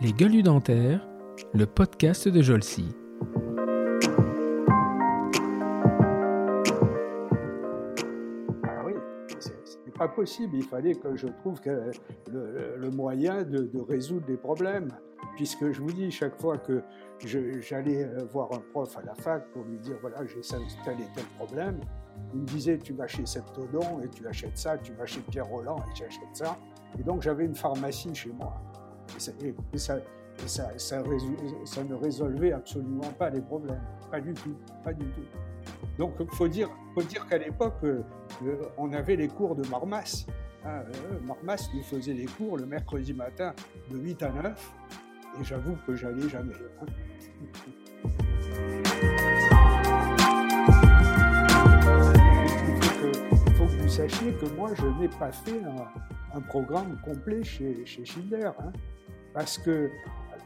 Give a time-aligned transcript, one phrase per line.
[0.00, 1.06] Les gueules dentaires,
[1.52, 2.94] le podcast de Jolcy.
[8.64, 8.82] Ah
[9.98, 10.56] pas possible.
[10.56, 11.60] Il fallait que je trouve
[12.32, 14.88] le, moyen de, résoudre des problèmes.
[15.36, 16.82] Puisque je vous dis, chaque fois que
[17.18, 20.40] j'allais voir un prof à la fac pour lui dire voilà, j'ai
[20.84, 21.80] tel et tel problème,
[22.32, 25.46] il me disait tu vas chez Septodon et tu achètes ça, tu vas chez Pierre
[25.46, 26.58] Roland et tu achètes ça.
[26.98, 28.60] Et donc j'avais une pharmacie chez moi.
[29.72, 29.98] Et ça,
[30.46, 33.82] ça, ne résolvait absolument pas les problèmes.
[34.10, 34.56] Pas du tout.
[34.82, 35.22] Pas du tout.
[35.98, 38.02] Donc il faut dire, faut dire qu'à l'époque, euh,
[38.78, 40.26] on avait les cours de Marmas.
[40.64, 40.82] Hein,
[41.12, 43.54] euh, Marmas nous faisait les cours le mercredi matin
[43.90, 44.72] de 8 à 9.
[45.40, 46.54] Et j'avoue que j'allais jamais.
[46.80, 46.86] Hein.
[53.90, 55.60] vous sachiez que moi, je n'ai pas fait
[56.32, 58.44] un, programme complet chez, chez Schindler.
[58.44, 58.72] Hein
[59.34, 59.90] parce que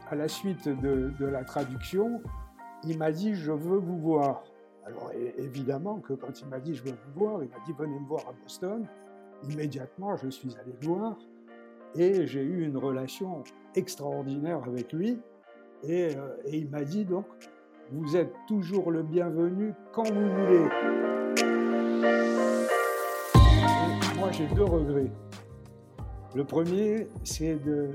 [0.09, 2.23] à la suite de, la traduction,
[2.83, 4.45] il m'a dit je veux vous voir.
[4.87, 7.99] Alors évidemment que quand il m'a dit je veux vous voir, il m'a dit venez
[7.99, 8.87] me voir à Boston.
[9.47, 11.15] Immédiatement, je suis allé le voir
[11.93, 13.43] et j'ai eu une relation
[13.75, 15.19] extraordinaire avec lui.
[15.83, 17.25] Et, euh, et il m'a dit donc
[17.91, 20.67] vous êtes toujours le bienvenu quand vous voulez.
[24.37, 25.11] J'ai deux regrets.
[26.35, 27.91] Le premier, c'est de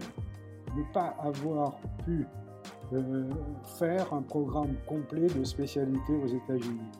[0.75, 2.27] ne pas avoir pu
[2.95, 3.29] euh,
[3.79, 6.91] faire un programme complet de spécialité aux États-Unis.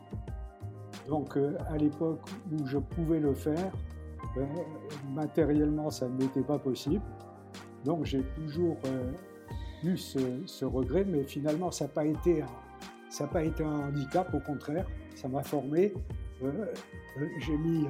[1.07, 3.71] Donc euh, à l'époque où je pouvais le faire,
[4.37, 4.45] euh,
[5.15, 7.01] matériellement ça n'était pas possible.
[7.83, 8.77] Donc j'ai toujours
[9.83, 14.39] eu ce, regret, mais finalement ça n'a pas, été un, pas été un handicap, au
[14.39, 15.95] contraire, ça m'a formé.
[17.39, 17.87] j'ai mis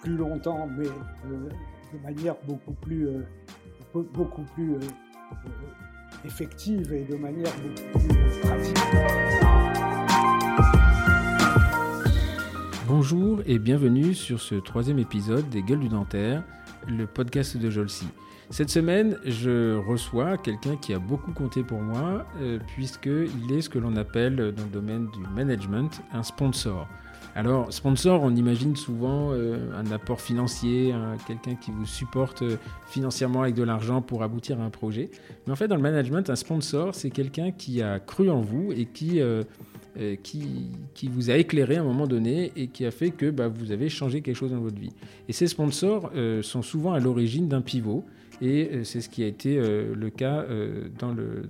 [0.00, 3.08] plus longtemps, mais de manière beaucoup plus,
[3.94, 4.76] beaucoup plus
[6.24, 7.52] effective et de manière
[7.92, 8.78] beaucoup plus pratique.
[12.86, 16.44] Bonjour et bienvenue sur ce troisième épisode des Gueules du Dentaire,
[16.86, 18.06] le podcast de Jolcy.
[18.50, 23.68] Cette semaine, je reçois quelqu'un qui a beaucoup compté pour moi, euh, puisqu'il est ce
[23.68, 26.86] que l'on appelle dans le domaine du management un sponsor.
[27.36, 30.94] Alors, sponsor, on imagine souvent euh, un apport financier,
[31.26, 35.10] quelqu'un qui vous supporte euh, financièrement avec de l'argent pour aboutir à un projet.
[35.46, 38.72] Mais en fait, dans le management, un sponsor, c'est quelqu'un qui a cru en vous
[38.72, 39.42] et qui, euh,
[40.22, 43.48] qui, qui, vous a éclairé à un moment donné et qui a fait que bah,
[43.48, 44.94] vous avez changé quelque chose dans votre vie.
[45.28, 46.10] Et ces sponsors
[46.40, 48.06] sont souvent à l'origine d'un pivot.
[48.40, 50.46] Et c'est ce qui a été le cas
[50.98, 51.42] dans, le,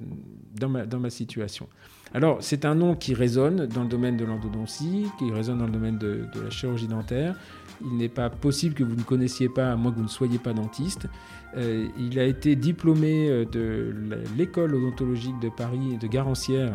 [0.58, 1.68] dans, ma, dans ma situation.
[2.14, 5.72] Alors, c'est un nom qui résonne dans le domaine de l'endodontie, qui résonne dans le
[5.72, 7.34] domaine de, la chirurgie dentaire.
[7.82, 10.38] Il n'est pas possible que vous ne connaissiez pas, à moins que vous ne soyez
[10.38, 11.08] pas dentiste.
[11.56, 13.94] Euh, il a été diplômé euh, de
[14.36, 16.72] l'école odontologique de Paris de Garancière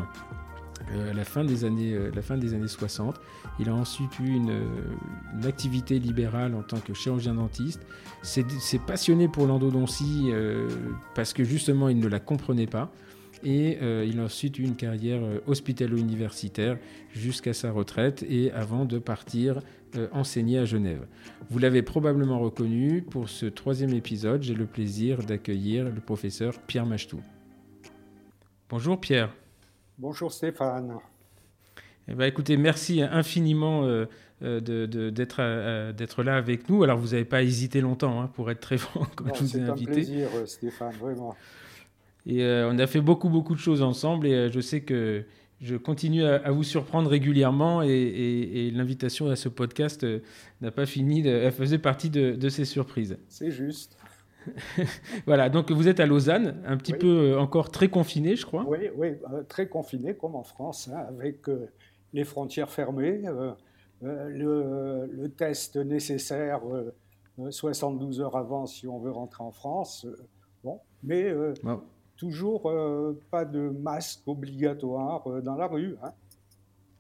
[0.94, 3.20] euh, à la fin, des années, la fin des années 60.
[3.60, 4.52] Il a ensuite eu une,
[5.46, 7.82] activité libérale en tant que chirurgien dentiste.
[8.22, 10.32] C'est passionné pour l'endodontie
[11.16, 12.92] parce que justement il ne la comprenait pas
[13.44, 16.78] et euh, il a ensuite eu une carrière euh, hospitalo-universitaire
[17.14, 19.62] jusqu'à sa retraite et avant de partir
[19.96, 21.06] euh, enseigner à Genève.
[21.50, 26.86] Vous l'avez probablement reconnu, pour ce troisième épisode, j'ai le plaisir d'accueillir le professeur Pierre
[26.86, 27.22] Machtou.
[28.70, 29.34] Bonjour Pierre.
[29.98, 30.98] Bonjour Stéphane.
[32.08, 33.86] Eh ben, écoutez, merci infiniment
[34.42, 36.84] d'être là avec nous.
[36.84, 39.62] Alors, vous n'avez pas hésité longtemps, hein, pour être très franc, comme je vous ai
[39.62, 40.04] invité.
[40.04, 41.36] C'est un plaisir, Stéphane, vraiment.
[42.26, 45.24] Et euh, on a fait beaucoup, beaucoup de choses ensemble et euh, je sais que
[45.60, 50.20] je continue à, vous surprendre régulièrement et, l'invitation à ce podcast euh,
[50.60, 53.18] n'a pas fini, elle faisait partie de, ces surprises.
[53.28, 53.96] C'est juste.
[55.28, 58.66] voilà, donc vous êtes à Lausanne, un petit peu encore très confiné, je crois.
[58.68, 59.10] Oui, oui
[59.50, 61.46] très confiné, comme en France, hein, avec
[62.12, 63.22] les frontières fermées,
[64.02, 66.62] le, test nécessaire
[67.52, 70.08] 72 heures avant si on veut rentrer en France.
[70.64, 71.32] bon, mais
[72.22, 75.96] toujours euh, pas de masque obligatoire euh, dans la rue.
[76.04, 76.12] Hein.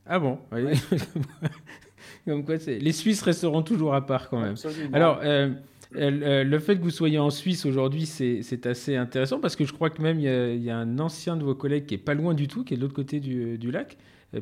[0.07, 0.39] Ah bon
[2.25, 4.55] Comme quoi, les Suisses resteront toujours à part quand même.
[4.93, 5.53] Alors, euh,
[5.93, 9.91] le fait que vous soyez en Suisse aujourd'hui, c'est assez intéressant parce que je crois
[9.91, 12.47] que même il y, a, un ancien de vos collègues qui est pas loin du
[12.47, 13.97] tout, qui est de l'autre côté du, lac,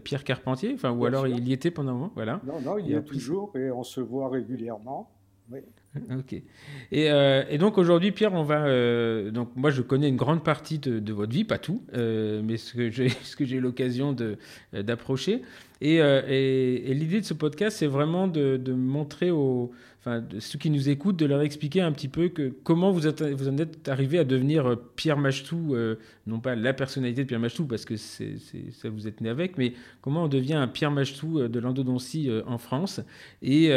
[0.06, 2.12] Pierre Carpentier, enfin, ou alors il y était pendant un moment.
[2.16, 2.40] Voilà.
[2.48, 5.12] Non, non, il y a toujours et on se voit régulièrement.
[5.52, 5.60] Oui.
[6.12, 6.34] ok.
[6.34, 8.66] Et, euh, et donc aujourd'hui, Pierre, on va.
[8.66, 12.58] Euh, donc moi, je connais une grande partie de, votre vie, pas tout, euh, mais
[12.58, 14.16] ce que j'ai, ce l'occasion
[14.74, 15.42] d'approcher.
[15.82, 20.58] Et, et, et l'idée de ce podcast, c'est vraiment de, de montrer aux enfin, ceux
[20.58, 22.32] qui nous écoutent, de leur expliquer un petit peu
[22.64, 26.74] comment vous, êtes, en êtes arrivé à devenir euh, Pierre Machetou, euh, non pas la
[26.74, 30.54] personnalité de Pierre Machetou, parce que ça vous êtes né avec, mais comment on devient
[30.54, 33.02] un Pierre Machetou euh, de l'endodontie en France.
[33.42, 33.70] Et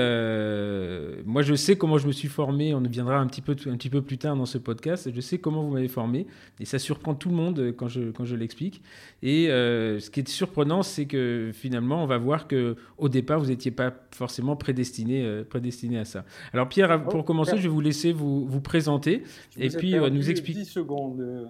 [1.24, 3.76] moi, je sais comment je me suis formé, on y viendra un petit, peu, un
[3.76, 6.26] petit peu plus tard dans ce podcast, je sais comment vous m'avez formé,
[6.60, 8.82] et ça surprend tout le monde quand je, quand je l'explique.
[9.22, 13.46] Et ce qui est surprenant, c'est que finalement, on va voir que au départ, vous
[13.46, 16.11] n'étiez pas forcément prédestiné, prédestiné à ça.
[16.52, 19.22] Alors Pierre, pour oh, commencer, je vais vous laisser vous, vous présenter
[19.58, 20.60] et puis euh, nous expliquer.
[20.60, 21.20] 10 secondes.
[21.20, 21.44] Euh.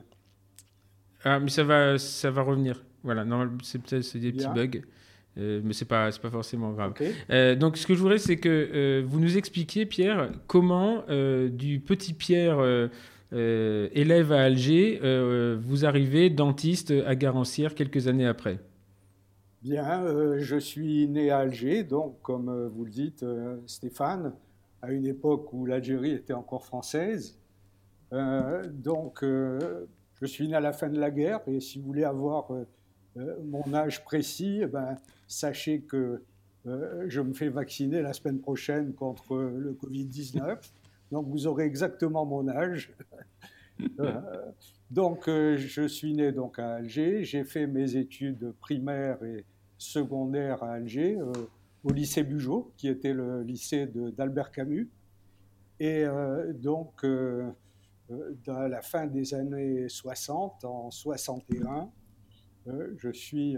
[1.24, 2.84] Ah, mais ça va, ça va revenir.
[3.02, 3.24] Voilà,
[3.62, 4.80] c'est peut-être des petits bugs.
[5.38, 6.92] Euh, mais c'est pas pas forcément grave.
[7.56, 12.60] donc ce que je voudrais c'est que vous nous expliquiez Pierre comment du petit Pierre
[13.32, 15.00] élève à Alger
[15.58, 18.58] vous arrivez dentiste à Garancière quelques années après.
[19.62, 23.24] Bien, je suis né à Alger, donc comme vous le dites
[23.66, 24.34] Stéphane,
[24.82, 27.38] à une époque où l'Algérie était encore française.
[28.12, 29.86] Euh, donc, euh,
[30.20, 32.66] je suis né à la fin de la guerre, et si vous voulez avoir euh,
[33.44, 34.96] mon âge précis, eh ben,
[35.26, 36.22] sachez que
[37.08, 40.58] je me fais vacciner la semaine prochaine contre le Covid-19.
[41.10, 42.92] Donc, vous aurez exactement mon âge.
[44.92, 47.24] donc, je suis né donc à Alger.
[47.24, 49.44] J'ai fait mes études primaires et
[49.76, 51.18] secondaires à Alger
[51.84, 54.90] au lycée Bugeaud, qui était le lycée d'Albert Camus.
[55.80, 57.50] Et euh, donc, euh,
[58.10, 61.90] euh, dans la fin des années 60, en 61,
[62.96, 63.56] je suis,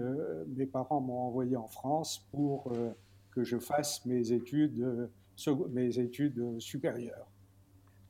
[0.56, 2.72] mes parents m'ont envoyé en France pour
[3.32, 5.10] que je fasse mes études,
[5.72, 7.30] mes études supérieures.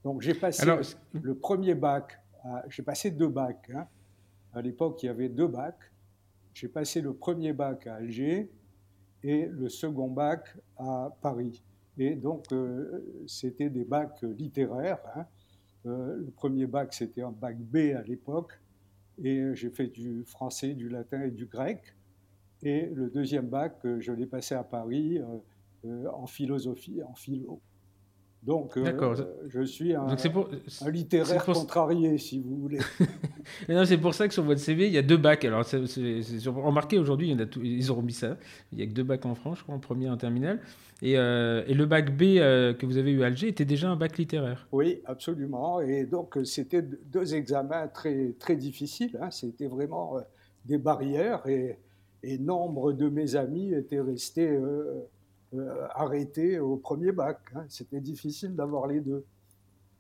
[0.05, 0.65] Donc j'ai passé
[1.11, 2.21] le premier bac,
[2.69, 3.73] j'ai passé deux bacs.
[3.75, 3.89] Hein.
[4.53, 5.91] À l'époque, il y avait deux bacs.
[6.53, 8.53] J'ai passé le premier bac à Alger
[9.25, 11.63] et le second bac à Paris.
[11.97, 15.01] Et donc, euh, c'était des bacs littéraires.
[15.17, 15.27] Hein.
[15.87, 18.53] Euh, le premier bac, c'était un bac B à l'époque.
[19.23, 21.81] Et j'ai fait du français, du latin et du grec.
[22.63, 25.21] Et le deuxième bac, euh, je l'ai passé à Paris
[26.13, 27.61] en philosophie, en philo.
[28.45, 29.15] Donc, euh,
[29.49, 32.79] je suis un, un littéraire contrarié, si vous voulez.
[33.87, 35.47] c'est pour ça que sur votre CV, il y a deux bacs.
[35.47, 35.81] Alors, c'est
[36.49, 38.37] remarqué aujourd'hui, ils ont remis ça.
[38.71, 40.61] Il n'y a que deux bacs en France, je crois, en première et en terminale.
[41.01, 43.89] Et, euh, et le bac B euh, que vous avez eu à Alger était déjà
[43.89, 44.69] un bac littéraire.
[44.73, 45.81] Oui, absolument.
[45.81, 49.19] Et donc, c'était deux examens très, très difficiles.
[49.23, 49.31] Hein.
[49.31, 50.19] C'était vraiment
[50.67, 51.47] des barrières.
[51.47, 51.79] Et,
[52.23, 54.59] et, nombre de mes amis étaient restés
[55.95, 57.39] arrêté au premier bac.
[57.55, 57.65] Hein.
[57.69, 59.25] C'était difficile d'avoir les deux.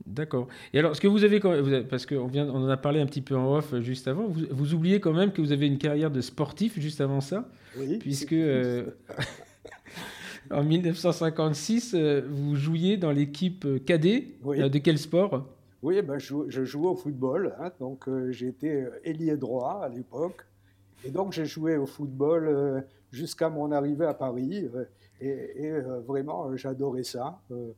[0.06, 0.48] D'accord.
[0.74, 1.40] Et alors, ce que vous avez,
[1.84, 4.26] parce qu'on vient, on en a parlé un petit peu en off euh, juste avant,
[4.28, 7.48] vous, oubliez quand même que vous avez une carrière de sportif juste avant ça,
[7.78, 8.90] oui, puisque euh,
[10.50, 11.96] en 1956,
[12.28, 15.48] vous jouiez dans l'équipe cadet de quel sport?
[15.82, 17.70] Oui, ben, je, jouais au football, hein.
[17.80, 20.44] donc j'étais ailier droit à l'époque,
[21.06, 24.68] et donc j'ai joué au football jusqu'à mon arrivée à Paris.
[25.25, 27.38] Et, euh, vraiment, euh, j'adorais ça.
[27.50, 27.73] Euh,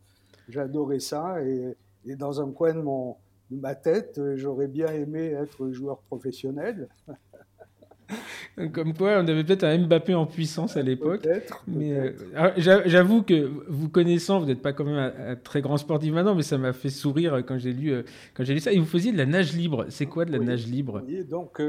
[0.49, 1.37] j'adorais ça.
[1.43, 1.77] Et,
[2.17, 3.17] dans un coin de, mon,
[3.51, 6.89] de ma tête, j'aurais bien aimé être joueur professionnel.
[8.73, 11.27] Comme quoi, on avait peut-être un Mbappé en puissance à l'époque.
[11.67, 16.13] Mais ah, j'avoue que vous connaissant, vous n'êtes pas quand même un, très grand sportif
[16.13, 18.05] maintenant, mais ça m'a fait sourire quand j'ai lu,
[18.35, 18.73] quand j'ai lu ça.
[18.73, 19.87] Et vous faisiez de la nage libre.
[19.89, 21.03] C'est quoi de la nage libre?
[21.05, 21.61] Oui, donc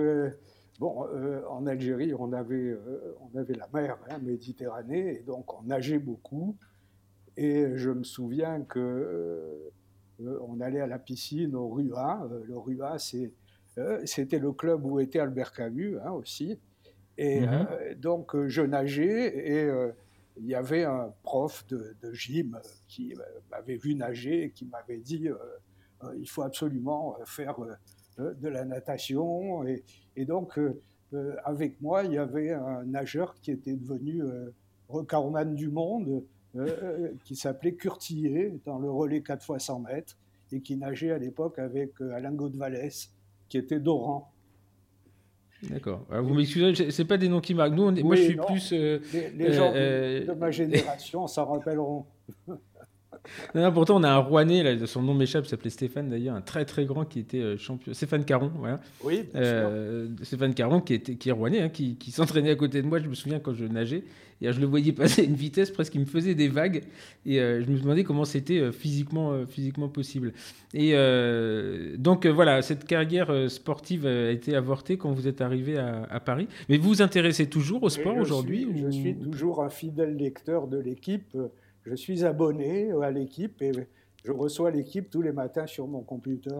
[0.80, 5.60] Bon, euh, en Algérie, on avait, euh, on avait la mer, hein, Méditerranée, et donc
[5.60, 6.56] on nageait beaucoup.
[7.36, 12.28] Et je me souviens que euh, on allait à la piscine au Rua.
[12.48, 16.60] le Rua, c'était le club où était Albert Camus hein, aussi.
[17.18, 17.96] Et mhm.
[17.96, 19.72] donc je nageais et
[20.38, 23.16] il y avait un prof de, de gym qui
[23.52, 25.28] m'avait vu nager et qui m'avait dit
[26.16, 27.56] il faut absolument faire
[28.18, 29.66] de la natation.
[29.66, 29.84] Et,
[30.16, 30.80] et donc, euh,
[31.14, 34.50] euh, avec moi, il y avait un nageur qui était devenu euh,
[34.90, 36.24] recordman du monde,
[37.24, 40.18] qui s'appelait Curtier, dans le relais 4 x 100 mètres,
[40.52, 43.12] et qui nageait à l'époque avec Alain Gaudvalès,
[43.48, 44.32] qui était d'Oran.
[45.62, 46.08] D'accord.
[46.10, 47.74] Vous m'excusez, c'est pas des noms qui marquent.
[47.74, 48.72] Nous, moi, je suis plus.
[48.72, 52.08] les, gens de ma génération s'en rappelleront.
[53.56, 56.66] Non, pourtant, on a un Rouennais, là, son nom m'échappe, s'appelait Stéphane d'ailleurs, un très
[56.66, 57.94] très grand qui était euh, champion.
[57.94, 58.80] Stéphane Caron, voilà.
[59.04, 62.56] Oui, bien euh, Stéphane Caron qui, était, qui est Rouennais, hein, qui, qui s'entraînait à
[62.56, 64.04] côté de moi, je me souviens quand je nageais.
[64.40, 66.84] Et je le voyais passer à une vitesse presque, il me faisait des vagues.
[67.26, 70.34] Et euh, je me demandais comment c'était physiquement, physiquement possible.
[70.76, 70.94] Et
[71.98, 76.48] donc voilà, cette carrière sportive a été avortée quand vous êtes arrivé à, à Paris.
[76.70, 80.78] Mais vous vous intéressez toujours au sport aujourd'hui Je suis toujours un fidèle lecteur de
[80.78, 81.36] l'équipe.
[81.90, 83.72] Je suis abonné à l'équipe et
[84.26, 86.60] je reçois l'équipe tous les matins sur mon computer.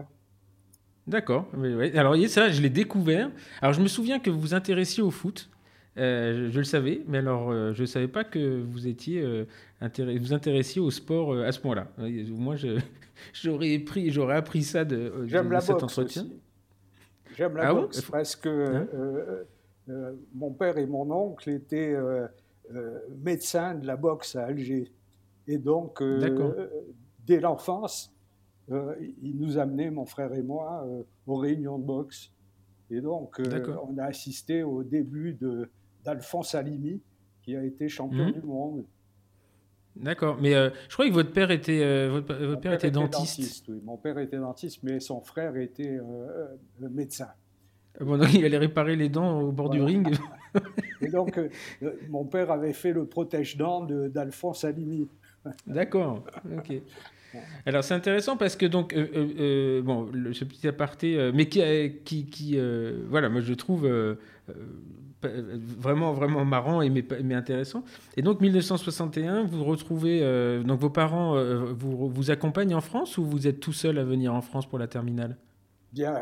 [1.06, 1.46] D'accord.
[1.94, 3.30] Alors, ça, je l'ai découvert.
[3.60, 5.50] Alors, je me souviens que vous vous intéressiez au foot.
[5.98, 9.46] Euh, je, le savais, mais alors euh, je ne savais pas que vous étiez euh,
[9.80, 11.88] vous intéressiez au sport à ce point-là.
[11.98, 12.54] Moi,
[13.32, 16.26] j'aurais pris, j'aurais appris ça de, de cet entretien.
[17.36, 18.86] J'aime la ah boxe parce que
[19.88, 19.96] hein?
[20.34, 21.96] mon père et mon oncle étaient
[23.24, 24.92] médecins de la boxe à Alger.
[25.48, 26.68] Et donc, euh,
[27.26, 28.12] dès l'enfance,
[28.70, 32.30] euh, il nous amenait, mon frère et moi, euh, aux réunions de boxe.
[32.90, 33.40] Et donc,
[33.88, 35.36] on a assisté au début
[36.04, 37.00] d'Alphonse Alimi,
[37.42, 38.32] qui a été champion mhm.
[38.32, 38.84] du monde.
[39.96, 43.66] D'accord, mais je crois que votre père était, votre, père, était, dentiste.
[43.68, 43.80] oui.
[43.84, 45.98] Mon père était dentiste, mais son frère était
[46.78, 47.28] médecin.
[48.00, 50.16] Ah bon, donc il allait réparer les dents au bord du ring.
[51.02, 51.38] Et donc,
[52.08, 55.08] mon père avait fait le protège-dents d'Alphonse Alimi.
[55.66, 56.24] D'accord.
[56.56, 56.82] Ok.
[57.66, 61.62] Alors c'est intéressant parce que donc euh, euh, euh, bon ce petit aparté mais qui
[62.04, 62.58] qui, qui
[63.08, 63.88] voilà moi je trouve
[65.22, 67.82] vraiment vraiment marrant et mais, intéressant
[68.16, 70.20] et donc 1961 vous retrouvez
[70.64, 71.36] donc vos parents
[71.74, 74.78] vous vous accompagnent en France ou vous êtes tout seul à venir en France pour
[74.78, 75.36] la terminale?
[75.92, 76.14] Bien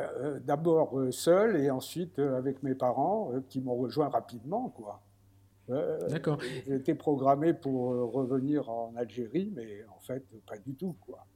[0.45, 5.03] d'abord seul et ensuite avec mes parents qui m'ont rejoint rapidement quoi.
[5.69, 6.39] D'accord.
[6.69, 11.27] J'étais programmé pour euh, revenir en Algérie, mais en fait, pas du tout, quoi.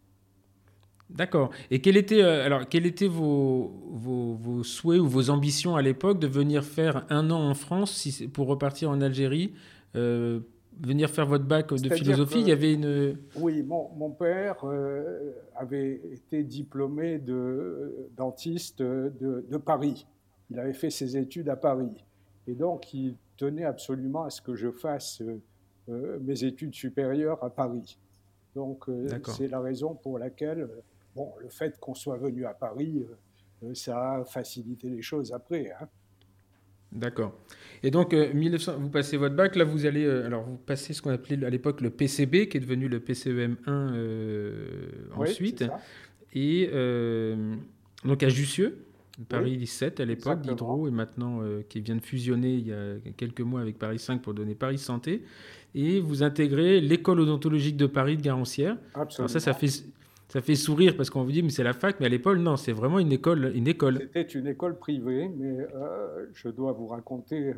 [1.09, 1.51] D'accord.
[1.73, 6.21] Et quels étaient, euh, alors, quels étaient vos, vos, souhaits ou vos ambitions à l'époque
[6.21, 9.53] de venir faire un an en France si, pour repartir en Algérie
[9.97, 10.41] euh,
[10.79, 13.19] Venir faire votre bac de philosophie, il y avait une...
[13.37, 14.65] Oui, mon, mon père
[15.55, 19.13] avait été diplômé de dentiste de,
[19.47, 20.07] de Paris.
[20.49, 21.93] Il avait fait ses études à Paris.
[22.47, 25.41] Et donc, il tenait absolument à ce que je fasse euh,
[25.89, 27.99] euh, mes études supérieures à Paris.
[28.55, 30.69] Donc euh, c'est la raison pour laquelle,
[31.17, 33.07] bon, le fait qu'on soit venu à Paris,
[33.75, 35.73] ça a facilité les choses après.
[35.81, 35.89] Hein.
[36.93, 37.33] D'accord.
[37.85, 41.11] Et donc, 1900, vous passez votre bac, là vous allez, alors vous passez ce qu'on
[41.11, 45.65] appelait à l'époque le PCB, qui est devenu le PCEM1 ensuite,
[46.35, 46.69] et
[48.05, 48.90] donc à Jussieu.
[49.29, 52.97] Paris 17 à l'époque, d'Hydro, et maintenant euh, qui vient de fusionner il y a
[53.17, 55.23] quelques mois avec Paris 5 pour donner Paris Santé.
[55.75, 58.77] Et vous intégrez l'école odontologique de Paris de Garancière.
[58.95, 59.29] Absolument.
[59.29, 59.85] ça, ça fait,
[60.29, 62.57] ça fait sourire parce qu'on vous dit, mais c'est la fac, mais à l'époque, non,
[62.57, 63.53] c'est vraiment une école.
[63.55, 63.99] Une école.
[64.01, 67.55] C'était une école privée, mais euh, je dois vous raconter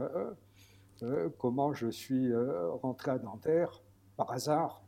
[1.02, 2.30] euh, comment je suis
[2.82, 3.80] rentré à Nanterre
[4.16, 4.82] par hasard.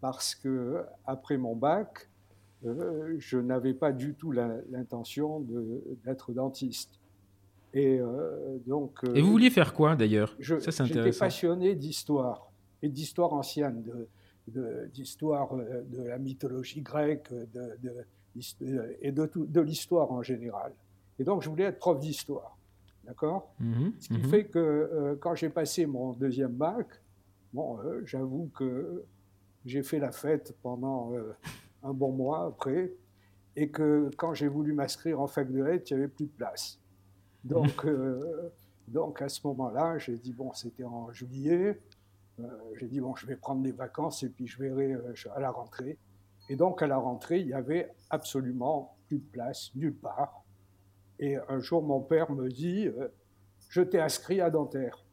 [0.00, 2.08] Parce que après mon bac,
[2.66, 5.46] euh, je n'avais pas du tout l'intention
[6.04, 6.98] d'être dentiste.
[7.74, 9.00] Et euh, donc.
[9.14, 10.36] et vous vouliez faire quoi d'ailleurs?
[10.40, 12.50] Ça, c'est J'étais passionné d'histoire
[12.82, 13.84] et d'histoire ancienne,
[14.92, 18.06] d'histoire de, euh, de, la mythologie grecque de,
[19.02, 20.72] et de, de l'histoire en général.
[21.18, 22.56] Et donc, je voulais être prof d'histoire.
[23.04, 23.52] D'accord?
[23.60, 26.86] Mmh Ce qui mmh fait que quand j'ai passé mon deuxième bac,
[27.52, 29.04] bon, j'avoue que
[29.64, 31.12] j'ai fait la fête pendant
[31.88, 32.92] un bon mois après,
[33.56, 36.32] et que quand j'ai voulu m'inscrire en fac de lettres, il n'y avait plus de
[36.32, 36.78] place.
[37.44, 38.52] Donc, euh,
[38.86, 41.80] donc à ce moment-là, j'ai dit, bon, c'était en juillet,
[42.40, 42.46] euh,
[42.78, 45.50] j'ai dit, bon, je vais prendre des vacances et puis je verrai euh, à la
[45.50, 45.98] rentrée.
[46.48, 50.44] Et donc, à la rentrée, il n'y avait absolument plus de place, nulle part.
[51.18, 52.88] Et un jour, mon père me dit,
[53.68, 55.04] je t'ai inscrit à Dentaire.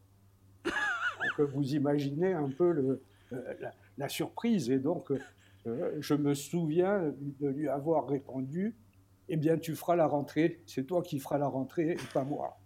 [0.64, 3.02] Donc, vous imaginez un peu le,
[3.32, 4.70] la, la, surprise.
[4.70, 5.12] Et donc,
[5.66, 8.76] je me souviens de lui avoir répondu
[9.30, 12.60] Eh bien, tu feras la rentrée, c'est toi qui feras la rentrée et pas moi.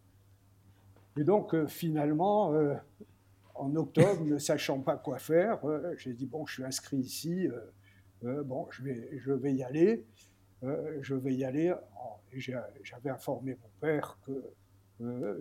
[1.17, 2.75] Et donc, euh, finalement, euh,
[3.55, 5.59] en octobre, ne sachant pas quoi faire,
[5.97, 7.49] j'ai dit Bon, je suis inscrit ici,
[8.21, 10.05] bon, je vais, je vais y aller.
[10.63, 11.73] je vais y aller.
[12.31, 14.43] J'avais informé mon père que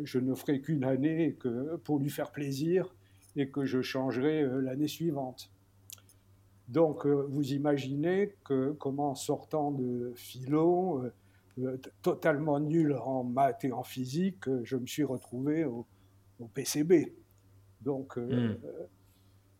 [0.02, 2.92] je ne ferai qu'une année que pour lui faire plaisir
[3.36, 5.52] et que je changerai l'année suivante.
[6.68, 11.12] Donc, euh, vous imaginez que, comment sortant de philo, euh,
[11.60, 15.86] euh, totalement nul en maths et en physique, je me suis retrouvé au,
[16.54, 17.12] PCB.
[17.80, 18.54] Donc, hmm.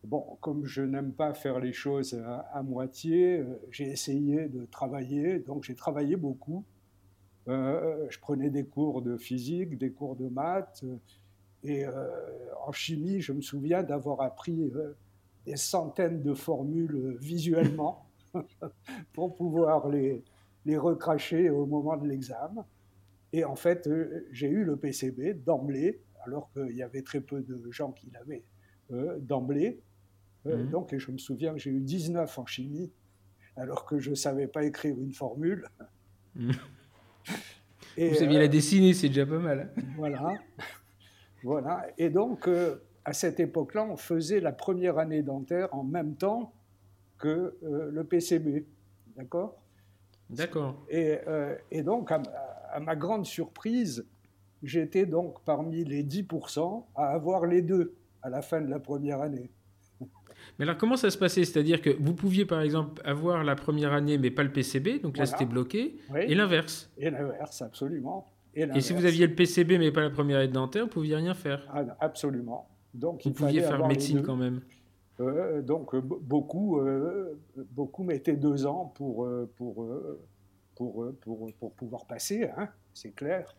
[0.05, 2.13] bon, comme je n'aime pas faire les choses
[2.53, 6.63] à, moitié, j'ai essayé de travailler, donc j'ai travaillé beaucoup.
[7.47, 10.85] je prenais des cours de physique, des cours de maths,
[11.65, 11.83] et
[12.65, 14.71] en chimie, je me souviens d'avoir appris
[15.49, 18.05] des centaines de formules visuellement
[19.13, 20.23] pour pouvoir les,
[20.65, 22.63] les recracher au moment de l'examen.
[23.33, 27.41] Et en fait, euh, j'ai eu le PCB d'emblée, alors qu'il y avait très peu
[27.41, 28.43] de gens qui l'avaient
[28.91, 29.79] euh, d'emblée.
[30.45, 30.69] Euh, mhm.
[30.69, 32.91] Donc, je me souviens que j'ai eu 19 en chimie,
[33.55, 35.65] alors que je ne savais pas écrire une formule.
[36.35, 36.51] Mhm.
[37.97, 39.73] Et, Vous saviez la dessiner, c'est déjà pas mal.
[39.97, 40.33] voilà.
[41.43, 41.87] voilà.
[41.97, 42.47] Et donc,
[43.09, 46.53] à cette époque-là, on faisait la première année dentaire en même temps
[47.17, 48.65] que le PCB.
[49.17, 49.59] D'accord?
[50.29, 50.85] D'accord.
[50.89, 51.17] Et,
[51.71, 52.21] et, donc, à,
[52.71, 54.05] à ma grande surprise,
[54.61, 59.21] j'étais donc parmi les 10% à avoir les deux à la fin de la première
[59.21, 59.49] année.
[60.57, 61.43] Mais alors comment ça se passait?
[61.43, 65.17] C'est-à-dire que vous pouviez par exemple avoir la première année mais pas le PCB, donc
[65.17, 68.31] là c'était bloqué, et l'inverse Et l'inverse, absolument.
[68.55, 71.33] Et, si vous aviez le PCB mais pas la première année dentaire, vous pouviez rien
[71.33, 72.67] faire ah, Absolument.
[72.93, 74.61] Donc, vous pouviez faire médecine quand même
[75.19, 77.37] euh, donc beaucoup, euh,
[77.71, 79.85] beaucoup mettaient deux ans pour, euh, pour,
[80.75, 83.53] pour, pour, pour pouvoir passer, hein, c'est clair.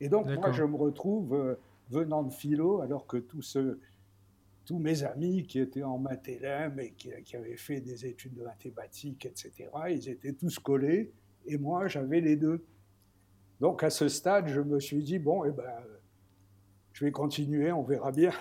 [0.00, 1.54] Et donc, moi, je me retrouve euh,
[1.90, 3.58] venant de philo, alors que tous,
[4.64, 8.42] tous mes amis qui étaient en maths et qui, qui, avaient fait des études de
[8.42, 11.12] mathématiques, etc., ils étaient tous collés,
[11.46, 12.64] et moi, j'avais les deux.
[13.60, 15.64] Donc, à ce stade, je me suis dit, bon, eh ben,
[16.92, 18.32] je vais continuer, on verra bien.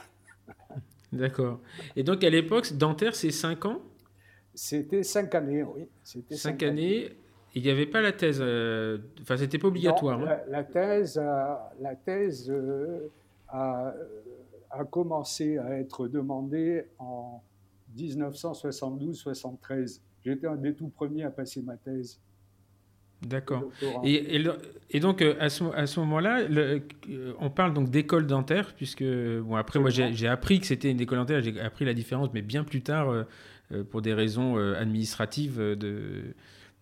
[1.11, 1.59] D'accord.
[1.95, 3.81] Et donc, à l'époque, dentaire, c'est 5 ans?
[4.53, 5.87] C'était 5 années, oui.
[6.03, 7.09] 5 années.
[7.55, 10.19] Il n'y avait pas la thèse, euh, enfin c'était pas obligatoire.
[10.19, 10.37] Hein.
[10.49, 13.09] la, thèse, la thèse euh,
[13.47, 13.95] a,
[14.91, 17.41] commencé à être demandée en
[17.97, 19.99] 1972-73.
[20.23, 22.19] J'étais un des tout premiers à passer ma thèse.
[23.21, 23.69] D'accord.
[24.03, 24.41] Et,
[24.91, 26.41] et, donc euh, à ce, à ce moment-là,
[27.39, 31.19] on parle donc d'école dentaire, puisque bon après moi j'ai appris que c'était une école
[31.19, 33.13] dentaire, j'ai appris la différence, mais bien plus tard
[33.91, 36.33] pour des raisons administratives de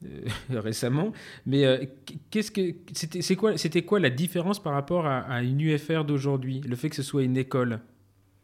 [0.06, 0.28] euh,
[0.60, 1.12] récemment.
[1.46, 1.84] Mais euh,
[2.30, 2.62] qu'est-ce que
[2.94, 6.96] c'était quoi c'était quoi la différence par rapport à, une UFR d'aujourd'hui, le fait que
[6.96, 7.80] ce soit une école?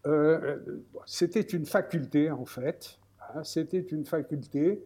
[0.05, 0.57] Euh,
[1.05, 2.97] C'était une faculté en fait.
[3.19, 4.83] Hein, c'était une faculté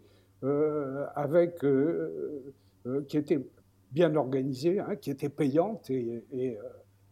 [1.15, 1.63] avec
[3.07, 3.39] qui était
[3.91, 6.57] bien organisée, hein, qui était payante et, les,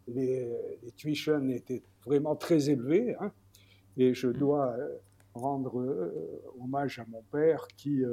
[0.07, 3.15] les, tuitions étaient vraiment très élevées.
[3.19, 3.31] Hein.
[3.97, 4.33] et je mmh.
[4.33, 4.75] dois
[5.33, 6.13] rendre
[6.59, 8.03] hommage à mon père qui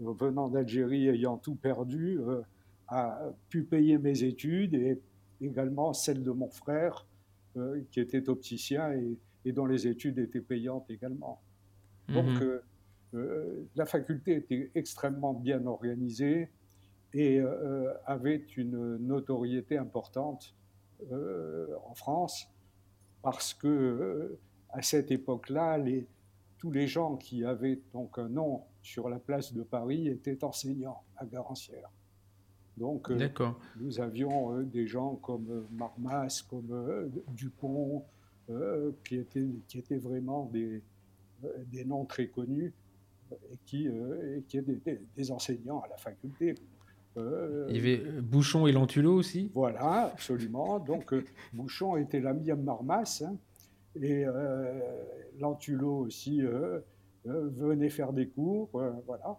[0.00, 2.42] venant d'Algérie, ayant tout perdu, euh,
[2.88, 5.00] a pu payer mes études et
[5.40, 7.06] également celles de mon frère,
[7.56, 11.40] euh, qui était opticien et, dont les études étaient payantes également.
[12.08, 12.60] Donc, mhm.
[13.14, 16.48] euh, la faculté était extrêmement bien organisée
[17.18, 17.40] et
[18.04, 20.54] avait une notoriété importante
[21.10, 22.48] en France
[23.22, 24.38] parce que
[24.70, 26.06] à cette époque-là, les,
[26.58, 31.02] tous les gens qui avaient donc un nom sur la place de Paris étaient enseignants
[31.16, 31.90] à Garancière.
[32.76, 33.28] Donc, euh,
[33.80, 38.04] nous avions euh, des gens comme euh, Marmas, comme Dupont,
[39.02, 40.80] qui, étaient, qui étaient vraiment des,
[41.66, 42.72] des noms très connus
[43.50, 43.88] et qui,
[44.46, 46.54] qui étaient des, enseignants à la faculté.
[47.16, 50.78] Il y avait Bouchon et Lantulot aussi Voilà, absolument.
[50.78, 51.14] Donc,
[51.52, 53.22] Bouchon était l'ami de Marmas.
[53.24, 53.36] Hein,
[54.02, 54.24] et
[55.38, 56.42] Lantulot aussi
[57.28, 59.38] euh, venez faire des cours, euh, voilà.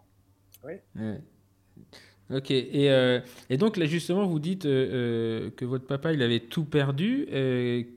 [2.30, 6.66] Ok, et, euh, et, donc là justement vous dites que votre papa il avait tout
[6.66, 7.88] perdu, et,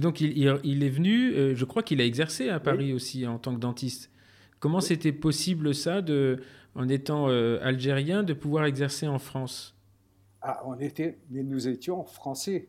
[0.00, 3.54] donc il, il, est venu, je crois qu'il a exercé à Paris aussi en tant
[3.54, 4.10] que dentiste.
[4.58, 6.40] Comment c'était possible ça, de,
[6.76, 9.76] en étant algérien, de pouvoir exercer en France
[10.48, 12.68] ah, on était, mais nous étions français.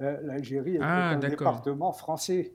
[0.00, 2.52] L'Algérie était ah, un département français.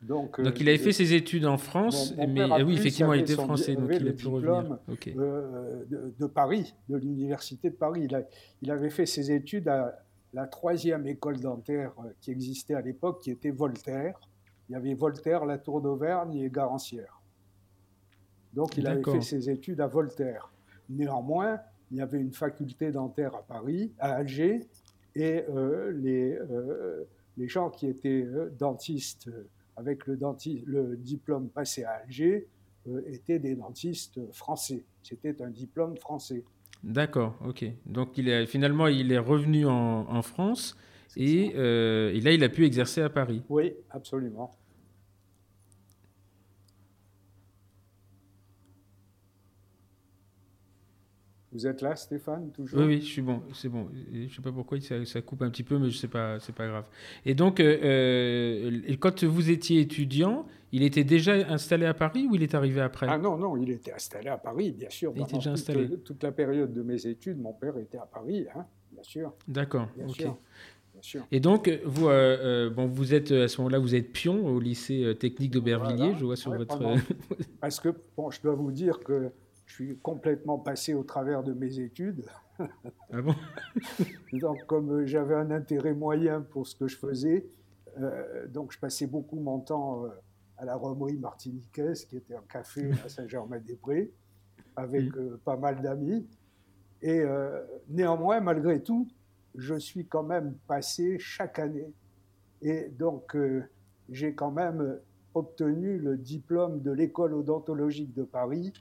[0.00, 3.34] Donc, donc, il avait fait ses études en France, mais ah oui, effectivement, il était
[3.34, 4.78] français, donc il a pu revenir.
[5.18, 5.84] Euh,
[6.18, 8.08] de, Paris, de l'université de Paris.
[8.62, 9.98] Il, avait fait ses études à
[10.32, 14.18] la troisième école dentaire euh, qui existait à l'époque, qui était Voltaire.
[14.68, 17.15] Il y avait Voltaire, la Tour d'Auvergne et Garancière.
[18.56, 20.50] Donc il avait fait ses études à Voltaire.
[20.88, 21.60] Néanmoins,
[21.92, 24.66] il y avait une faculté dentaire à Paris, à Alger,
[25.14, 26.36] et euh, les,
[27.36, 28.26] les gens qui étaient
[28.58, 29.30] dentistes
[29.76, 30.18] avec le,
[30.66, 32.48] le diplôme passé à Alger,
[32.88, 34.84] euh, étaient des dentistes français.
[35.02, 36.44] C'était un diplôme français.
[36.84, 37.64] D'accord, ok.
[37.84, 40.76] Donc il est, finalement, il est revenu en, France
[41.16, 43.42] et, euh, et, là, il a pu exercer à Paris.
[43.48, 44.54] Oui, absolument.
[51.56, 52.80] Vous êtes là, Stéphane, toujours?
[52.80, 53.40] Oui, oui, je suis bon.
[53.54, 53.88] C'est bon.
[54.12, 56.84] Je ne sais pas pourquoi ça, coupe un petit peu, mais je sais pas, grave.
[57.24, 62.34] Et donc, euh, euh, quand vous étiez étudiant, il était déjà installé à Paris ou
[62.34, 63.06] il est arrivé après?
[63.08, 65.14] Ah non, non, il était installé à Paris, bien sûr.
[65.16, 65.88] Il était déjà installé.
[66.04, 69.32] Toute la période de mes études, mon père était à Paris, hein, bien sûr.
[69.48, 69.88] D'accord.
[70.06, 70.26] Ok.
[71.32, 75.16] Et donc, vous, euh, bon, vous êtes à ce moment-là, vous êtes pion au lycée
[75.18, 76.78] technique d'Aubervilliers, je vois sur votre.
[77.62, 79.30] Parce que, bon, je dois vous dire que
[79.66, 82.24] je suis complètement passé au travers de mes études.
[83.12, 83.34] Ah bon?
[84.32, 87.46] Donc, comme euh, j'avais un intérêt moyen pour ce que je faisais,
[87.98, 90.08] euh, donc je passais beaucoup mon temps euh,
[90.56, 94.10] à la Romerie Martiniquaise, qui était un café à Saint-Germain-des-Prés,
[94.74, 95.10] avec
[95.44, 96.26] pas mal d'amis.
[97.02, 97.24] Et
[97.88, 99.06] néanmoins, malgré tout,
[99.54, 101.92] je suis quand même passé chaque année.
[102.62, 103.36] Et donc,
[104.08, 104.98] j'ai quand même
[105.34, 108.72] obtenu le diplôme de l'école odontologique de Paris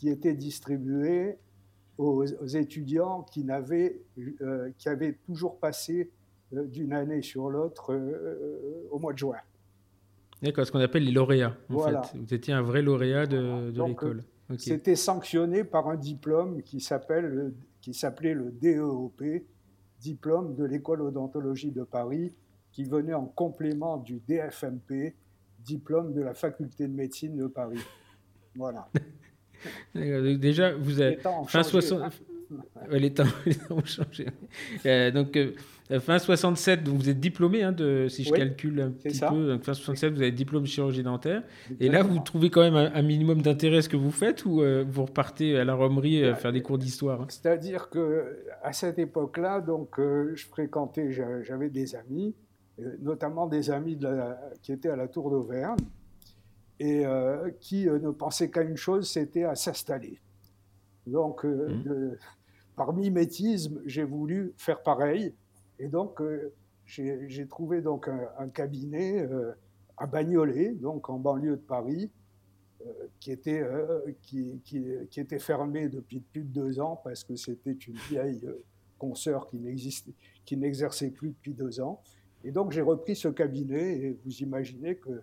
[0.00, 1.36] qui était distribué
[1.98, 4.00] aux, étudiants qui, n'avaient,
[4.40, 6.10] euh, qui avaient toujours passé
[6.54, 9.36] euh, d'une année sur l'autre euh, au mois de juin.
[10.40, 11.54] D'accord, ce qu'on appelle les lauréats.
[11.68, 12.16] En fait.
[12.18, 14.22] Vous étiez un vrai lauréat de, de l'école.
[14.56, 19.22] C'était sanctionné par un diplôme qui, s'appelle, qui s'appelait le DEOP,
[20.00, 22.34] diplôme de l'école odontologie de Paris,
[22.72, 25.14] qui venait en complément du DFMP,
[25.58, 27.82] diplôme de la faculté de médecine de Paris.
[28.54, 28.88] Voilà.
[29.94, 32.02] Déjà, vous avez fin 60.
[32.02, 32.10] Hein.
[32.90, 33.24] les, temps,
[33.70, 34.26] ont changé.
[34.86, 35.52] Euh, donc, euh,
[36.00, 39.48] fin 67, donc vous êtes diplômé, hein, de, si je calcule un petit peu.
[39.48, 41.42] Donc, fin 67, vous avez diplôme de chirurgie dentaire.
[41.78, 44.62] Et là, vous trouvez quand même un, minimum d'intérêt à ce que vous faites ou
[44.62, 47.26] euh, vous repartez à la romerie faire des cours d'histoire hein?
[47.28, 52.34] C'est-à-dire que à cette époque-là, donc, je fréquentais, j'avais des amis,
[53.00, 54.08] notamment des amis de
[54.62, 55.76] qui étaient à la Tour d'Auvergne
[56.80, 60.18] et euh, qui euh, ne pensait qu'à une chose, c'était à s'installer.
[61.06, 62.16] Donc, euh, mmh.
[62.74, 65.34] par mimétisme, j'ai voulu faire pareil,
[65.78, 66.20] et donc
[66.86, 69.28] j'ai trouvé donc un, cabinet
[69.96, 72.10] à Bagnolet, donc en banlieue de Paris,
[73.18, 73.64] qui, était,
[74.22, 78.46] qui, qui, qui, était fermé depuis plus de deux ans parce que c'était une vieille
[78.98, 82.02] consoeur qui n'exerçait plus depuis deux ans.
[82.44, 85.22] Et donc j'ai repris ce cabinet et vous imaginez que euh,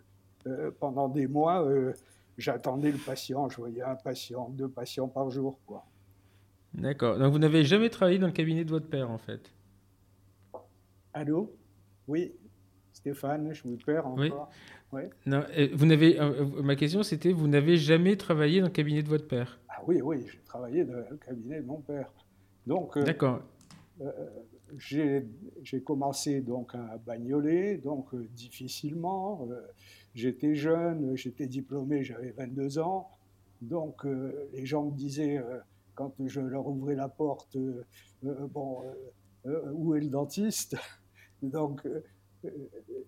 [0.79, 1.93] pendant des mois, euh,
[2.38, 3.49] j'attendais le patient.
[3.49, 5.60] Je voyais un patient, deux patients par jour.
[5.65, 5.86] Quoi.
[6.73, 7.17] D'accord.
[7.17, 9.51] Donc vous n'avez jamais travaillé dans le cabinet de votre père, en fait?
[11.13, 11.51] Allô?
[12.07, 12.33] Oui,
[12.93, 14.49] Stéphane, je vous perds encore.
[14.91, 15.01] Oui.
[15.25, 16.17] Non, euh, vous n'avez,
[16.63, 19.60] ma question, c'était vous n'avez jamais travaillé dans le cabinet de votre père?
[19.67, 22.12] Ah oui, oui, j'ai travaillé dans le cabinet de mon père.
[22.65, 23.41] Donc, D'accord.
[24.77, 25.25] j'ai
[25.83, 29.47] commencé donc à bagnoler, donc difficilement.
[30.17, 33.12] J'étais jeune, j'étais diplômé, j'avais 22 ans.
[33.62, 35.60] Donc euh, les gens me disaient, euh,
[35.93, 37.84] quand je leur ouvrais la porte, euh,
[38.23, 38.82] bon,
[39.45, 40.75] où est le dentiste?
[41.43, 41.88] Donc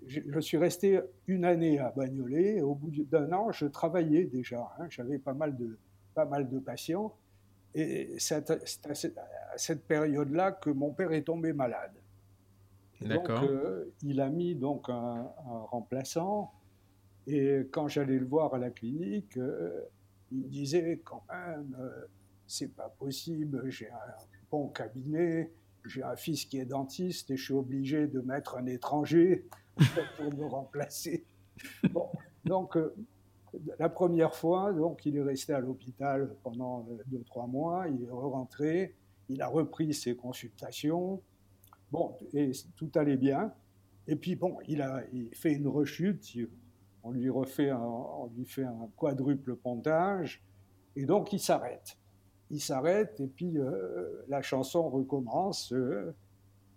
[0.06, 2.62] je, suis resté une année à Bagnolet.
[2.62, 4.72] Au bout d'un an, je travaillais déjà.
[4.78, 4.86] Hein.
[4.92, 5.80] J'avais pas mal de,
[6.14, 7.16] pas mal de patients.
[7.74, 11.94] Et c'est à cette période-là que mon père est tombé malade.
[13.02, 13.32] Donc,
[14.04, 14.94] il a mis donc un,
[15.48, 16.54] un remplaçant
[17.30, 19.82] et quand j'allais le voir à la clinique, euh,
[20.32, 22.06] il me disait quand même, euh,
[22.48, 24.16] c'est pas possible, j'ai un
[24.50, 25.52] bon cabinet,
[25.86, 29.46] j'ai un fils qui est dentiste et je suis obligé de mettre un étranger
[30.18, 31.24] pour me remplacer.
[31.92, 32.08] Bon,
[32.46, 32.96] donc, euh,
[33.78, 38.12] la première fois, donc, il est resté à l'hôpital pendant deux, trois mois, il est
[38.12, 38.96] rentré,
[39.28, 41.22] il a repris ses consultations.
[41.92, 43.54] Bon, et tout allait bien.
[44.08, 46.36] Et puis, bon, il a fait une rechute
[47.10, 50.44] on lui refait un, on lui fait un quadruple pontage,
[50.96, 51.98] et donc il s'arrête.
[52.52, 55.74] Il s'arrête, et puis euh, la chanson recommence.
[55.74, 56.14] Euh,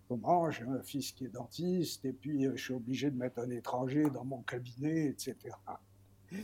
[0.08, 3.38] comment j'ai un fils qui est dentiste, et puis euh, je suis obligé de mettre
[3.40, 5.36] un étranger dans mon cabinet, etc.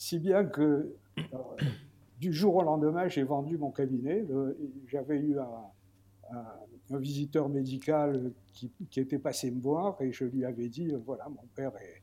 [0.00, 0.94] Si bien que
[2.20, 4.24] du jour au lendemain, j'ai vendu mon cabinet.
[4.86, 10.68] J'avais eu un, visiteur médical qui, qui, était passé me voir et je lui avais
[10.68, 12.00] dit voilà, mon père est,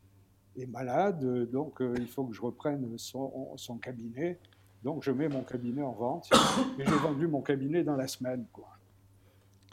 [0.58, 4.40] est malade, donc euh, il faut que je reprenne son, son, cabinet.
[4.84, 6.30] Donc je mets mon cabinet en vente
[6.80, 8.46] et j'ai vendu mon cabinet dans la semaine.
[8.54, 8.68] Quoi.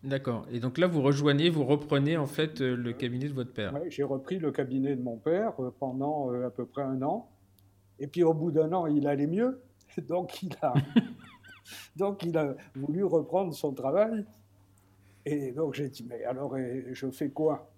[0.03, 0.47] D'accord.
[0.51, 3.73] Et donc là, vous rejoignez, vous reprenez en fait euh, le cabinet de votre père.
[3.75, 7.29] Oui, j'ai repris le cabinet de mon père euh, pendant à peu près un an.
[7.99, 9.63] Et puis au bout d'un an, il allait mieux.
[10.09, 10.73] Donc il a,
[11.97, 14.25] donc il a voulu reprendre son travail.
[15.27, 16.57] Et donc j'ai dit, mais alors
[16.93, 17.71] je fais quoi?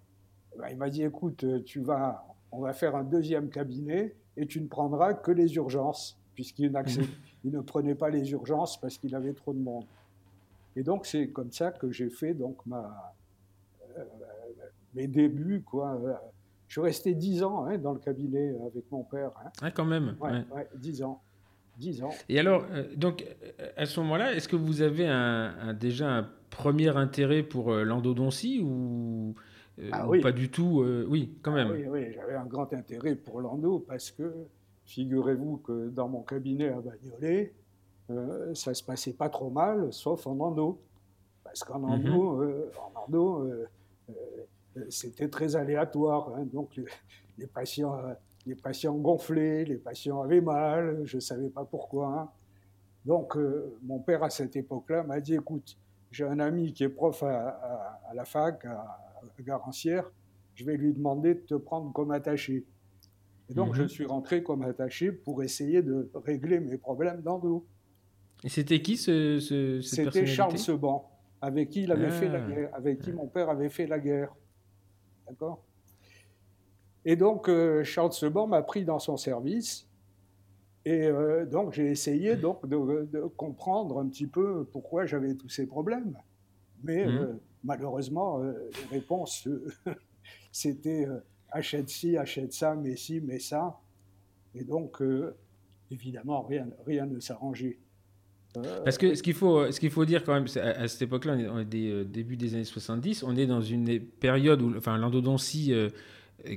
[0.57, 4.61] Ben, Il m'a dit, écoute, tu vas on va faire un deuxième cabinet et tu
[4.61, 6.71] ne prendras que les urgences, puisqu'il
[7.43, 9.85] ne prenait pas les urgences parce qu'il avait trop de monde.
[10.75, 13.13] Et donc, c'est comme ça que j'ai fait donc, ma,
[13.97, 14.03] euh,
[14.93, 15.61] mes débuts.
[15.61, 15.99] Quoi.
[16.67, 19.31] Je suis resté dix ans hein, dans le cabinet avec mon père.
[19.43, 19.49] Hein.
[19.61, 21.21] Ah, quand même Ouais, ans.
[21.77, 22.09] 10 ans.
[22.29, 23.25] Et alors, euh, donc,
[23.75, 28.61] à ce moment-là, est-ce que vous avez un, déjà un premier intérêt pour euh, l'endodontie
[28.61, 29.35] ou,
[29.91, 31.69] ah ou pas du tout Oui, quand même.
[31.69, 34.31] Ah oui, oui j'avais un grand intérêt pour l'endo parce que,
[34.85, 37.53] figurez-vous que dans mon cabinet à Bagnolet,
[38.11, 40.79] euh, ça se passait pas trop mal, sauf en endo.
[41.43, 43.65] Parce qu'en euh, en endo euh,
[44.89, 46.33] c'était très aléatoire.
[46.35, 46.45] Hein.
[46.51, 46.79] donc
[47.37, 47.97] les, patients,
[48.45, 52.07] les patients gonflaient, les patients avaient mal, je ne savais pas pourquoi.
[52.07, 52.29] Hein.
[53.05, 53.37] Donc
[53.83, 55.77] mon père à cette époque-là m'a dit, écoute,
[56.11, 59.04] j'ai un ami qui est prof à, la fac, à,
[59.41, 60.11] Garancière,
[60.55, 62.65] je vais lui demander de te prendre comme attaché.
[63.49, 63.87] Et donc, je mhm.
[63.87, 67.65] suis rentré comme attaché pour essayer de régler mes problèmes d'endo.
[68.43, 71.09] Et c'était qui ce, ce C'était Charles Seban,
[71.41, 72.49] avec qui il avait fait la ah.
[72.49, 74.35] guerre, avec qui mon père avait fait la guerre.
[75.27, 75.63] D'accord?
[77.05, 79.87] Et donc euh, Charles Seban m'a pris dans son service.
[80.85, 85.65] Et euh, donc j'ai essayé donc de, comprendre un petit peu pourquoi j'avais tous ces
[85.65, 86.15] problèmes.
[86.83, 87.09] Mais mmh.
[87.09, 87.33] euh,
[87.65, 89.47] malheureusement, les réponses,
[90.51, 91.07] c'était
[91.51, 93.79] achète ci, achète ça, mais ci, mais ça.
[94.53, 95.01] Et donc,
[95.91, 97.79] évidemment, rien, rien ne s'arrangeait.
[98.83, 101.59] Parce que ce qu'il faut, ce qu'il faut dire quand même, à, cette époque-là, on
[101.59, 105.73] est des, euh, début des années 70, on est dans une période où enfin, l'endodontie,
[105.73, 105.89] euh,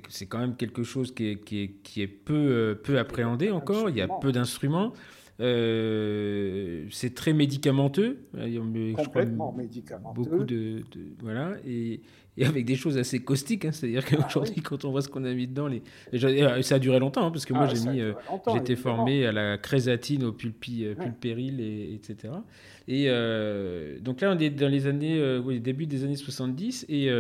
[0.09, 3.51] c'est quand même quelque chose qui est, qui est, qui est peu, euh, peu appréhendé
[3.51, 4.93] encore, il y a peu d'instruments.
[5.39, 8.19] C'est très médicamenteux.
[8.97, 10.15] Complètement médicamenteux.
[10.15, 12.01] Beaucoup de, de, voilà et,
[12.39, 13.65] et avec des choses assez caustiques.
[13.65, 13.73] Hein.
[13.73, 15.83] C'est-à-dire ah qu'aujourd'hui, quand on voit ce qu'on a mis dedans, les...
[16.15, 18.13] Euh, ça a duré longtemps, hein, parce que moi, ah, j'ai mis, euh,
[18.55, 22.33] j'étais formé à la crésatine, au pulpi, euh, pulpéril, et, etc.
[22.87, 23.09] Et
[24.01, 27.11] donc là, on est dans les années, oui, début des années 70, et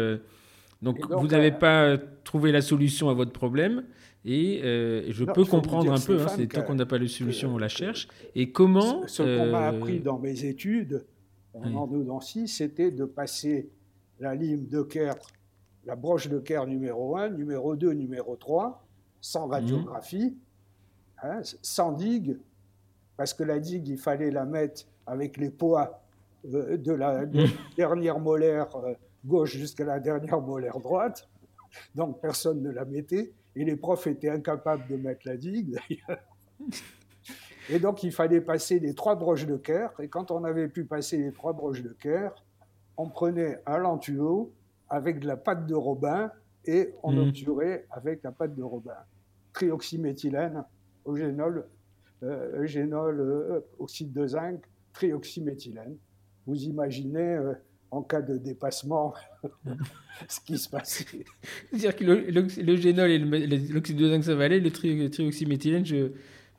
[0.80, 3.82] donc, vous n'avez pas trouvé la solution à votre problème.
[4.30, 4.60] Et
[5.08, 7.68] je peux comprendre un peu, hein, c'est tant qu'on n'a pas la solution, on la
[7.68, 8.08] cherche.
[8.34, 11.04] Et comment Ce, qu'on m'a appris dans mes études
[11.54, 13.70] en endodontie, c'était de passer
[14.20, 15.14] la lime de Kerr,
[15.86, 18.84] la broche de Kerr numéro 1, numéro 2, numéro 3,
[19.20, 19.52] sans mhm.
[19.52, 20.36] radiographie,
[21.22, 22.38] hein, sans digue,
[23.16, 26.02] parce que la digue, il fallait la mettre avec les poids
[26.52, 27.26] euh, de la
[27.76, 31.28] dernière molaire euh, gauche jusqu'à la dernière molaire droite.
[31.94, 33.32] Donc personne ne la mettait.
[33.56, 36.22] Et les profs étaient incapables de mettre la digue, d'ailleurs.
[37.70, 39.90] Et donc il fallait passer les trois broches de Kerr.
[40.00, 42.30] Et quand on avait pu passer les trois broches de Kerr,
[42.96, 44.52] on prenait un lentuo
[44.88, 46.30] avec de la pâte de robin
[46.64, 47.28] et on mmh.
[47.28, 48.96] obturait avec la pâte de robin.
[49.52, 50.64] Trioxyméthylène,
[51.06, 51.66] eugénol,
[52.22, 54.60] euh, eugénol euh, oxyde de zinc,
[54.92, 55.96] trioxyméthylène.
[56.46, 57.52] Vous imaginez, euh,
[57.90, 59.14] en cas de dépassement,
[60.28, 61.24] ce qui se passait.
[61.70, 62.04] C'est-à-dire que
[62.62, 66.12] l'eugénol et l'oxyde de zinc, ça va aller, le trioxyméthylène, je,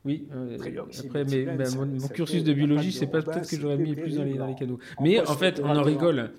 [0.04, 0.56] oui, euh,
[1.04, 4.34] après, mais, mon, cursus de biologie, c'est pas peut-être que j'aurais mis plus dans les,
[4.34, 4.78] dans les canaux.
[5.00, 6.30] Mais en fait, on en rigole.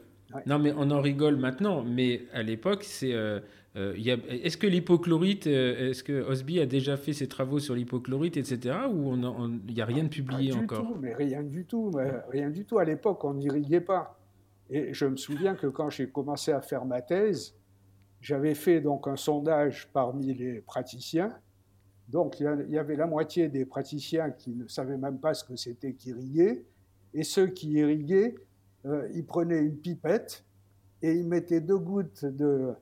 [0.46, 1.84] Non, mais on en rigole maintenant.
[1.84, 3.14] Mais à l'époque, c'est.
[3.14, 3.40] Euh,
[3.76, 8.76] euh est-ce que l'hypochlorite, est-ce que Osby a déjà fait ses travaux sur l'hypochlorite, etc.,
[8.92, 10.88] ou il n'y a rien de publié encore?
[10.88, 11.92] tout, Mais rien du tout,
[12.30, 12.80] rien du tout.
[12.80, 14.21] À l'époque, on n'irriguait pas.
[14.72, 17.56] Et je me souviens que quand j'ai commencé à faire ma thèse,
[18.20, 21.38] j'avais fait donc un sondage parmi les praticiens
[22.12, 25.56] donc il y avait la moitié des praticiens qui ne savaient même pas ce que
[25.56, 26.66] c'était qu'irriguer,
[27.14, 28.36] et ceux qui irriguaient,
[28.86, 30.44] euh, ils prenaient une pipette
[31.02, 32.74] et ils mettaient deux gouttes de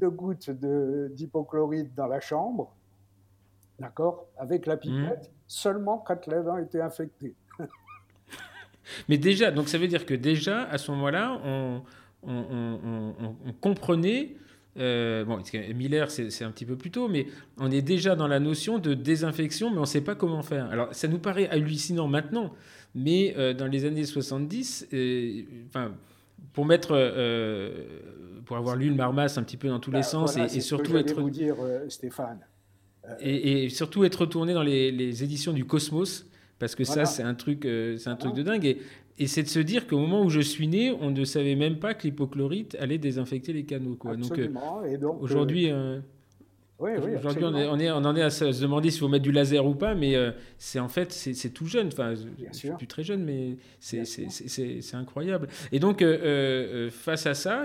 [0.00, 2.74] deux gouttes d'hypochlorite dans la chambre,
[3.78, 5.34] d'accord, avec la pipette, mmh.
[5.46, 7.36] seulement quand les dents étaient infectées.
[9.08, 11.82] Mais déjà, donc ça veut dire que déjà à ce moment-là, on,
[12.22, 14.36] on comprenait
[14.76, 15.38] euh, bon,
[15.74, 17.26] Miller, c'est un petit peu plus tôt, mais
[17.58, 20.66] on est déjà dans la notion de désinfection, mais on ne sait pas comment faire.
[20.70, 22.52] Alors, ça nous paraît hallucinant maintenant,
[22.94, 25.92] mais euh, dans les années 70, euh, enfin,
[26.52, 26.88] pour mettre,
[28.44, 30.96] pour avoir lu le Marmas un petit peu dans tous les bah, sens et, surtout
[30.96, 31.56] être, vous dire,
[31.88, 32.40] Stéphane,
[33.20, 36.26] et, surtout être retourné dans les, les éditions du Cosmos
[36.64, 38.64] parce que ça, c'est un truc, c'est un truc de dingue.
[38.64, 38.78] Et
[39.18, 41.78] et c'est de se dire qu'au moment où je suis né, on ne savait même
[41.78, 43.94] pas que l'hypochlorite allait désinfecter les canaux.
[43.94, 44.16] Quoi.
[44.16, 44.48] Donc, euh,
[45.20, 46.00] aujourd'hui, euh,
[46.80, 49.94] aujourd'hui on, on, en est à se demander s'il faut mettre du laser ou pas,
[49.94, 51.88] mais euh, c'est en fait, c'est tout jeune.
[51.88, 55.46] Enfin, je suis plus très jeune, mais c'est incroyable.
[55.70, 56.04] Et donc,
[56.90, 57.64] face à ça,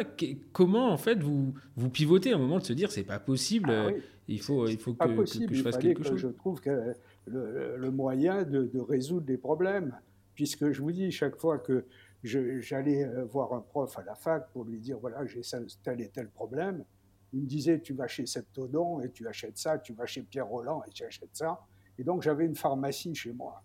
[0.53, 3.71] comment en fait vous, vous pivotez à un moment de se dire c'est pas possible,
[3.71, 3.89] ah
[4.27, 6.93] il faut, il faut que, que, je fasse quelque chose Je trouve que
[7.29, 9.95] le, le moyen de, de résoudre les problèmes
[10.39, 11.83] puisque je vous dis, chaque fois que
[12.23, 15.41] j'allais voir un prof à la fac pour lui dire voilà, j'ai
[15.83, 16.85] tel et tel problème.
[17.33, 20.47] Il me disait tu vas chez Septodon et tu achètes ça, tu vas chez Pierre
[20.47, 21.59] Roland et tu achètes ça.
[21.97, 23.61] Et donc j'avais une pharmacie chez moi.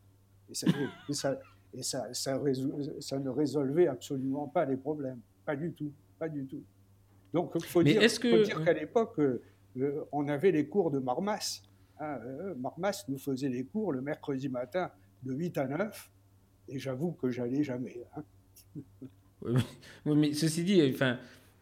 [0.51, 0.67] Et ça,
[1.09, 1.39] et ça,
[2.13, 5.21] ça, ça, ne résolvait absolument pas les problèmes.
[5.45, 5.93] Pas du tout.
[6.19, 6.65] Pas du tout.
[7.33, 11.63] Donc il faut, dire, dire qu'à l'époque, euh, on avait les cours de Marmas.
[12.05, 14.91] Hein, euh, Marmas nous faisait les cours le mercredi matin
[15.23, 16.11] de 8 à 9.
[16.69, 18.05] Et j'avoue que j'allais jamais.
[18.17, 18.23] Hein.
[19.43, 21.19] oui, mais, ceci dit, enfin,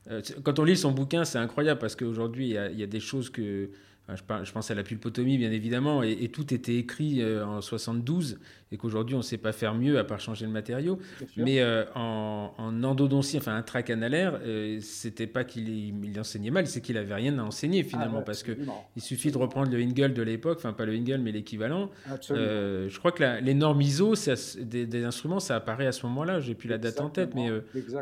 [0.08, 3.30] euh, quand on lit son bouquin, c'est incroyable parce qu'aujourd'hui, il y, a des choses
[3.30, 3.70] que
[4.08, 8.38] je, pense à la pulpotomie, bien évidemment, et, tout était écrit euh, en 72,
[8.72, 10.98] et qu'aujourd'hui, on ne sait pas faire mieux à part changer le matériau.
[11.36, 17.14] Mais euh, en, endodontie, enfin intracanalaire, euh, c'était pas qu'il enseignait mal, c'est qu'il avait
[17.14, 18.56] rien à enseigner finalement, ah parce qu'il
[18.98, 21.90] suffit de reprendre le Ingel de l'époque, enfin pas le Ingel, mais l'équivalent.
[22.08, 24.14] je crois que les normes ISO
[24.60, 26.40] des, instruments, ça apparaît à ce moment-là.
[26.40, 27.50] J'ai plus la date en tête, mais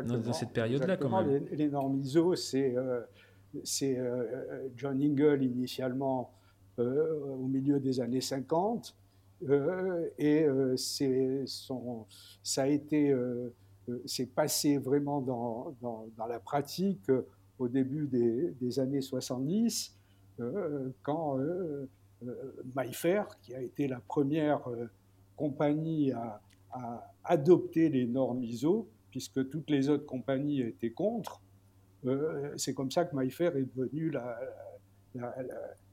[0.05, 1.43] dans, cette période-là, quand même.
[1.51, 2.75] Les, les normes ISO, c'est
[3.63, 6.33] c'est euh, euh, John Ingle initialement
[6.79, 8.95] euh, au milieu des années 50.
[10.19, 10.45] et
[11.45, 12.05] son,
[12.43, 13.11] ça a été,
[14.05, 17.09] c'est passé vraiment dans, dans, la pratique
[17.57, 19.97] au début des, des années 70,
[21.01, 21.39] quand
[22.75, 24.61] MyFair, qui a été la première
[25.35, 26.39] compagnie à,
[27.23, 31.41] adopter les normes ISO, puisque toutes les autres compagnies étaient contre,
[32.05, 34.39] euh, c'est comme ça que MyFair est devenue la,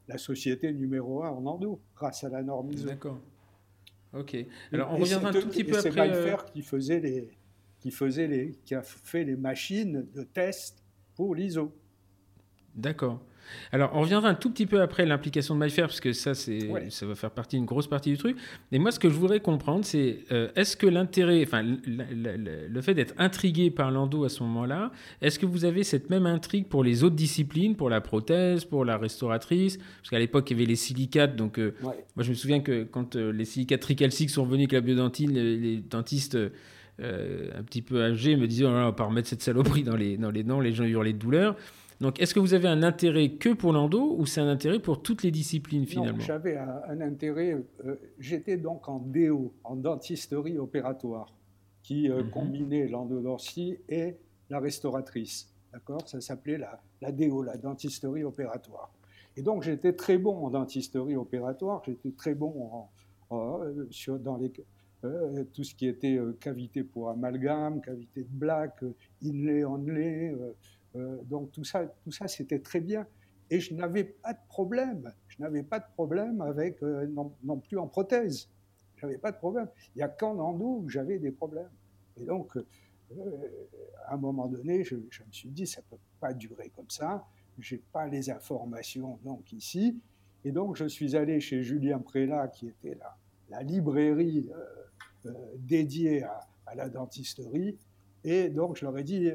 [0.08, 2.88] la, société numéro un en endo, grâce à la norme ISO.
[2.88, 3.18] D'accord.
[4.14, 4.36] Ok.
[4.72, 5.90] Alors, on reviendra un tout petit peu après.
[5.90, 7.28] C'est MyFair euh, qui, faisait les,
[7.80, 10.82] qui, faisait les, qui a fait les machines de test
[11.14, 11.72] pour l'ISO.
[12.74, 13.20] D'accord.
[13.72, 16.68] Alors, on reviendra un tout petit peu après l'implication de MyFair, parce que ça, c'est,
[16.90, 18.36] ça va faire partie, une grosse partie du truc.
[18.72, 22.94] Mais moi, ce que je voudrais comprendre, c'est euh, est-ce que l'intérêt, enfin, le, fait
[22.94, 26.84] d'être intrigué par l'endo à ce moment-là, est-ce que vous avez cette même intrigue pour
[26.84, 29.78] les autres disciplines, pour la prothèse, pour la restauratrice?
[29.78, 31.36] Parce qu'à l'époque, il y avait les silicates.
[31.36, 34.72] Donc, euh, moi, je me souviens que quand euh, les silicates tricalciques sont venus avec
[34.72, 36.38] la biodontine, les, dentistes.
[37.00, 40.16] un petit peu âgés me disaient oh, on va pas remettre cette saloperie dans les,
[40.16, 41.54] dans les dents, les gens hurlaient de douleur.
[42.00, 45.02] Donc, est-ce que vous avez un intérêt que pour l'endo ou c'est un intérêt pour
[45.02, 47.56] toutes les disciplines finalement J'avais un, intérêt.
[47.84, 51.34] Euh, j'étais donc en DO, en dentisterie opératoire,
[51.82, 52.30] qui euh, mhm.
[52.30, 54.14] combinait l'endodontie et
[54.48, 55.52] la restauratrice.
[55.72, 56.08] D'accord?
[56.08, 58.92] Ça s'appelait la, la DO, la dentisterie opératoire.
[59.36, 61.82] Et donc, j'étais très bon en dentisterie opératoire.
[61.84, 62.88] J'étais très bon
[63.30, 64.52] en, euh, sur, dans les,
[65.52, 68.82] tout ce qui était cavité pour amalgame, cavité de black,
[69.22, 70.34] inlay, onlay.
[70.96, 73.06] Euh, donc tout ça, tout ça c'était très bien.
[73.50, 75.12] Et je n'avais pas de problème.
[75.28, 77.06] Je n'avais pas de problème avec, euh,
[77.42, 78.48] non, plus en prothèse.
[78.96, 79.68] Je n'avais pas de problème.
[79.94, 81.70] Il n'y a qu'en endo où j'avais des problèmes.
[82.20, 82.64] Et donc, euh,
[84.06, 87.26] à un moment donné, je, me suis dit, ça ne peut pas durer comme ça.
[87.58, 89.98] Je n'ai pas les informations donc ici.
[90.44, 93.16] Et donc, je suis allé chez Julien Prélat, qui était la,
[93.48, 94.48] la librairie
[95.56, 97.78] dédiée à, à, la dentisterie.
[98.24, 99.30] Et donc, je leur ai dit,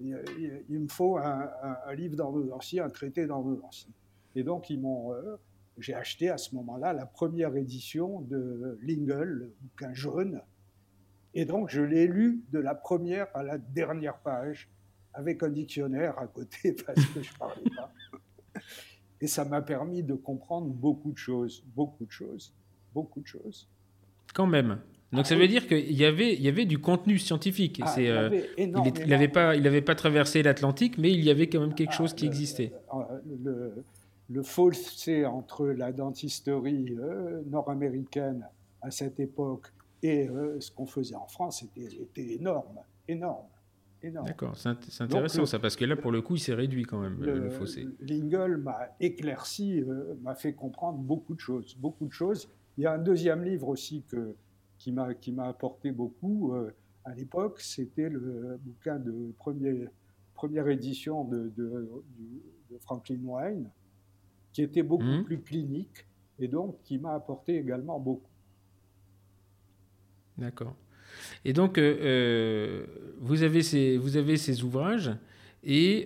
[0.00, 3.92] il, me faut un, livre d'endodontie, un traité d'endodontie.
[4.34, 5.36] Et donc, euh,
[5.78, 10.40] j'ai acheté à ce moment-là la première édition de Lingle, le bouquin jaune.
[11.34, 14.68] Et donc, je l'ai lu de la première à la dernière page,
[15.14, 17.92] avec un dictionnaire à côté, parce que je ne parlais pas.
[19.20, 22.54] Et ça m'a permis de comprendre beaucoup de choses, beaucoup de choses,
[22.92, 23.68] beaucoup de choses.
[24.34, 24.78] Quand même.
[25.12, 27.80] Donc ah ça veut dire qu'il y avait, il y avait du contenu scientifique.
[27.82, 28.70] Ah, euh, il
[29.06, 32.12] n'avait pas, il pas traversé l'Atlantique, mais il y avait quand même quelque ah, chose
[32.12, 32.72] qui existait.
[33.44, 33.84] Le,
[34.28, 38.46] le, fossé entre la dentisterie euh, nord-américaine
[38.82, 43.46] à cette époque et euh, ce qu'on faisait en France était, énorme, énorme.
[44.02, 47.16] D'accord, c'est intéressant ça, parce que là, pour le coup, il s'est réduit quand même,
[47.20, 47.88] le, fossé.
[48.00, 49.82] Lingle m'a éclairci,
[50.22, 52.48] m'a fait comprendre beaucoup de choses, beaucoup de choses.
[52.78, 54.36] Il y a un deuxième livre aussi que,
[54.78, 56.70] qui m'a qui m'a apporté beaucoup euh,
[57.04, 59.86] à l'époque, c'était le bouquin de premier,
[60.34, 61.88] première édition de, de,
[62.80, 63.70] Franklin Wine,
[64.52, 65.24] qui était beaucoup mmh.
[65.24, 66.04] plus clinique
[66.40, 68.28] et donc qui m'a apporté également beaucoup.
[70.36, 70.74] D'accord.
[71.44, 72.86] Et donc, euh, euh,
[73.20, 75.12] vous, avez ces, vous avez ces ouvrages,
[75.62, 76.04] et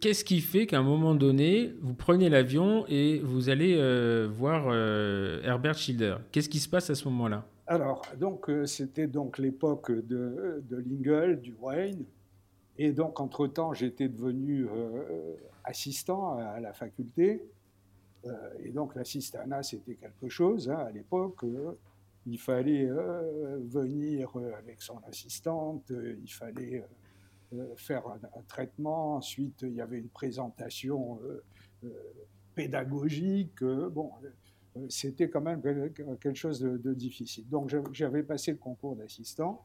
[0.00, 3.76] qu'est-ce qui fait qu'à un moment donné, vous prenez l'avion et vous allez
[4.28, 4.74] voir
[5.44, 7.46] Herbert Schilder Qu'est-ce qui se passe à ce moment-là?
[7.70, 12.04] Alors, donc, euh, c'était donc l'époque de, de Lingle, du Wayne.
[12.78, 17.44] Et donc, entre-temps, j'étais devenu euh, assistant à, la faculté.
[18.26, 21.44] Euh, et donc, l'assistanat, c'était quelque chose hein, à l'époque.
[22.26, 26.84] il fallait venir avec son assistante, il fallait
[27.76, 29.14] faire un, traitement.
[29.14, 31.20] Ensuite, il y avait une présentation
[32.56, 33.62] pédagogique.
[33.62, 34.10] bon,
[34.88, 37.48] c'était quand même quelque chose de, difficile.
[37.48, 39.64] Donc, j'avais passé le concours d'assistant.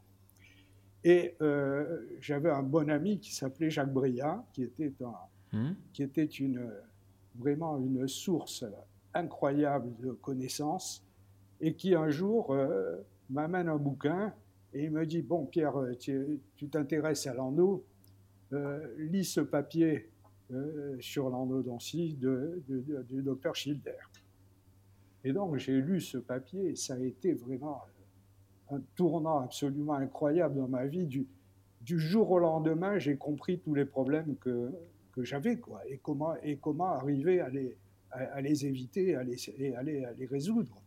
[1.03, 1.35] Et
[2.19, 5.73] j'avais un bon ami qui s'appelait Jacques Briat, qui était, un, mmh.
[5.93, 6.71] qui était une,
[7.37, 8.65] vraiment une source
[9.13, 11.03] incroyable de connaissances
[11.61, 12.97] et qui un jour euh,
[13.29, 14.33] m'amène un bouquin
[14.73, 17.85] et il me dit Bon, Pierre, euh, tu t'intéresses à l'endo,
[18.53, 20.09] euh, lis ce papier
[20.99, 23.97] sur l'endodontie de, du docteur Schilder.
[25.26, 27.82] Et donc j'ai lu ce papier ça a été vraiment
[28.71, 31.05] un tournant absolument incroyable dans ma vie.
[31.05, 31.28] Du,
[31.99, 34.71] jour au lendemain, j'ai compris tous les problèmes que,
[35.11, 39.09] que j'avais quoi, et, comment, et comment arriver à les, éviter
[39.57, 40.82] et à les résoudre.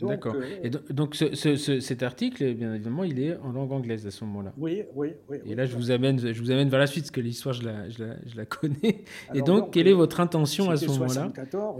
[0.00, 0.34] D'accord.
[0.36, 4.24] Euh, et donc, ce, cet article, bien évidemment, il est en langue anglaise à ce
[4.24, 4.52] moment-là.
[4.56, 5.38] Oui, oui, oui.
[5.46, 7.64] Et là, je vous amène, je vous amène vers la suite, parce que l'histoire, je
[7.64, 9.04] la, je, la, je la, connais.
[9.34, 11.32] et donc, quelle est votre intention à ce moment-là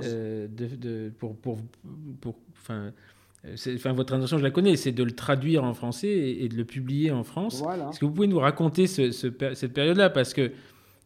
[0.05, 1.59] euh, de, de, pour, pour,
[2.21, 2.93] pour, enfin,
[3.45, 6.65] Enfin, votre intention, je la connais, c'est de le traduire en français et, de le
[6.65, 7.61] publier en France.
[7.61, 7.89] Voilà.
[7.89, 10.11] Est-ce que vous pouvez nous raconter ce, cette période-là?
[10.11, 10.53] Parce que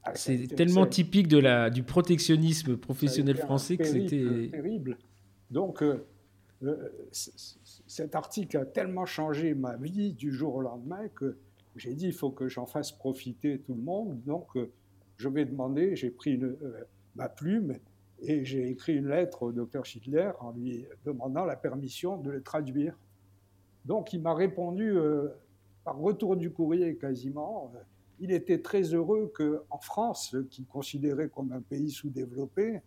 [0.04, 4.50] ah, c'est tellement typique de la, du protectionnisme professionnel français que c'était.
[4.52, 4.98] terrible.
[5.50, 5.96] Donc, euh, euh,
[7.12, 11.36] cet article a tellement changé ma vie du jour au lendemain que
[11.76, 14.22] j'ai dit il faut que j'en fasse profiter tout le monde.
[14.24, 14.70] Donc, euh,
[15.18, 16.40] je vais demander, j'ai pris
[17.14, 17.76] ma plume
[18.20, 22.42] et j'ai écrit une lettre au docteur Schindler en lui demandant la permission de le
[22.42, 22.98] traduire.
[23.84, 24.94] Donc, il m'a répondu
[25.84, 27.72] par retour du courrier quasiment
[28.18, 32.80] il était très heureux qu'en France, qui considérait comme un pays sous-développé,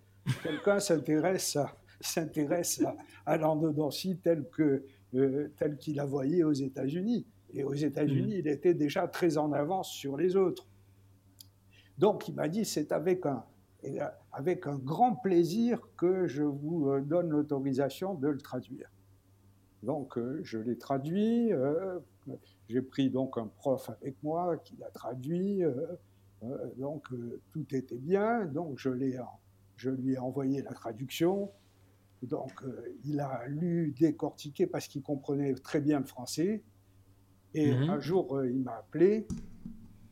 [0.43, 2.81] quelqu'un s'intéresse à, s'intéresse
[3.25, 4.83] à, l'endodontie telle que
[5.15, 7.25] euh, telle qu'il la voyait aux États-Unis.
[7.53, 8.39] Et aux États-Unis, mmh.
[8.39, 10.67] il était déjà très en avance sur les autres.
[11.97, 13.43] Donc, il m'a dit, c'est avec un,
[14.31, 18.91] avec un grand plaisir que je vous euh, donne l'autorisation de le traduire.
[19.81, 21.51] Donc, euh, je l'ai traduit.
[22.67, 25.63] J'ai pris donc un prof avec moi qui l'a traduit.
[25.63, 25.73] Euh,
[26.43, 28.45] euh, donc euh, tout était bien.
[28.45, 28.89] Donc je,
[29.75, 31.51] je lui ai envoyé la traduction.
[32.23, 32.51] Donc
[33.05, 36.63] il a lu, décortiqué parce qu'il comprenait très bien le français.
[37.53, 37.89] Et mhm.
[37.89, 39.27] un jour, il m'a appelé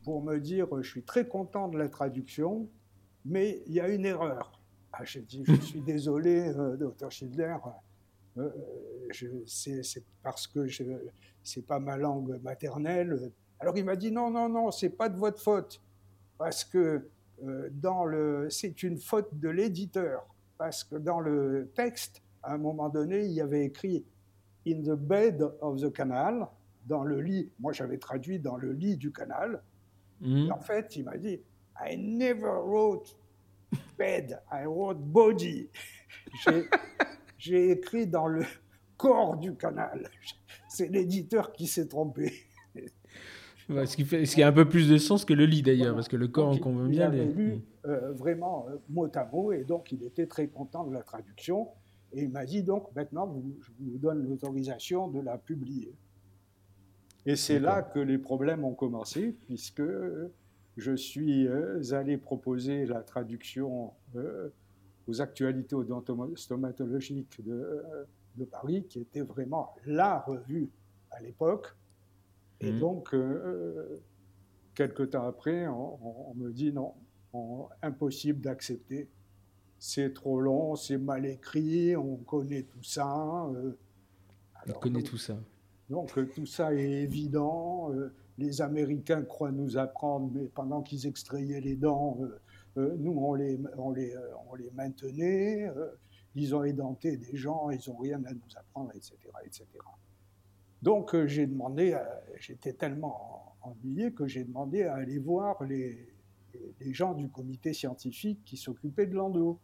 [0.02, 2.68] pour me dire Je suis très content de la traduction,
[3.24, 4.60] mais il y a une erreur.
[4.92, 7.56] Ah, J'ai dit Je suis désolé, docteur Schindler,
[9.46, 10.84] c'est parce que je
[11.42, 13.32] c'est pas ma langue maternelle.
[13.60, 15.80] Alors il m'a dit non, non, non, c'est pas de votre faute,
[16.36, 17.08] parce que
[17.42, 20.26] euh, dans le, c'est une faute de l'éditeur,
[20.58, 24.04] parce que dans le texte, à un moment donné, il y avait écrit
[24.66, 26.48] in the bed of the canal,
[26.84, 27.50] dans le lit.
[27.60, 29.62] Moi, j'avais traduit dans le lit du canal.
[30.20, 30.50] Mmh.
[30.50, 31.40] en fait, il m'a dit
[31.80, 33.16] I never wrote
[33.96, 35.70] bed, I wrote body.
[37.38, 38.44] J'ai écrit dans le
[38.96, 40.10] corps du canal.
[40.68, 42.32] C'est l'éditeur qui s'est trompé.
[43.68, 45.94] Ce, qui fait, ce qui a un peu plus de sens que le lit d'ailleurs,
[45.94, 47.12] parce que le corps, on convient bien.
[47.12, 50.84] Il avait lu euh, vraiment euh, mot à mot, et donc il était très content
[50.84, 51.68] de la traduction.
[52.12, 55.94] Et il m'a dit donc maintenant, vous, je vous donne l'autorisation de la publier.
[57.26, 59.82] Et c'est là que les problèmes ont commencé, puisque
[60.76, 63.92] je suis euh, allé proposer la traduction
[65.06, 65.76] aux actualités
[66.36, 67.82] stomatologiques de
[68.38, 70.70] de Paris, qui était vraiment la revue
[71.10, 71.74] à l'époque.
[72.60, 72.78] Et mmh.
[72.78, 74.02] donc, euh, euh,
[74.74, 76.94] quelques temps après, on, me dit non,
[77.82, 79.08] impossible d'accepter.
[79.78, 83.46] C'est trop long, c'est mal écrit, on connaît tout ça.
[83.54, 83.78] Euh,
[84.68, 85.36] on connaît tout ça.
[85.88, 87.90] Donc tout ça est évident.
[88.36, 92.18] les Américains croient nous apprendre, mais pendant qu'ils extrayaient les dents,
[92.76, 94.14] nous, on les, on les,
[94.50, 95.70] on les maintenait
[96.34, 99.16] ils ont édenté des gens, ils n'ont rien à nous apprendre, etc.
[99.44, 99.66] etc.
[100.82, 101.98] Donc euh, j'ai demandé,
[102.38, 106.08] j'étais tellement ennuyé que j'ai demandé à aller voir les,
[106.80, 109.58] les, gens du comité scientifique qui s'occupaient de l'endo.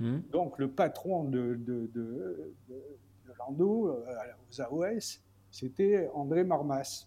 [0.00, 0.20] Hmm.
[0.30, 4.04] Donc le patron de, de, de, de l'endo euh,
[4.50, 5.20] aux AOS,
[5.50, 7.06] c'était André Marmas.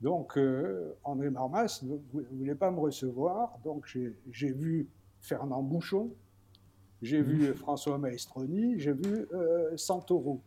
[0.00, 1.96] Donc euh, André Marmas ne
[2.30, 3.86] voulait pas me recevoir, donc
[4.30, 4.88] j'ai vu
[5.20, 6.10] Fernand Bouchon,
[7.02, 10.40] j'ai vu François Maestroni, j'ai vu euh, Santoro.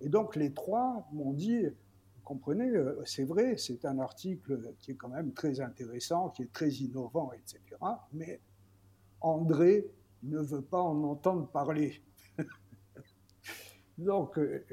[0.00, 4.92] Et donc les trois m'ont dit, vous comprenez, euh, c'est vrai, c'est un article qui
[4.92, 7.60] est quand même très intéressant, qui est très innovant, etc.
[8.12, 8.40] Mais
[9.20, 9.86] André
[10.22, 12.02] ne veut pas en entendre parler.
[13.98, 14.64] donc euh,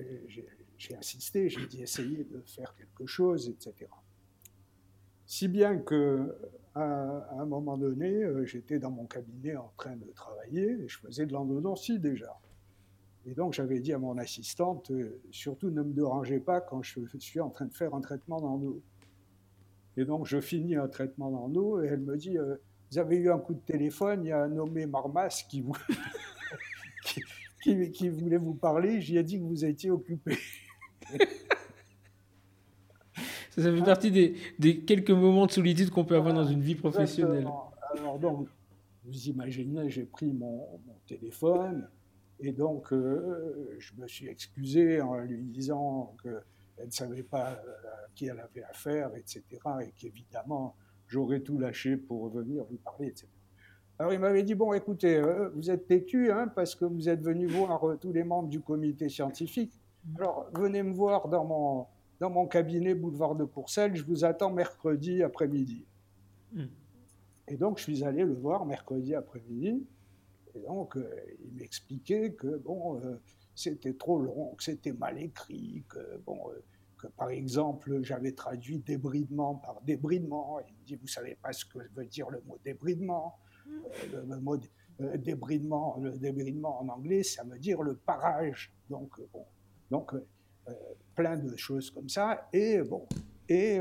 [0.77, 3.89] j'ai insisté, j'ai dit essayez de faire quelque chose, etc.
[5.25, 6.35] Si bien que
[6.77, 10.99] à, un moment donné, euh, j'étais dans mon cabinet en train de travailler et je
[10.99, 12.39] faisais de l'endodontie déjà.
[13.29, 17.01] Et donc j'avais dit à mon assistante, euh, surtout ne me dérangez pas quand je
[17.19, 18.81] suis en train de faire un traitement d'endo.
[19.97, 22.55] Et donc je finis un traitement d'endo et elle me dit, euh,
[22.89, 25.75] vous avez eu un coup de téléphone, il y a un nommé Marmas qui, vous
[27.61, 30.37] qui, qui, voulait vous parler, j'y ai dit que vous étiez occupé.
[33.49, 34.11] Ça, fait partie
[34.57, 37.47] des, quelques moments de solitude qu'on peut avoir dans une vie professionnelle.
[37.97, 38.47] Alors donc,
[39.03, 41.89] vous imaginez, j'ai pris mon, téléphone
[42.39, 47.53] et donc euh, je me suis excusé en lui disant qu'elle ne savait pas euh,
[47.53, 49.43] à qui elle avait affaire, etc.
[49.81, 50.75] Et qu'évidemment,
[51.07, 53.27] j'aurais tout lâché pour venir lui parler, etc.
[53.99, 57.21] Alors il m'avait dit, bon écoutez, euh, vous êtes têtu hein, parce que vous êtes
[57.21, 59.73] venu voir tous les membres du comité scientifique.
[60.15, 61.87] Alors venez me voir dans mon,
[62.19, 65.85] dans mon cabinet boulevard de Courcelles, je vous attends mercredi après-midi.
[66.53, 66.65] Hmm.
[67.47, 69.83] Et donc je suis allé le voir mercredi après-midi.
[70.57, 71.09] Et donc euh,
[71.45, 73.21] il m'expliquait que bon, euh,
[73.55, 76.37] c'était trop long, que c'était mal écrit, que bon
[76.97, 80.59] que par exemple, j'avais traduit débridement par débridement.
[80.67, 83.37] Il me dit, vous savez pas ce que veut dire le mot débridement?
[84.13, 84.57] Euh, le, mot
[85.01, 88.73] euh, débridement, le débridement en anglais, ça veut dire le parage.
[88.89, 89.45] Donc, euh, bon,
[89.91, 90.13] donc
[91.15, 92.49] plein de choses comme ça.
[92.51, 93.07] Et bon,
[93.47, 93.79] et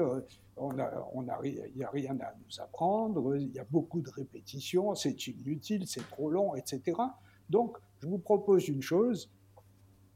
[0.57, 0.71] on
[1.13, 4.95] on a, il n'y a rien à nous apprendre, il y a beaucoup de répétitions,
[4.95, 6.97] c'est inutile, c'est trop long, etc.
[7.51, 9.31] Donc, je vous propose une chose,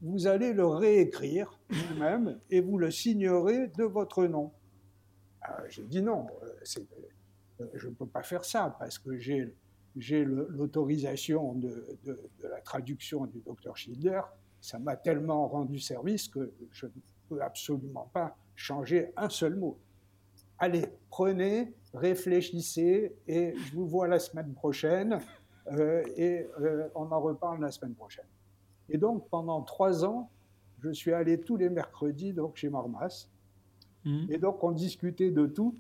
[0.03, 4.53] vous allez le réécrire vous-même et vous le signerez de votre nom.
[5.69, 6.27] J'ai dit non,
[7.75, 11.97] je ne peux pas faire ça parce que j'ai l'autorisation de,
[12.43, 14.21] la traduction du docteur Schilder,
[14.61, 16.93] ça m'a tellement rendu service que je ne
[17.29, 19.79] peux absolument pas changer un seul mot.
[20.61, 25.19] Allez, prenez, réfléchissez et je vous vois la semaine prochaine
[25.73, 28.27] euh, et euh, on en reparle la semaine prochaine.
[28.89, 30.31] Et donc pendant trois ans,
[30.83, 33.29] je suis allé tous les mercredis donc chez Marmas.
[34.05, 34.27] Mmh.
[34.31, 35.75] Et donc on discutait de tout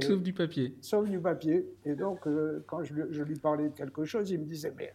[0.00, 0.76] sauf du papier.
[0.80, 1.66] Sauf du papier.
[1.84, 4.94] Et donc, euh, quand je, lui parlais de quelque chose, il me disait, mais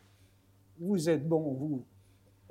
[0.80, 1.86] vous êtes bon, vous.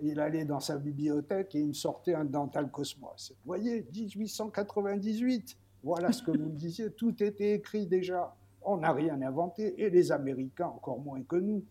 [0.03, 3.33] Il allait dans sa bibliothèque et il me sortait un Dental Cosmos.
[3.33, 8.35] Vous voyez, 1898, voilà ce que vous me disiez, tout était écrit déjà.
[8.63, 11.65] On n'a rien inventé, et les Américains encore moins que nous.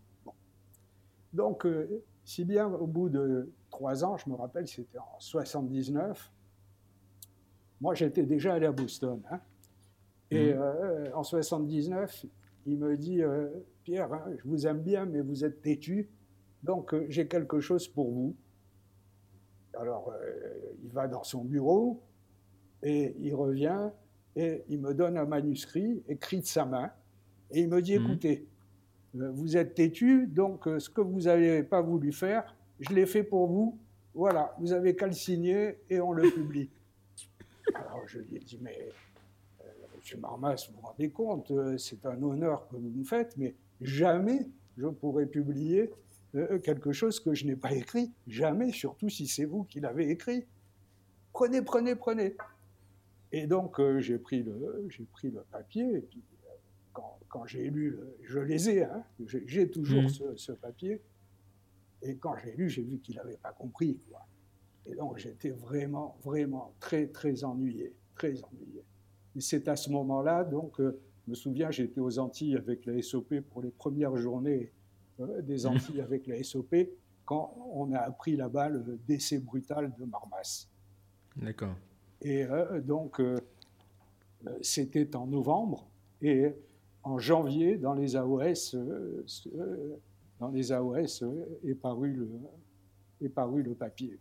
[1.34, 6.32] Donc, euh, si bien au bout de trois ans, je me rappelle, c'était en 79,
[7.82, 9.22] moi j'étais déjà allé à Boston.
[9.30, 9.40] Hein,
[10.32, 10.60] et mhm.
[10.60, 12.26] euh, en 79,
[12.66, 13.50] il me dit euh,
[13.84, 16.10] Pierre, hein, je vous aime bien, mais vous êtes têtu,
[16.64, 18.36] donc j'ai quelque chose pour vous.
[19.80, 20.12] Alors,
[20.84, 22.02] il va dans son bureau
[22.84, 23.90] et il revient
[24.36, 26.92] et il me donne un manuscrit écrit de sa main
[27.52, 28.06] et il me dit mhm.
[28.06, 28.48] écoutez,
[29.14, 33.48] vous êtes têtu, donc ce que vous n'avez pas voulu faire, je l'ai fait pour
[33.48, 33.78] vous.
[34.14, 36.70] Voilà, vous avez qu'à le signer et on le publie.
[37.74, 38.90] Alors je lui ai dit mais
[40.00, 43.54] Monsieur Marmas, vous vous rendez compte, euh, c'est un honneur que vous me faites, mais
[43.82, 45.92] jamais je pourrais publier
[46.36, 48.12] euh, quelque chose que je n'ai pas écrit.
[48.28, 50.46] Jamais, surtout si c'est vous qui l'avez écrit.
[51.34, 52.36] Prenez, prenez, prenez.
[53.32, 56.24] Et donc, euh, j'ai pris, le, pris le papier, et puis
[57.28, 60.10] quand, j'ai lu, je les ai, hein, j'ai, toujours mmh.
[60.10, 61.00] ce, ce, papier,
[62.02, 64.00] et quand j'ai lu, j'ai vu qu'il n'avait pas compris.
[64.10, 64.26] Quoi.
[64.88, 68.84] Et donc, j'étais vraiment, vraiment très, très ennuyé, très ennuyé.
[69.36, 73.00] Et c'est à ce moment-là, donc, euh, je me souviens, j'étais aux Antilles avec la
[73.02, 74.72] SOP pour les premières journées
[75.20, 76.76] euh, des Antilles avec la SOP,
[77.26, 80.68] quand on a appris là-bas le décès brutal de Marmas.
[81.36, 81.76] D'accord.
[82.22, 83.22] Et euh, donc,
[84.62, 85.88] c'était en novembre,
[86.22, 86.54] et
[87.04, 88.76] en janvier, dans les AOS,
[90.40, 91.24] dans les AOS
[91.66, 92.30] est paru le,
[93.22, 94.18] est paru le papier.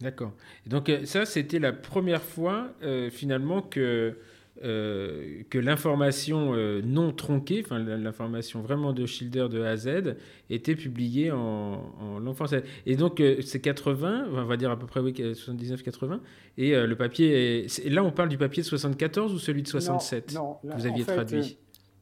[0.00, 0.32] D'accord.
[0.66, 4.18] Donc euh, ça, c'était la première fois euh, finalement que,
[4.62, 10.16] euh, que l'information non tronquée, enfin l'information vraiment de Schilder de A à Z,
[10.50, 12.62] était publiée en, en langue française.
[12.86, 16.20] Et donc c'est 80, on va dire à peu près oui, 79-80,
[16.58, 20.34] et le papier, est, là on parle du papier de 74 ou celui de 67
[20.34, 21.58] Non, non vous aviez traduit?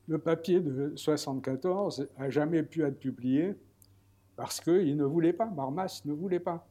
[0.09, 3.55] Le papier de 74 a jamais pu être publié
[4.37, 6.67] parce qu'il ne voulait pas, Marmas ne voulait pas.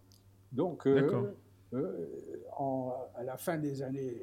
[0.52, 1.34] Donc, euh,
[1.74, 2.08] euh,
[3.16, 4.22] à la fin des années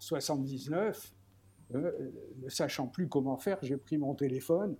[0.00, 1.14] 79,
[1.74, 2.10] euh,
[2.42, 4.76] ne sachant plus comment faire, j'ai pris mon téléphone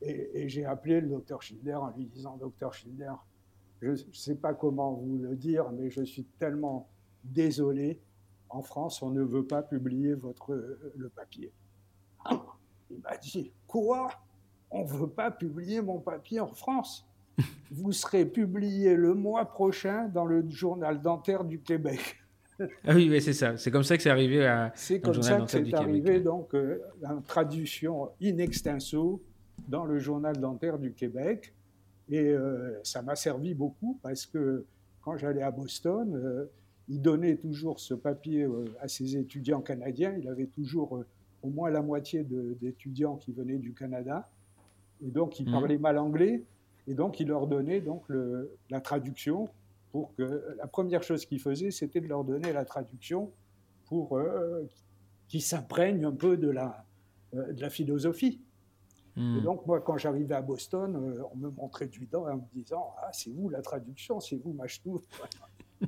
[0.00, 3.12] et, j'ai appelé le docteur Schilder en lui disant Docteur Schilder,
[3.82, 6.88] je ne sais pas comment vous le dire, mais je suis tellement
[7.24, 8.00] désolé.
[8.48, 10.54] En France, on ne veut pas publier votre,
[10.96, 11.52] le papier.
[12.90, 14.10] Il m'a dit, quoi?
[14.70, 17.06] On ne veut pas publier mon papier en France?
[17.70, 22.16] Vous serez publié le mois prochain dans le journal dentaire du Québec.
[22.60, 23.56] Ah oui, c'est ça.
[23.56, 24.72] C'est comme ça que c'est arrivé à.
[24.74, 29.22] C'est comme ça que c'est arrivé, donc, euh, en traduction in extenso
[29.68, 31.54] dans le journal dentaire du Québec.
[32.10, 34.64] Et euh, ça m'a servi beaucoup parce que
[35.02, 36.46] quand j'allais à Boston, euh,
[36.88, 38.46] il donnait toujours ce papier
[38.80, 40.16] à ses étudiants canadiens.
[40.18, 41.04] Il avait toujours
[41.42, 44.28] au moins la moitié d'étudiants qui venaient du Canada.
[45.04, 45.52] Et donc, il mmh.
[45.52, 46.42] parlait mal anglais.
[46.86, 49.50] Et donc, il leur donnait donc le, la traduction
[49.92, 53.32] pour que la première chose qu'il faisait, c'était de leur donner la traduction
[53.86, 54.68] pour euh,
[55.28, 56.84] qu'ils s'imprègnent un peu de la,
[57.34, 58.40] euh, de la philosophie.
[59.16, 59.38] Hmm.
[59.38, 62.42] Et donc, moi, quand j'arrivais à Boston, euh, on me montrait du doigt en me
[62.54, 65.00] disant Ah, c'est vous la traduction, c'est vous, Machtou.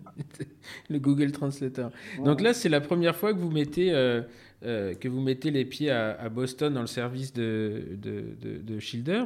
[0.88, 1.90] le Google Translator.
[2.24, 3.92] Donc là, c'est la première fois que vous mettez,
[4.63, 9.25] que vous mettez les pieds à, Boston dans le service de, de, de, de Schilder.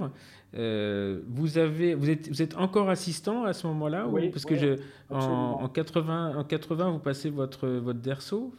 [0.56, 4.30] Euh, vous, avez, vous, êtes, vous êtes encore assistant à ce moment-là Oui.
[4.30, 4.78] Parce que je,
[5.10, 8.52] en, 80, en 80, vous passez votre, votre DERSO,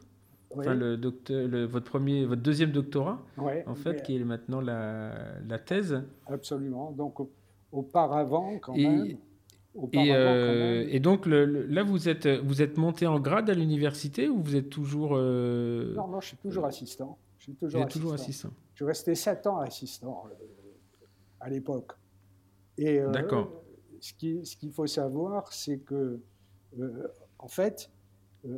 [0.51, 5.13] enfin le docteur, le, votre, premier, votre deuxième doctorat, en fait, qui est maintenant la,
[5.47, 6.03] la, thèse.
[6.27, 6.91] Absolument.
[6.91, 7.15] Donc,
[7.71, 9.17] auparavant, quand et, même.
[9.91, 14.41] Et, euh, et, donc là, vous êtes, vous êtes monté en grade à l'université ou
[14.41, 15.11] vous êtes toujours...
[15.15, 17.17] Euh, non, non, je suis toujours assistant.
[17.37, 17.99] Je suis toujours, assistant.
[17.99, 18.49] toujours assistant.
[18.73, 20.27] Je suis resté sept ans assistant
[21.41, 21.91] à l'époque.
[22.77, 23.11] Et euh,
[23.99, 26.19] ce qu'il ce qu'il faut savoir, c'est que,
[26.79, 27.07] euh,
[27.39, 27.89] en fait,
[28.45, 28.57] euh,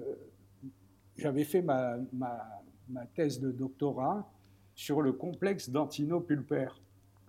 [1.15, 4.31] j'avais fait ma, ma, ma, thèse de doctorat
[4.75, 6.79] sur le complexe d'antinopulpaire,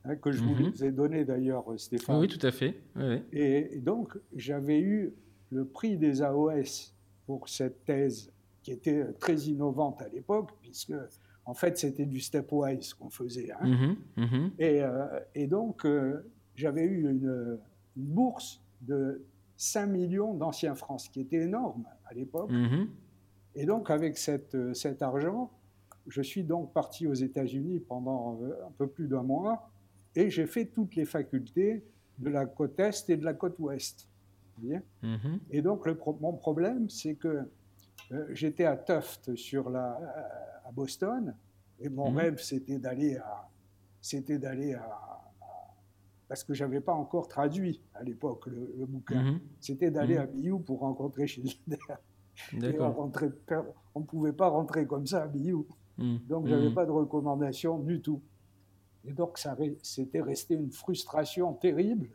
[0.09, 0.72] hein, que je vous mhm.
[0.82, 2.20] ai donné d'ailleurs, Stéphane.
[2.20, 2.80] Oui, tout à fait.
[3.32, 5.12] Et, donc, j'avais eu
[5.50, 6.92] le prix des AOS
[7.26, 8.32] pour cette thèse,
[8.62, 10.94] qui était très innovante à l'époque, puisque
[11.48, 13.50] en fait, c'était du stepwise qu'on faisait.
[13.52, 13.66] Hein.
[13.66, 14.50] Mhm, mhm.
[14.59, 17.59] Et, euh, et, donc, euh, j'avais eu une,
[17.96, 19.24] bourse de
[19.56, 22.50] 5 millions d'anciens francs, ce qui était énorme à l'époque.
[23.54, 25.50] Et donc, avec cette, euh, cet argent,
[26.06, 29.70] je suis donc parti aux États-Unis pendant un peu plus d'un mois
[30.14, 31.84] et j'ai fait toutes les facultés
[32.18, 34.09] de la côte Est et de la côte Ouest.
[35.50, 37.48] Et donc, le mon problème, c'est que
[38.30, 39.98] j'étais à Tufts sur la,
[40.64, 41.34] à Boston.
[41.80, 42.16] Et mon mhm.
[42.16, 43.48] rêve, c'était d'aller à,
[44.00, 45.20] c'était d'aller à,
[46.28, 49.22] parce que j'avais pas encore traduit à l'époque le, bouquin.
[49.22, 49.40] Mhm.
[49.61, 50.22] C'était d'aller mhm.
[50.22, 51.78] à Biou pour rencontrer Schilder.
[52.52, 55.66] on ne pouvait pas rentrer comme ça à Biou.
[55.98, 58.22] Donc, j'avais pas de recommandation du tout.
[59.07, 59.38] Et donc,
[59.82, 62.11] c'était resté une frustration terrible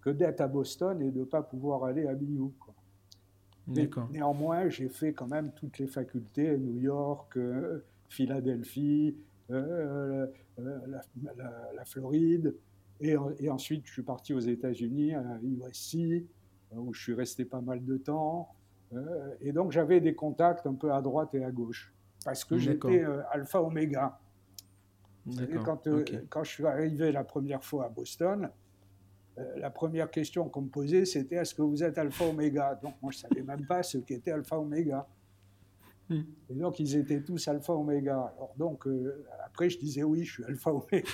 [0.00, 2.52] que d'être à Boston et de ne pas pouvoir aller à Biou.
[3.66, 9.16] Néanmoins, j'ai fait quand même toutes les facultés, New York, euh, Philadelphie,
[9.50, 10.26] euh,
[10.58, 10.78] euh,
[11.74, 12.54] la, Floride.
[13.00, 13.16] Et,
[13.48, 16.26] ensuite, je suis parti aux États-Unis, à USC,
[16.72, 18.48] où je suis resté pas mal de temps.
[19.40, 21.92] et donc, j'avais des contacts un peu à droite et à gauche,
[22.24, 24.18] parce que j'étais alpha-oméga.
[25.64, 25.88] Quand,
[26.28, 28.50] quand je suis arrivé la première fois à Boston,
[29.38, 33.10] euh, la première question qu'on me posait, c'était est-ce que vous êtes alpha-oméga Donc moi,
[33.10, 35.06] je ne savais même pas ce qu'était alpha-oméga.
[36.08, 36.22] Hmm.
[36.50, 38.32] Et donc, ils étaient tous alpha-oméga.
[38.36, 41.08] Alors donc, euh, après, je disais oui, je suis alpha-oméga.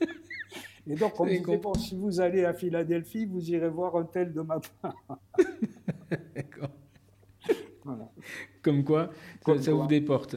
[0.86, 4.04] Et donc, on me disait, bon, si vous allez à Philadelphie, vous irez voir un
[4.04, 4.94] tel de ma part.
[6.34, 6.68] D'accord.
[8.62, 9.10] Comme quoi,
[9.60, 10.36] ça, vous déporte.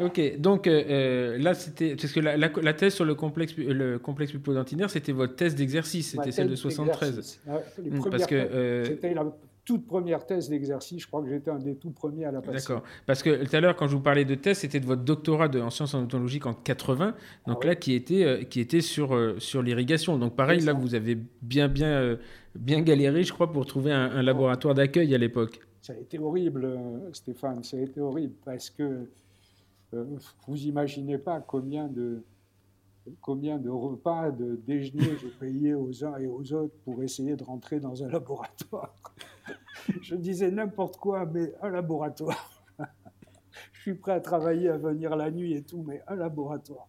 [0.00, 1.96] Ok, donc euh, euh, là, c'était.
[1.96, 6.32] Parce que la, thèse sur le complexe, le complexe pulpodentinaire, c'était votre thèse d'exercice, c'était
[6.32, 7.40] celle de 73.
[7.46, 8.34] Hmm, parce que.
[8.34, 9.26] Euh, c'était la
[9.64, 12.58] toute première thèse d'exercice, je crois que j'étais un des tout premiers à la passer.
[12.58, 12.84] D'accord.
[13.04, 15.48] Parce que tout à l'heure, quand je vous parlais de thèse, c'était de votre doctorat
[15.48, 17.16] de, en sciences odontologiques en 80,
[17.48, 20.18] donc ah là, qui était, qui était sur, sur l'irrigation.
[20.18, 22.16] Donc pareil, là, vous avez bien, bien,
[22.54, 25.58] bien galéré, je crois, pour trouver un, un laboratoire d'accueil à l'époque.
[25.82, 26.78] Ça a été horrible,
[27.12, 29.08] Stéphane, ça a été horrible parce que
[29.92, 32.22] vous imaginez pas combien de,
[33.20, 37.44] combien de repas, de déjeuners j'ai payé aux uns et aux autres pour essayer de
[37.44, 38.94] rentrer dans un laboratoire.
[40.02, 42.50] Je disais n'importe quoi, mais un laboratoire.
[43.72, 46.88] Je suis prêt à travailler, à venir la nuit et tout, mais un laboratoire.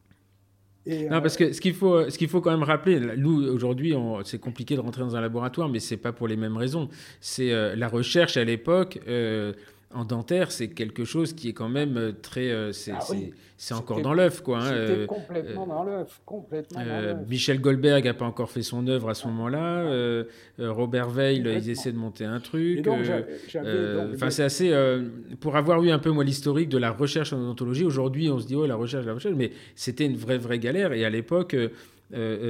[0.86, 3.94] non, parce que ce qu'il faut, ce qu'il faut quand même rappeler, nous aujourd'hui,
[4.24, 6.90] c'est compliqué de rentrer dans un laboratoire, mais c'est pas pour les mêmes raisons.
[7.22, 9.00] C'est euh, la recherche à l'époque.
[9.08, 9.54] Euh,
[9.94, 12.52] en dentaire, c'est quelque chose qui est quand même euh, très.
[12.52, 14.60] Euh, c'est ah encore dans l'œuf, quoi.
[14.60, 16.82] Hein, euh, complètement dans l'œuf, complètement
[17.28, 20.26] Michel Goldberg n'a pas encore fait son œuvre à ce moment-là.
[20.60, 22.88] Robert Veil, ils essaient de monter un truc.
[22.88, 25.00] Enfin, c'est assez.
[25.40, 28.46] pour avoir eu un peu, moi, l'historique de la recherche en odontologie, aujourd'hui, on se
[28.46, 30.94] dit, oh, la recherche, la recherche, mais c'était une vraie, vraie galère.
[30.94, 31.56] Et à l'époque,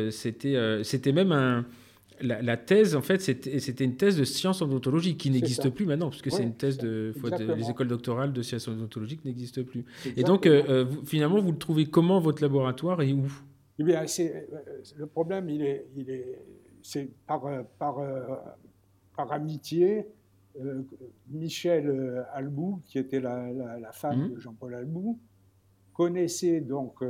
[0.10, 1.66] c'était c'était même un
[2.22, 6.22] la, thèse, en fait, c'était une thèse de sciences odontologiques qui n'existe plus maintenant, parce
[6.22, 7.14] que c'est une thèse de,
[7.56, 9.86] les écoles doctorales de sciences odontologiques n'existent plus.
[10.16, 13.28] Et donc, euh, euh, finalement, vous le trouvez comment votre laboratoire et où?
[13.80, 14.42] Eh bien, euh,
[14.98, 16.42] le problème, il est, il est,
[16.82, 17.44] c'est par,
[17.78, 17.98] par,
[19.16, 20.08] par amitié.
[21.30, 24.34] Michel Albou, qui était la, la, femme mmh.
[24.34, 25.20] de Jean-Paul Albou,
[25.94, 27.04] connaissait donc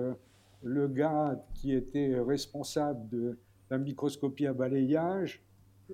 [0.64, 3.38] le gars qui était responsable de
[3.70, 5.43] la microscopie à balayage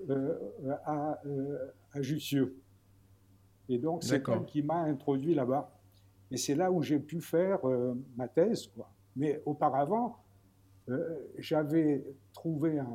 [0.09, 0.35] euh,
[0.85, 2.57] à, euh, à, Jussieu.
[3.69, 5.71] Et donc, c'est elle qui m'a introduit là-bas.
[6.31, 8.67] Et c'est là où j'ai pu faire euh, ma thèse.
[8.67, 8.89] Quoi.
[9.15, 10.17] Mais auparavant,
[11.37, 12.03] j'avais
[12.33, 12.87] trouvé un,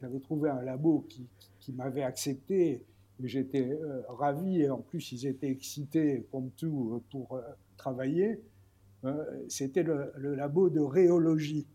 [0.00, 1.26] j'avais trouvé un labo qui,
[1.58, 2.84] qui m'avait accepté.
[3.22, 3.78] J'étais
[4.08, 7.40] ravi et en plus, ils étaient excités, comme tout, pour
[7.78, 8.40] travailler.
[9.48, 11.66] C'était le, le, labo de rhéologie.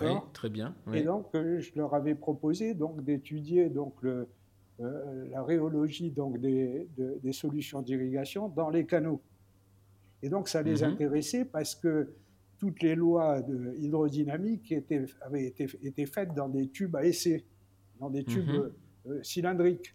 [0.00, 0.74] Oui, très bien.
[0.92, 4.28] Et donc, euh, je leur avais proposé donc d'étudier donc le,
[4.80, 9.20] euh, la rhéologie donc des, des solutions d'irrigation dans les canaux.
[10.22, 10.92] Et donc, ça les mhm.
[10.92, 12.12] intéressait parce que
[12.58, 17.44] toutes les lois de hydrodynamique étaient, avaient été, faites dans des tubes à essai,
[18.00, 18.72] dans des tubes mhm.
[19.08, 19.94] euh, cylindriques.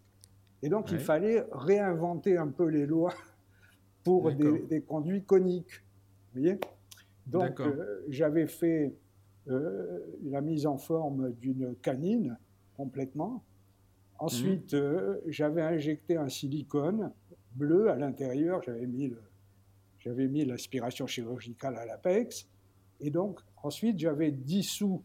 [0.63, 3.15] Et donc, il fallait réinventer un peu les lois
[4.03, 5.83] pour des, conduits coniques.
[6.33, 6.59] Vous voyez?
[7.25, 7.59] Donc,
[8.09, 8.93] j'avais fait
[9.47, 12.37] la mise en forme d'une canine
[12.75, 13.43] complètement.
[14.19, 17.11] Ensuite, euh, j'avais injecté un silicone
[17.55, 18.61] bleu à l'intérieur.
[18.63, 19.11] J'avais mis
[19.99, 22.47] j'avais mis l'aspiration chirurgicale à l'apex.
[22.99, 25.03] Et donc, ensuite, j'avais dissous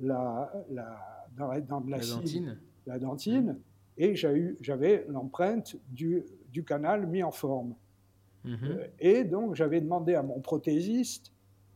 [0.00, 3.58] la, la, dans, la, de la, dentine, la dentine
[3.96, 7.74] et j'avais l'empreinte du, du, canal mis en forme.
[8.44, 8.58] Mhm.
[8.64, 11.32] Euh, et donc, j'avais demandé à mon prothésiste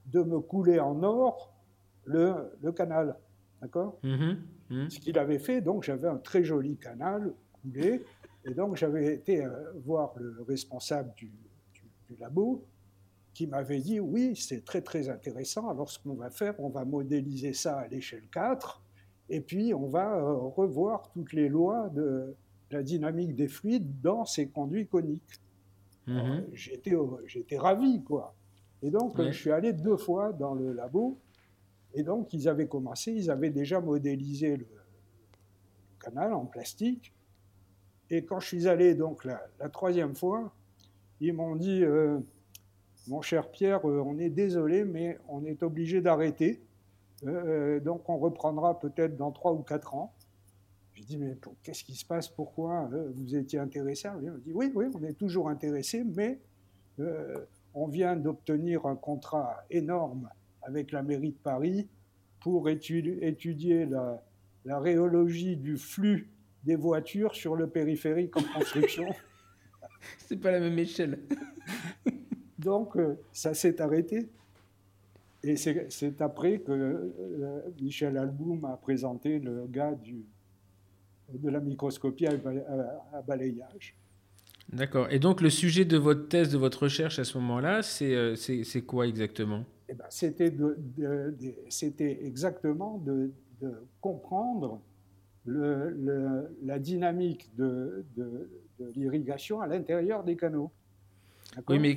[0.06, 1.52] de me couler en or
[2.08, 3.16] le, canal.
[3.60, 4.38] D'accord mhm,
[4.70, 4.90] mhm.
[4.90, 7.32] Ce qu'il avait fait, donc j'avais un très joli canal
[7.62, 8.04] coulé,
[8.44, 11.32] et donc j'avais été euh, voir le responsable du,
[12.18, 12.64] labo
[13.34, 15.68] qui m'avait dit oui, c'est très très intéressant.
[15.68, 18.82] Alors ce qu'on va faire, on va modéliser ça à l'échelle 4,
[19.28, 22.34] et puis on va euh, revoir toutes les lois de
[22.70, 25.40] la dynamique des fluides dans ces conduits coniques.
[26.06, 26.46] Mhm.
[26.54, 28.34] J'étais ravi, quoi.
[28.82, 31.18] Et donc, je suis allé deux fois dans le labo
[31.94, 34.66] et donc, ils avaient commencé, ils avaient déjà modélisé le
[36.00, 37.14] canal en plastique.
[38.10, 40.52] Et quand je suis allé donc la, troisième fois,
[41.20, 42.18] ils m'ont dit euh,
[43.08, 46.62] Mon cher Pierre, euh, on est désolé, mais on est obligé d'arrêter.
[47.26, 50.14] Euh, donc, on reprendra peut-être dans trois ou quatre ans.
[50.94, 52.28] J'ai dit Mais qu'est-ce qui se passe?
[52.28, 56.38] Pourquoi vous étiez intéressé Ils m'ont dit Oui, oui, on est toujours intéressé, mais
[57.74, 60.28] on vient d'obtenir un contrat énorme
[60.68, 61.88] avec la mairie de Paris
[62.40, 64.22] pour étudier, la,
[64.64, 66.28] la, rhéologie du flux
[66.64, 69.06] des voitures sur le périphérique en construction.
[70.18, 71.20] C'est pas la même échelle.
[72.58, 74.28] Donc, euh, ça s'est arrêté.
[75.42, 80.26] Et c'est après que euh, Michel Alboum a présenté le gars du,
[81.32, 83.96] de la microscopie à, balayage.
[84.72, 85.08] D'accord.
[85.10, 88.36] Et donc, le sujet de votre thèse, de votre recherche à ce moment-là, c'est euh,
[88.86, 89.64] quoi exactement?
[89.88, 90.52] Eh ben, c'était,
[91.70, 93.32] c'était exactement de,
[94.00, 94.80] comprendre
[95.46, 98.04] le, la dynamique de,
[98.94, 100.70] l'irrigation à l'intérieur des canaux.
[101.66, 101.96] Oui, mais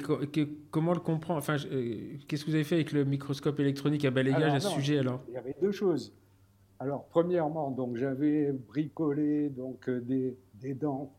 [0.72, 1.40] comment le comprendre?
[1.40, 4.70] Enfin, euh, qu'est-ce que vous avez fait avec le microscope électronique à balayage à ce
[4.70, 5.22] sujet alors?
[5.28, 6.14] Il y avait deux choses.
[6.80, 11.14] Alors, premièrement, donc j'avais bricolé donc euh, des, des dents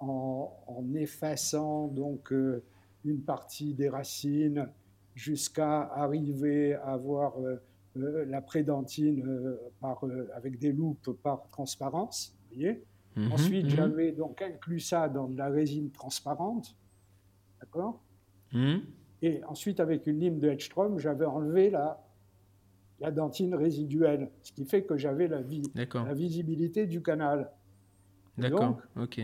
[0.00, 2.62] en, en, effaçant donc euh,
[3.04, 4.68] une partie des racines
[5.14, 7.56] jusqu'à arriver à avoir euh,
[7.96, 12.36] euh, la prédentine par, avec des loupes par transparence.
[12.50, 12.84] Vous voyez
[13.16, 13.70] mhm, Ensuite, mhm.
[13.70, 16.76] j'avais donc inclus ça dans de la résine transparente.
[17.60, 18.00] D'accord
[18.52, 18.82] mhm.
[19.22, 22.04] Et ensuite, avec une lime de Hedstrom, j'avais enlevé la,
[23.00, 27.50] la dentine résiduelle, ce qui fait que j'avais la, vie, la visibilité du canal.
[28.36, 29.20] D'accord, ok.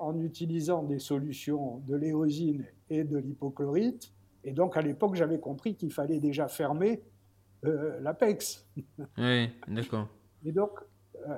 [0.00, 4.12] En utilisant des solutions de l'éosine et de l'hypochlorite,
[4.44, 7.00] et donc, à l'époque, j'avais compris qu'il fallait déjà fermer
[7.64, 8.66] euh, l'APEX.
[9.16, 10.08] Oui, d'accord.
[10.44, 10.70] Et donc,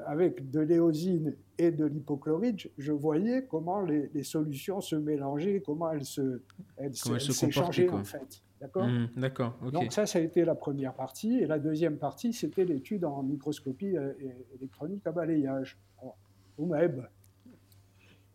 [0.06, 6.04] avec de l'éosine et de l'hypochlorite, je voyais comment les, solutions se mélangeaient, comment elles
[6.04, 6.42] se,
[6.76, 8.42] elles s'échangeaient en fait.
[8.60, 9.58] D'accord mmh, D'accord.
[9.72, 11.38] Donc ça, ça a été la première partie.
[11.38, 14.12] Et la deuxième partie, c'était l'étude en microscopie euh,
[14.58, 15.78] électronique à balayage,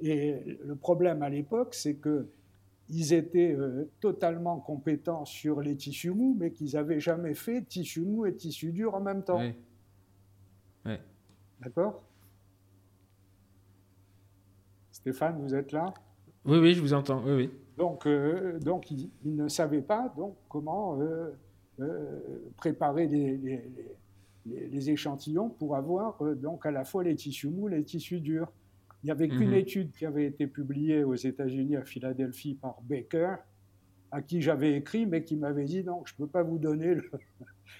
[0.02, 2.30] Et le problème à l'époque, c'est que
[2.92, 8.02] ils étaient euh, totalement compétents sur les tissus mous, mais qu'ils n'avaient jamais fait tissu
[8.02, 9.40] mou et tissu dur en même temps.
[9.40, 9.54] Oui.
[11.60, 12.02] D'accord?
[14.92, 15.94] Stéphane, vous êtes là?
[16.46, 17.22] Oui, oui, je vous entends.
[17.26, 17.52] Oui, oui.
[17.78, 21.32] Donc, euh, donc ils, ne savaient pas donc, comment euh,
[22.58, 23.72] préparer les, les,
[24.46, 28.52] échantillons pour avoir donc à la fois les tissus mous et les tissus durs.
[29.04, 29.54] Il n'y avait qu'une mhm.
[29.54, 33.36] étude qui avait été publiée aux États-Unis à Philadelphie par Baker,
[34.12, 36.96] à qui j'avais écrit, mais qui m'avait dit non, je ne peux pas vous donner
[36.96, 37.10] le,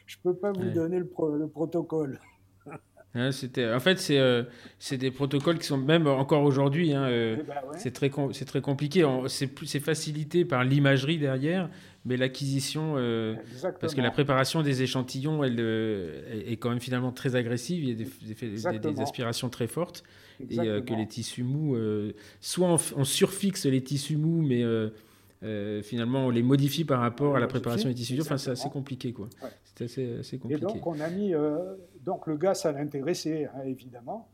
[0.06, 1.08] je peux pas vous donner le,
[1.54, 2.20] protocole.
[3.32, 4.44] c'était, en fait, c'est, euh,
[4.78, 6.94] c'est des protocoles qui sont même encore aujourd'hui.
[6.94, 9.06] Hein, euh, eh ben c'est très, c'est très compliqué.
[9.28, 11.70] C'est, c'est facilité par l'imagerie derrière,
[12.10, 13.36] mais l'acquisition, euh,
[13.80, 17.84] parce que la préparation des échantillons, elle, est quand même finalement très agressive.
[17.84, 20.04] Il y a des, des aspirations très fortes
[20.50, 25.82] et euh, que les tissus mous, euh, soit on, surfixe les tissus mous, mais euh,
[25.82, 28.24] finalement on les modifie par rapport à la préparation des tissus durs.
[28.26, 29.30] Enfin, c'est assez compliqué, quoi.
[29.76, 30.64] C'est assez, compliqué.
[30.64, 31.34] Et donc on a mis,
[32.04, 34.30] donc le gars, ça l'intéressait hein, évidemment.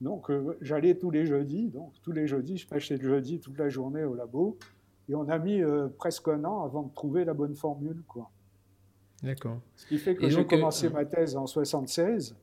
[0.00, 0.30] Donc
[0.62, 4.04] j'allais tous les jeudis, donc tous les jeudis, je passais le jeudi toute la journée
[4.04, 4.58] au labo,
[5.10, 5.60] et on a mis
[5.98, 8.30] presque un an avant de trouver la bonne formule, quoi.
[9.22, 9.60] D'accord.
[9.76, 12.36] Ce qui fait que j'ai commencé ma thèse en 76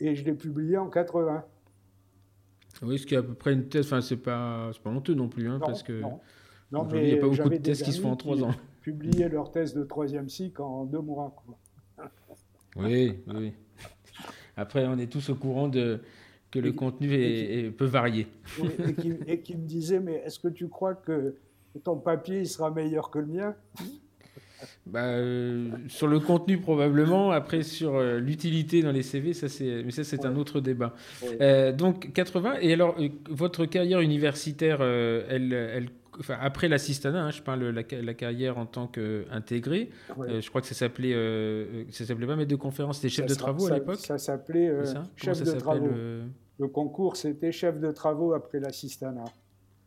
[0.00, 1.44] et je l'ai publiée en 80.
[2.82, 5.28] Oui, ce qui est à peu près une thèse, enfin, c'est pas, pas honteux non
[5.28, 6.02] plus, hein, parce que.
[6.70, 6.86] Non.
[6.90, 8.54] mais il n'y a pas beaucoup de thèses qui se font en trois ans.
[8.82, 11.34] Publier leur thèse de troisième cycle en deux mois.
[12.76, 13.54] Oui, oui.
[14.56, 16.00] Après, on est tous au courant de,
[16.50, 18.26] que le contenu est, peut varier.
[19.26, 21.36] et, qui, me disait, mais est-ce que tu crois que
[21.82, 23.54] ton papier il sera meilleur que le mien
[24.86, 29.82] bah, euh, sur le contenu probablement, après sur euh, l'utilité dans les CV, ça c'est,
[29.82, 30.94] mais ça c'est un autre débat.
[31.40, 32.96] Euh, donc 80 et alors
[33.28, 38.66] votre carrière universitaire, elle, elle enfin, après l'assistanat, hein, je parle la, la carrière en
[38.66, 41.14] tant qu'intégré, je crois que ça s'appelait,
[41.90, 43.96] ça s'appelait pas maître de conférence, c'était chef de travaux à l'époque.
[43.96, 44.72] Ça s'appelait
[45.16, 45.88] chef de travaux.
[46.58, 46.68] Le...
[46.68, 49.24] concours c'était chef de travaux après l'assistanat.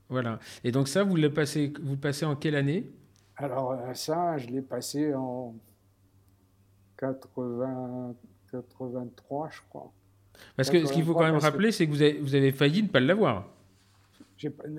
[0.10, 0.40] Voilà.
[0.64, 2.90] Et donc ça, vous le passez, vous passez en quelle année?
[3.36, 5.56] Alors euh, ça, je l'ai passé en
[6.98, 8.16] 80,
[8.52, 9.92] 83, je crois.
[10.56, 12.84] Parce que ce qu'il faut quand même rappeler, c'est que vous avez, vous avez, failli
[12.84, 13.48] ne pas l'avoir.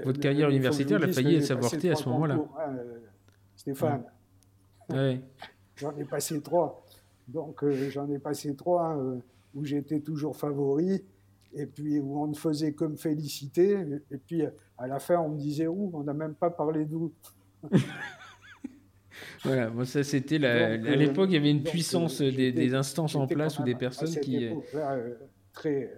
[0.05, 2.35] Votre carrière universitaire, elle a failli s'avorter à ce moment-là.
[2.35, 2.99] Hein, euh,
[3.57, 4.05] Stéphane.
[5.77, 6.85] j'en ai passé trois.
[7.27, 8.97] Donc euh, j'en ai passé trois
[9.55, 11.05] où j'étais toujours favori
[11.59, 13.85] et puis où on ne faisait que me féliciter.
[14.11, 14.43] Et puis
[14.79, 17.13] à la fin, on me disait où On n'a même pas parlé d'où.
[19.45, 23.27] Voilà, ça c'était à euh, l'époque il y avait une puissance euh, des, instances en
[23.27, 24.47] place ou des personnes qui.
[24.47, 25.15] Euh,
[25.53, 25.93] très,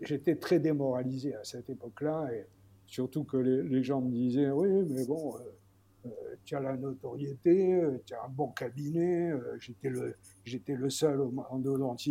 [0.00, 2.46] j'étais très démoralisé à cette époque-là et
[2.86, 5.34] surtout que les, gens me disaient oui mais bon
[6.44, 11.20] tu as la notoriété, tu as un bon cabinet, j'étais le j'étais le seul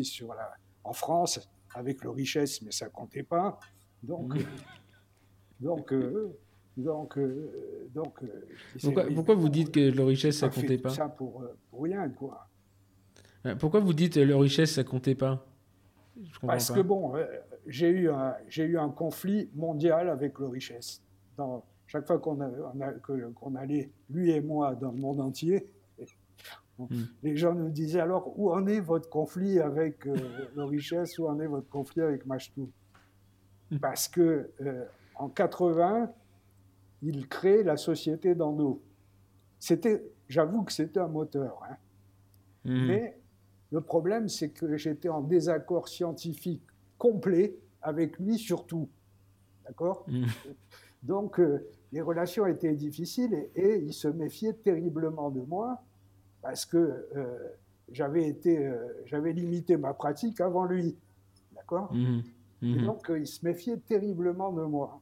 [0.03, 0.51] sur la
[0.83, 3.59] en France avec le richesse mais ça comptait pas
[4.01, 4.45] donc mmh.
[5.59, 5.93] donc
[6.77, 11.41] donc, euh, donc euh, pourquoi, vous dites que leur richesse, ça comptait pas Ça pour,
[11.41, 12.49] euh, pour, rien, quoi.
[13.59, 15.45] Pourquoi vous dites que leur richesse, ça comptait pas?
[16.41, 17.13] Parce que bon,
[17.67, 21.01] j'ai eu, un, eu un conflit mondial avec le richesse.
[21.37, 22.39] Dans, chaque fois qu'on
[23.35, 25.69] qu'on allait, lui et moi, dans le monde entier,
[26.77, 27.03] hmm.
[27.23, 30.05] les gens nous disaient alors où en est votre conflit avec
[30.55, 32.71] le richesse, où en est votre conflit avec Machtou?
[33.71, 33.79] Hmm.
[33.79, 34.51] Parce que
[35.15, 36.11] en 80,
[37.01, 38.81] il crée la société d'Ando.
[39.59, 41.61] C'était, j'avoue que c'était un moteur.
[41.69, 41.75] Hein.
[42.65, 42.87] Mhm.
[42.87, 43.19] Mais
[43.71, 46.63] le problème, c'est que j'étais en désaccord scientifique
[46.97, 48.89] complet avec lui surtout.
[49.65, 50.05] D'accord?
[51.03, 55.83] Donc, euh, les relations étaient difficiles et, il se méfiait terriblement de moi
[56.45, 57.37] parce que euh,
[57.91, 60.95] j'avais été, euh, j'avais limité ma pratique avant lui.
[61.55, 61.91] D'accord?
[61.91, 62.23] Mhm.
[62.61, 65.01] Et donc, il se méfiait terriblement de moi.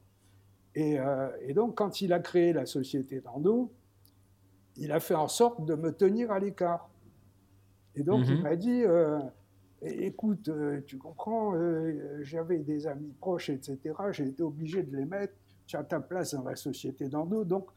[0.76, 3.70] Euh, et, donc, quand il a créé la société d'Ando,
[4.76, 6.88] il a fait en sorte de me tenir à l'écart.
[7.94, 8.42] Et donc, il mhm.
[8.42, 9.18] m'a dit euh,
[9.82, 11.54] écoute, euh, tu comprends,
[12.22, 13.78] j'avais des amis proches, etc.
[14.12, 15.34] J'ai été obligé de les mettre.
[15.66, 17.68] Tu as ta place dans la société d'Ando, donc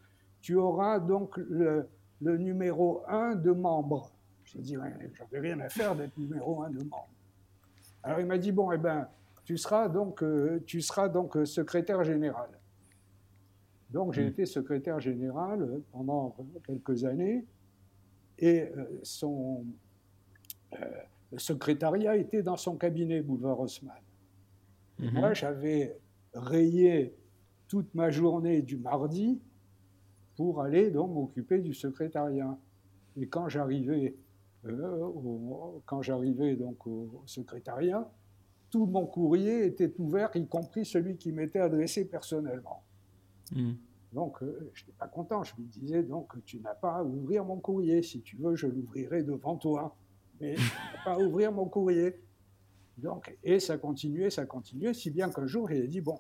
[0.41, 1.88] tu auras donc le,
[2.22, 4.11] numéro 1 de membre.
[4.45, 4.76] J'ai dit
[5.18, 7.09] j'avais rien à faire d'être numéro 1 de membre.
[8.03, 9.07] Alors, il m'a dit bon, eh ben,
[9.43, 10.24] tu seras donc,
[10.65, 12.49] tu seras donc secrétaire général.
[13.89, 14.30] Donc j'ai hmm.
[14.30, 17.45] été secrétaire général pendant quelques années
[18.38, 18.70] et
[19.03, 19.65] son
[21.36, 23.95] secrétariat était dans son cabinet, boulevard Haussmann.
[24.99, 25.11] Mhm.
[25.11, 25.97] Moi, j'avais
[26.34, 27.15] rayé
[27.68, 29.41] toute ma journée du mardi
[30.38, 32.57] pour aller donc m'occuper du secrétariat.
[33.19, 34.15] Et quand j'arrivais,
[34.65, 38.09] euh, au, quand j'arrivais donc au secrétariat,
[38.69, 42.83] tout mon courrier était ouvert, y compris celui qui m'était adressé personnellement.
[43.53, 43.75] Mhm.
[44.13, 45.43] Donc, euh, je n'étais pas content.
[45.43, 48.01] Je lui disais, donc, tu n'as pas à ouvrir mon courrier.
[48.01, 49.95] Si tu veux, je l'ouvrirai devant toi.
[50.39, 52.15] Mais tu n'as pas à ouvrir mon courrier.
[52.97, 56.19] Donc, et ça continuait, ça continuait, si bien qu'un jour, il a dit, bon,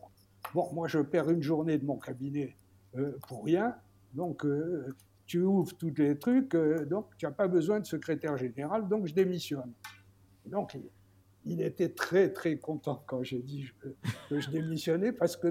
[0.53, 2.55] bon, moi je perds une journée de mon cabinet
[2.95, 3.75] euh, pour rien,
[4.13, 4.95] donc euh,
[5.25, 9.07] tu ouvres tous les trucs, euh, donc tu n'as pas besoin de secrétaire général, donc
[9.07, 9.73] je démissionne.
[10.45, 10.77] Donc
[11.45, 13.69] il, était très très content quand j'ai dit
[14.29, 15.47] que je démissionnais, parce que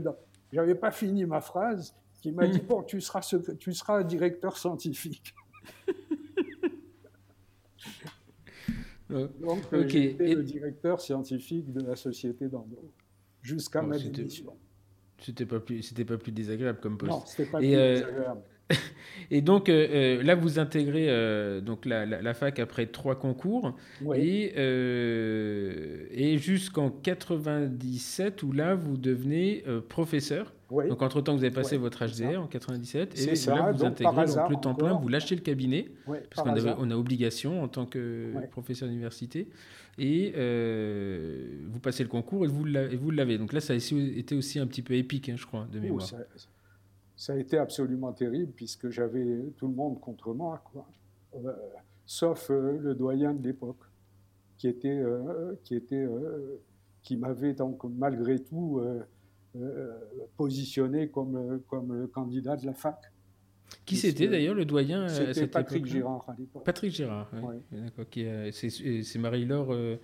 [0.53, 3.21] je n'avais pas fini ma phrase, qui m'a dit, bon, tu seras,
[3.59, 5.35] tu seras directeur scientifique.
[9.09, 12.93] Donc, j'étais le directeur scientifique de la société d'Ando
[13.43, 14.57] jusqu'à ma démission.
[15.19, 17.13] C'était pas plus, c'était pas plus désagréable comme poste.
[17.13, 18.43] Non, c'était pas plus euh, désagréable.
[19.31, 21.07] Et donc euh, euh, là, vous intégrez
[21.61, 23.77] donc la, fac après trois concours.
[24.15, 24.55] Et,
[26.11, 30.53] et jusqu'en 97 où là vous devenez professeur.
[30.71, 34.51] Donc entre temps vous avez passé votre HDR en 97 et là vous intégrez donc,
[34.51, 35.89] le temps plein, vous lâchez le cabinet.
[36.07, 39.49] Parce qu'on on a obligation en tant que professeur d'université.
[39.99, 40.33] Et
[41.67, 43.39] vous passez le concours et vous l'avez.
[43.39, 46.07] Donc là ça a été aussi un petit peu épique, hein, je crois, de mémoire.
[46.07, 46.19] ça
[47.33, 50.87] a été absolument terrible puisque j'avais tout le monde contre moi, quoi.
[51.35, 51.53] Euh,
[52.05, 53.83] sauf euh, le doyen de l'époque,
[54.59, 56.07] qui était, euh, qui était,
[57.03, 58.81] qui m'avait donc malgré tout
[60.37, 62.97] positionné comme comme le candidat de la fac.
[63.85, 66.65] Qui c'était d'ailleurs le doyen C'était Patrick Girard à l'époque.
[66.65, 68.53] Patrick Girard, oui.
[68.53, 69.99] C'est Marie-Laure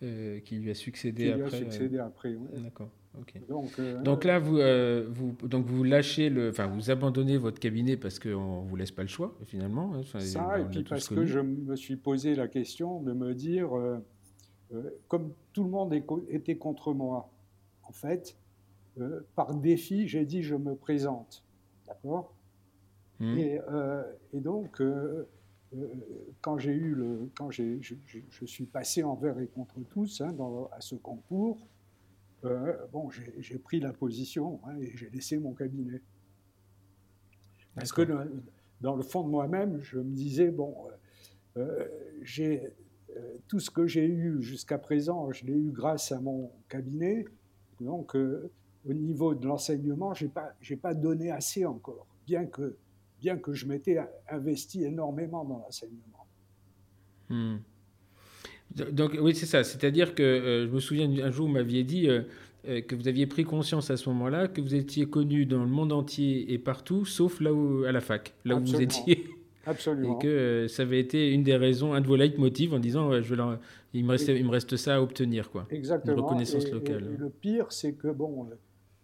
[0.00, 1.60] qui lui a succédé qui après.
[1.60, 2.90] Lui a succédé après, D'accord.
[3.78, 7.96] Euh, donc, là, vous, euh, vous, donc vous lâchez le, enfin vous abandonnez votre cabinet
[7.96, 9.94] parce qu'on vous laisse pas le choix finalement.
[9.94, 13.76] Hein, ça et puis parce que je me suis posé la question de me dire,
[13.76, 13.98] euh,
[15.08, 15.94] comme tout le monde
[16.28, 17.30] était contre moi,
[17.82, 18.36] en fait,
[19.34, 21.44] par défi, j'ai dit je me présente,
[21.86, 22.34] d'accord?
[23.20, 23.38] Mmh.
[23.38, 23.60] Et,
[24.34, 24.82] donc
[26.40, 30.68] quand j'ai eu le, quand j'ai, je, suis passé envers et contre tous hein, dans,
[30.72, 31.66] à ce concours.
[32.44, 36.00] Euh, bon, j'ai pris la position hein, et j'ai laissé mon cabinet.
[37.74, 38.02] Parce que
[38.80, 40.74] dans le fond de moi-même, je me disais, bon,
[41.56, 41.86] euh,
[42.38, 42.68] euh,
[43.46, 47.24] tout ce que j'ai eu jusqu'à présent, je l'ai eu grâce à mon cabinet.
[47.80, 52.76] Donc, au niveau de l'enseignement, je n'ai pas, pas donné assez encore, bien que,
[53.20, 56.26] bien que je m'étais investi énormément dans l'enseignement.
[57.28, 57.58] Hmm.
[58.76, 59.64] Donc oui, c'est ça.
[59.64, 62.22] C'est-à-dire que euh, je me souviens un jour, vous m'aviez dit euh,
[62.68, 65.68] euh, que vous aviez pris conscience à ce moment-là que vous étiez connu dans le
[65.68, 69.26] monde entier et partout, sauf là où, à la fac, là où vous étiez.
[69.66, 70.18] Absolument.
[70.18, 73.34] Et que ça avait été une des raisons, un de vos leitmotivs en disant je
[73.94, 75.50] il, me reste, il me reste ça à obtenir.
[75.50, 75.66] Quoi.
[75.70, 76.14] Exactement.
[76.14, 77.04] Une reconnaissance locale.
[77.14, 78.48] Et, le pire, c'est que bon,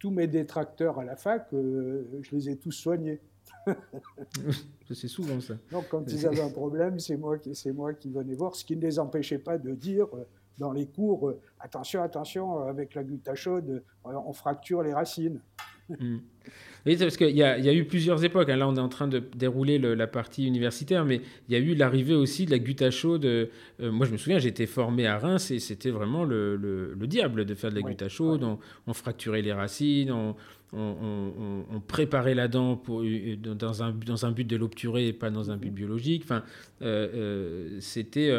[0.01, 3.21] tous mes détracteurs à la fac, je les ai tous soignés.
[4.95, 5.55] c'est souvent ça.
[5.71, 8.77] Donc, quand ils avaient un problème, c'est moi, qui, moi qui venais voir, ce qui
[8.77, 10.25] ne les empêchait pas de dire euh,
[10.59, 15.41] dans les cours euh, attention, attention, avec la gutta chaude, euh, on fracture les racines.
[15.89, 16.19] Hmm.
[16.85, 18.51] Oui, parce qu'il y, a eu plusieurs époques.
[18.51, 18.57] Hein.
[18.57, 21.75] Là, on est en train de dérouler la partie universitaire, mais il y a eu
[21.75, 23.27] l'arrivée aussi de la gutta chaude.
[23.79, 27.71] moi, je me souviens, j'étais formé à Reims et c'était vraiment le, diable de faire
[27.71, 28.43] de la gutta chaude.
[28.87, 30.37] On, fracturait les racines, on,
[30.73, 35.31] on, préparait la dent pour, euh, dans, un, dans un but de l'obturer et pas
[35.31, 36.23] dans un but biologique.
[36.25, 36.45] Enfin,
[36.83, 38.31] euh, euh, c'était.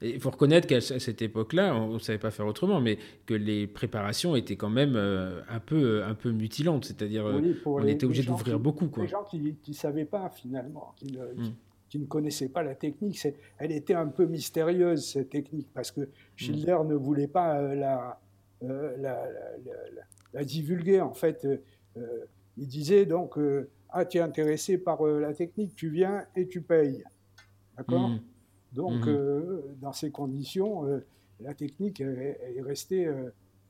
[0.00, 3.66] il faut reconnaître qu'à cette époque-là, on ne savait pas faire autrement, mais que les
[3.66, 6.86] préparations étaient quand même un, peu, un peu mutilantes.
[6.86, 7.24] C'est-à-dire,
[7.66, 8.88] on était obligé d'ouvrir beaucoup.
[8.88, 9.04] Quoi.
[9.04, 11.48] Les gens qui ne savaient pas, finalement, hmm.
[11.90, 13.20] qui ne, connaissaient pas la technique,
[13.58, 18.18] elle était un peu mystérieuse, cette technique, parce que Schiller ne voulait pas la,
[18.62, 19.18] la, la
[20.34, 21.00] divulguer.
[21.00, 21.62] En fait, euh,
[21.96, 22.24] euh,
[22.56, 26.60] il disait donc euh, Ah, tu es intéressé par la technique, tu viens et tu
[26.60, 27.04] payes.
[27.76, 28.20] D'accord mmh.
[28.72, 29.76] Donc, mmh.
[29.80, 31.02] dans ces conditions,
[31.40, 33.10] la technique est, restée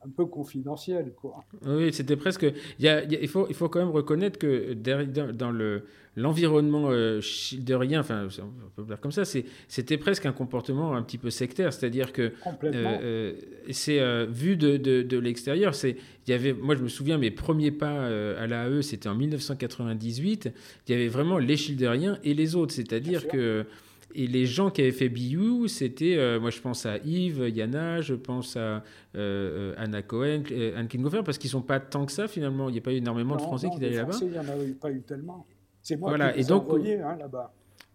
[0.04, 1.12] un peu confidentiel.
[1.20, 1.44] Quoi.
[1.66, 2.46] Oui, c'était presque.
[2.78, 5.84] Il, y a, il, faut, il faut quand même reconnaître que dans le,
[6.16, 11.18] l'environnement euh, schilderien, enfin, on peut dire comme ça, c'était presque un comportement un petit
[11.18, 11.72] peu sectaire.
[11.72, 12.32] C'est-à-dire que
[12.64, 13.32] euh, euh,
[13.70, 15.72] c'est vu de, de, de l'extérieur.
[15.84, 15.96] Il
[16.28, 20.50] y avait, moi, je me souviens, mes premiers pas à l'AE, c'était en 1998.
[20.86, 22.72] Il y avait vraiment les schilderiens et les autres.
[22.72, 23.66] C'est-à-dire que
[24.14, 28.00] et les gens qui avaient fait Biou, c'était, euh, moi je pense à Yves, Yana,
[28.00, 28.82] je pense à
[29.16, 30.42] euh, Anna Cohen,
[30.76, 32.68] Anne Kinghofer, parce qu'ils ne sont pas tant que ça finalement.
[32.68, 34.16] Il n'y a pas eu énormément de Français qui étaient là-bas.
[34.22, 35.46] Il n'y en a pas eu tellement.
[35.82, 36.32] C'est moi voilà.
[36.32, 37.52] qui les ai envoyés hein, là-bas.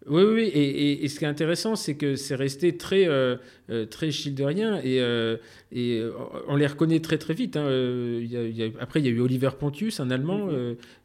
[0.08, 3.38] Oui, oui, Et, et, ce qui est intéressant, c'est que c'est resté très, euh,
[3.70, 5.38] euh très schilderien et, euh,
[5.72, 6.12] et euh,
[6.48, 7.56] on les reconnaît très très vite.
[7.56, 7.70] Hein.
[7.72, 10.48] Il y a, après, il y a eu Oliver Pontius, un Allemand,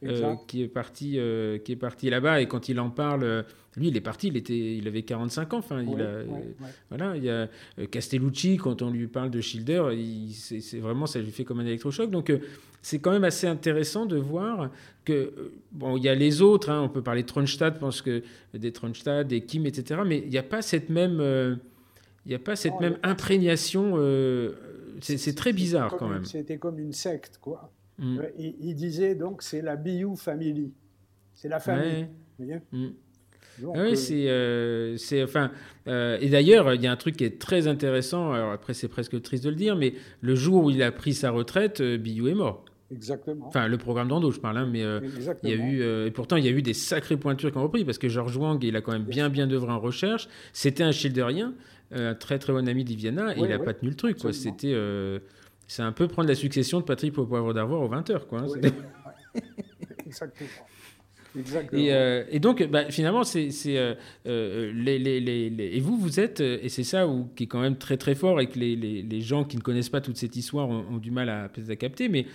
[0.03, 0.39] mhm.
[0.49, 1.19] qui est parti,
[1.65, 3.45] qui est parti là-bas et quand il en parle,
[3.77, 5.59] lui, il est parti, il était, il avait 45 ans.
[5.59, 6.23] Enfin, il a,
[6.89, 7.17] voilà.
[7.17, 7.49] Il y a
[7.91, 9.91] Castellucci, quand on lui parle de Schilder,
[10.33, 12.11] c'est vraiment ça lui fait comme un électrochoc.
[12.11, 12.33] Donc
[12.83, 14.71] c'est quand même assez intéressant de voir
[15.05, 18.03] que, euh, bon, il y a les autres, hein, on peut parler de Tronstadt, pense
[18.03, 18.23] que
[18.55, 21.57] des Tronstadt, des Kim, etc., mais il n'y a pas cette même, euh,
[22.25, 24.53] il y a pas cette même imprégnation, euh,
[25.01, 26.25] c'est très bizarre quand même.
[26.25, 27.73] C'était comme une secte, quoi.
[27.99, 28.21] Mm.
[28.39, 30.73] Il, disait donc c'est la Biou Family,
[31.35, 32.07] c'est la famille.
[32.39, 32.93] Vous
[33.75, 35.51] ah oui, c'est, enfin,
[35.87, 38.33] et d'ailleurs, il y a un truc qui est très intéressant.
[38.33, 41.15] Alors après, c'est presque triste de le dire, mais le jour où il a pris
[41.15, 42.65] sa retraite, Biou est mort.
[42.91, 43.47] Exactement.
[43.49, 45.01] Enfin, le programme d'Ando, je parle, hein, mais euh,
[45.43, 47.59] il y a eu, euh, et pourtant, il y a eu des sacrés pointures qui
[47.59, 50.29] ont repris, parce que Georges Wang, il a quand même bien, bien d'œuvre en recherche.
[50.53, 51.55] C'était un schilderien,
[51.93, 54.19] euh, un très, très bon ami d'Iviana, et il n'a pas tenu le truc.
[54.19, 54.33] Quoi.
[54.33, 54.75] C'était,
[55.67, 58.27] c'est un peu prendre la succession de Patrick au poivre d'Arvoir aux 20h.
[58.27, 58.71] Quoi, hein,
[60.07, 60.49] Exactement.
[61.73, 61.91] Et,
[62.31, 63.49] et, donc, bah, finalement, c'est
[64.25, 67.77] les, les, les, et vous, vous êtes, et c'est ça où, qui est quand même
[67.77, 70.85] très très fort, et que les, gens qui ne connaissent pas toute cette histoire ont,
[70.91, 72.27] ont du mal à, à capter, mais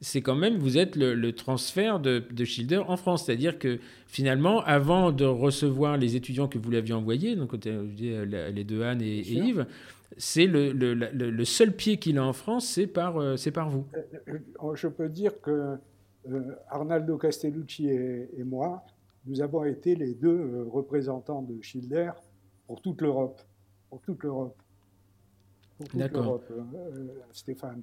[0.00, 3.24] c'est quand même, vous êtes le, transfert de, de, Schilder en France.
[3.26, 8.64] C'est-à-dire que finalement, avant de recevoir les étudiants que vous l'aviez envoyés, donc euh, les
[8.64, 9.66] deux Anne et, Yves,
[10.16, 13.86] c'est le, le, seul pied qu'il a en France, c'est par, euh, par vous.
[14.28, 15.76] Euh, je peux dire que
[16.68, 18.84] Arnaldo Castellucci et, moi,
[19.26, 22.12] nous avons été les deux représentants de Schilder
[22.66, 23.40] pour toute l'Europe.
[23.90, 24.56] Pour toute l'Europe.
[25.78, 26.52] Pour toute l'Europe,
[27.32, 27.82] Stéphane.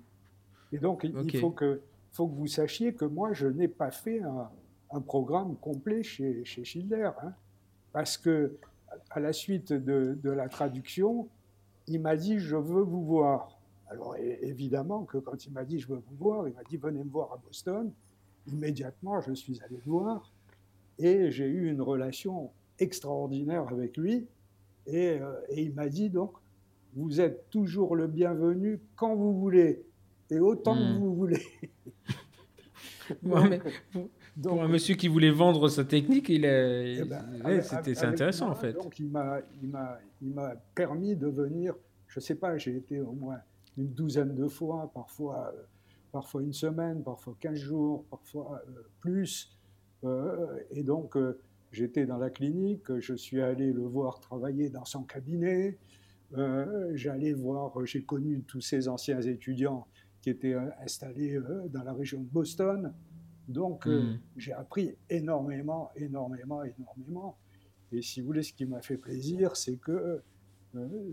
[0.72, 1.82] Et donc, il faut que
[2.16, 4.50] faut que vous sachiez que moi, je n'ai pas fait un,
[5.02, 7.34] programme complet chez, chez Schiller, hein,
[7.91, 8.56] parce que
[9.10, 11.28] à la suite de, la traduction,
[11.88, 13.60] il m'a dit je veux vous voir.
[13.88, 17.04] Alors évidemment que quand il m'a dit je veux vous voir, il m'a dit venez
[17.04, 17.91] me voir à Boston.
[18.48, 20.32] Immédiatement, je suis allé le voir
[21.00, 24.28] et j'ai eu une relation extraordinaire avec lui.
[24.88, 26.34] Et, euh, et il m'a dit donc
[26.96, 29.84] vous êtes toujours le bienvenu quand vous voulez
[30.30, 30.98] et autant que hmm.
[30.98, 31.41] vous voulez.
[34.41, 38.56] pour un monsieur qui voulait vendre sa technique, il eh ben, c'était c'est intéressant en
[38.56, 38.74] fait.
[38.74, 39.41] Donc il m'a
[40.74, 41.76] permis de venir.
[42.08, 43.38] Je sais pas, j'ai été au moins
[43.78, 45.62] une douzaine de fois, parfois euh,
[46.16, 49.57] parfois une semaine, parfois 15 jours, parfois euh, plus.
[50.03, 51.18] Euh, et donc
[51.72, 55.78] j'étais dans la clinique, je suis allé le voir travailler dans son cabinet.
[56.93, 59.88] J'allais voir, j'ai connu tous ces anciens étudiants
[60.26, 62.91] qui était euh, installé euh, dans la région de Boston.
[63.47, 64.20] Donc, euh, hmm.
[64.38, 67.38] j'ai appris énormément, énormément, énormément.
[67.91, 70.24] Et si vous voulez, ce qui m'a fait plaisir, c'est que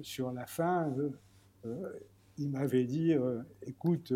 [0.01, 0.93] sur la fin,
[2.39, 3.13] il m'avait dit
[3.65, 4.13] écoute,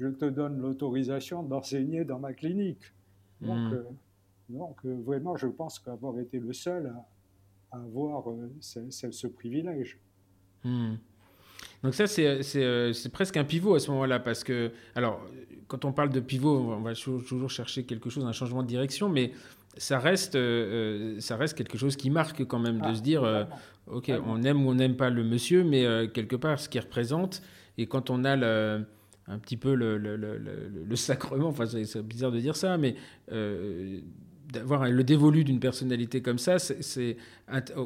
[0.00, 2.82] je te donne l'autorisation d'enseigner dans ma clinique.
[3.42, 3.84] Donc, hmm.
[4.48, 6.92] donc vraiment, je pense qu'avoir été le seul
[7.70, 8.24] à, avoir
[8.60, 9.98] ce, privilège.
[10.64, 10.94] Hmm.
[11.82, 15.20] Donc ça, euh, c'est presque un pivot à ce moment-là, parce que, alors,
[15.68, 19.08] quand on parle de pivot, on va toujours chercher quelque chose, un changement de direction,
[19.08, 19.32] mais
[19.76, 23.02] ça reste, euh, euh, ça reste quelque chose qui marque quand même, de ah, se
[23.02, 23.46] dire,
[23.86, 27.42] ok, on aime ou on n'aime pas le monsieur, mais quelque part, ce qu'il représente,
[27.78, 28.84] et quand on a le,
[29.26, 32.96] un petit peu le, le, le, le sacrement, enfin c'est bizarre de dire ça, mais
[34.52, 37.16] d'avoir le dévolu d'une personnalité comme ça, c'est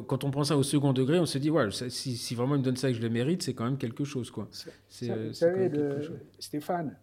[0.07, 2.63] quand on prend ça au second degré, on se dit ouais, si, vraiment il me
[2.63, 4.47] donne ça et que je le mérite, c'est quand même quelque chose quoi.
[4.87, 5.71] C'est, vous savez,
[6.39, 6.95] Stéphane,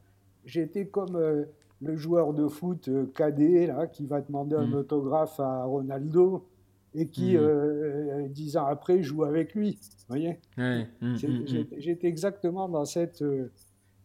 [0.45, 1.45] j'étais comme euh,
[1.81, 4.75] le joueur de foot euh, cadet là qui va demander un mm.
[4.75, 6.47] autographe à Ronaldo
[6.95, 7.41] et qui mm.
[7.41, 9.79] euh, dix ans après joue avec lui.
[10.09, 11.17] Vous voyez mm,
[11.79, 13.25] J'étais exactement dans cette.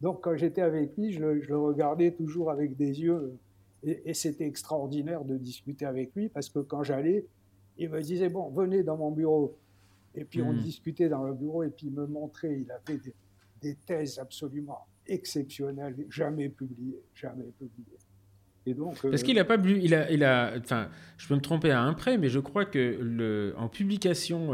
[0.02, 3.38] Donc quand j'étais avec lui, je le regardais toujours avec des yeux
[3.84, 7.26] et, c'était extraordinaire de discuter avec lui parce que quand j'allais,
[7.78, 9.58] il me disait Bon, venez dans mon bureau.
[10.16, 10.60] Et puis on hmm.
[10.60, 13.00] discutait dans le bureau et puis il me montrait, il avait
[13.62, 17.98] des, thèses absolument exceptionnel, jamais publié, jamais publié.
[18.68, 21.42] Et donc, Parce qu'il n'a pas bu, il a, il a, enfin, je peux me
[21.42, 24.54] tromper à un près, mais je crois que le, en publication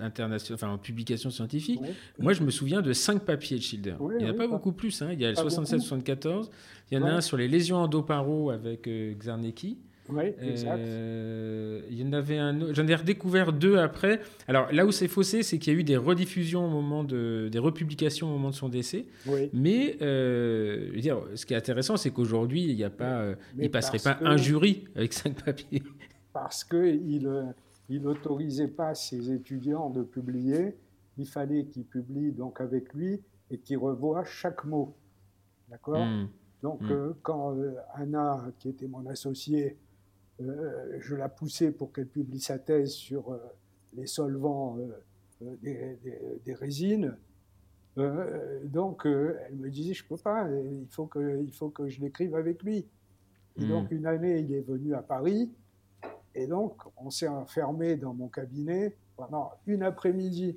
[0.00, 1.80] international, enfin en publication scientifique.
[2.18, 3.96] Moi, je me souviens de cinq papiers de Schilder.
[4.00, 5.02] il n'y en a pas, beaucoup plus.
[5.02, 5.10] Hein.
[5.12, 6.48] Il y a le 67-74.
[6.90, 9.78] Il y en a un sur les lésions endoparo avec euh, Czarnecki.
[10.08, 10.78] Oui, exact.
[10.78, 14.20] Euh, il y en avait un J'en ai redécouvert deux après.
[14.46, 17.48] Alors là où c'est faussé, c'est qu'il y a eu des rediffusions au moment de.
[17.50, 19.06] des republications au moment de son décès.
[19.52, 23.20] Mais euh, dire, ce qui est intéressant, c'est qu'aujourd'hui, il n'y a pas.
[23.20, 25.82] Euh, il passerait pas un jury avec cinq papiers.
[26.32, 27.28] Parce qu'il
[27.88, 30.76] il n'autorisait pas ses étudiants de publier.
[31.16, 33.20] Il fallait qu'ils publient donc avec lui
[33.50, 34.94] et qu'ils revoient chaque mot.
[35.68, 36.04] D'accord?
[36.04, 36.28] Hmm.
[36.62, 36.90] Donc, hmm.
[36.90, 39.74] Euh, quand euh, Anna, qui était mon associée, euh,
[40.40, 43.38] je la poussais pour qu'elle publie sa thèse sur
[43.94, 44.78] les solvants
[45.40, 45.98] des,
[46.44, 47.16] des, résines,
[47.96, 52.00] donc elle me disait Je ne peux pas, il faut que, il faut que je
[52.00, 52.86] l'écrive avec lui.
[53.58, 53.68] Et hmm.
[53.68, 55.50] donc, une année, il est venu à Paris.
[56.34, 60.56] Et donc, on s'est enfermé dans mon cabinet pendant une après-midi.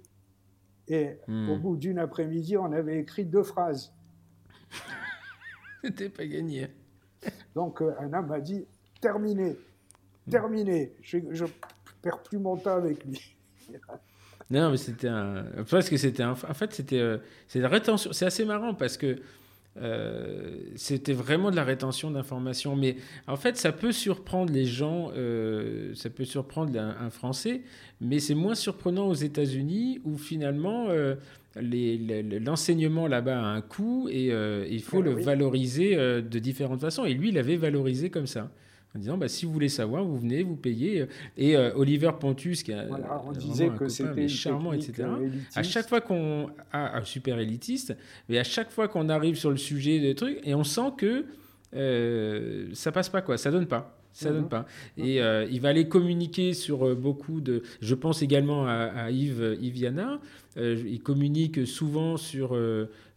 [0.88, 1.49] Et hmm.
[1.49, 3.94] au bout d'une après-midi, on avait écrit deux phrases.
[5.84, 6.68] C'était pas gagné.
[7.56, 8.66] Donc, euh, un homme m'a dit
[8.99, 9.58] terminé,
[10.30, 10.93] terminé.
[11.02, 11.45] Je, je
[12.02, 13.35] perds plus mon temps avec lui.
[14.49, 15.45] non, mais c'était un.
[15.69, 16.99] Parce que c'était En fait, c'était.
[16.99, 17.18] Euh,
[17.48, 18.14] c'est rétention.
[18.14, 19.18] C'est assez marrant parce que
[19.77, 22.76] euh, c'était vraiment de la rétention d'informations.
[22.76, 27.61] Mais en fait, ça peut surprendre les gens, euh, ça peut surprendre un, Français,
[27.99, 31.15] mais c'est moins surprenant aux États-Unis où finalement euh,
[31.56, 34.31] l'enseignement là-bas a un coût et
[34.69, 37.06] il faut le valoriser de différentes façons.
[37.06, 38.49] Et lui, il avait valorisé comme ça
[38.95, 41.05] en disant bah, si vous voulez savoir, vous venez, vous payez.
[41.38, 42.85] Et euh, Oliver Pontus, qui a
[43.26, 45.03] on disait que c'était charmant, etc.
[45.07, 47.95] Euh, à chaque fois qu'on a un super élitiste,
[48.27, 51.26] mais à chaque fois qu'on arrive sur le sujet des trucs, et on sent que
[51.73, 53.97] euh, ça passe pas quoi, ça donne pas.
[54.13, 54.49] Ça donne mhm.
[54.49, 54.65] pas.
[54.97, 57.63] Et euh, il va aller communiquer sur beaucoup de.
[57.81, 59.93] Je pense également à, Yves, Yves
[60.57, 62.59] il communique souvent sur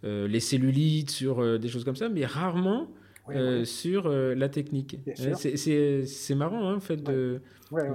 [0.05, 2.87] les cellulites, sur des choses comme ça, mais rarement
[3.31, 4.99] euh, sur euh, la technique.
[5.15, 7.03] C'est marrant, hein, en fait.
[7.03, 7.41] De...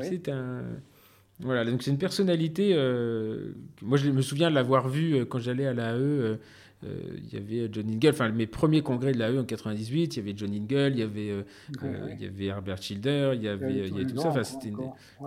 [0.01, 0.63] c'est un.
[1.41, 2.71] Voilà, donc c'est une personnalité.
[2.73, 6.35] Euh, moi, je me souviens de l'avoir vu quand j'allais à l'AE euh,
[6.83, 10.21] il y avait John Ingle, enfin mes premiers congrès de l'AE en 98, il y
[10.21, 11.41] avait John Ingle, il y avait, euh,
[11.83, 14.43] euh, il y avait Herbert Schilder, il y avait, il y avait tout ça, enfin,
[14.43, 14.71] c'était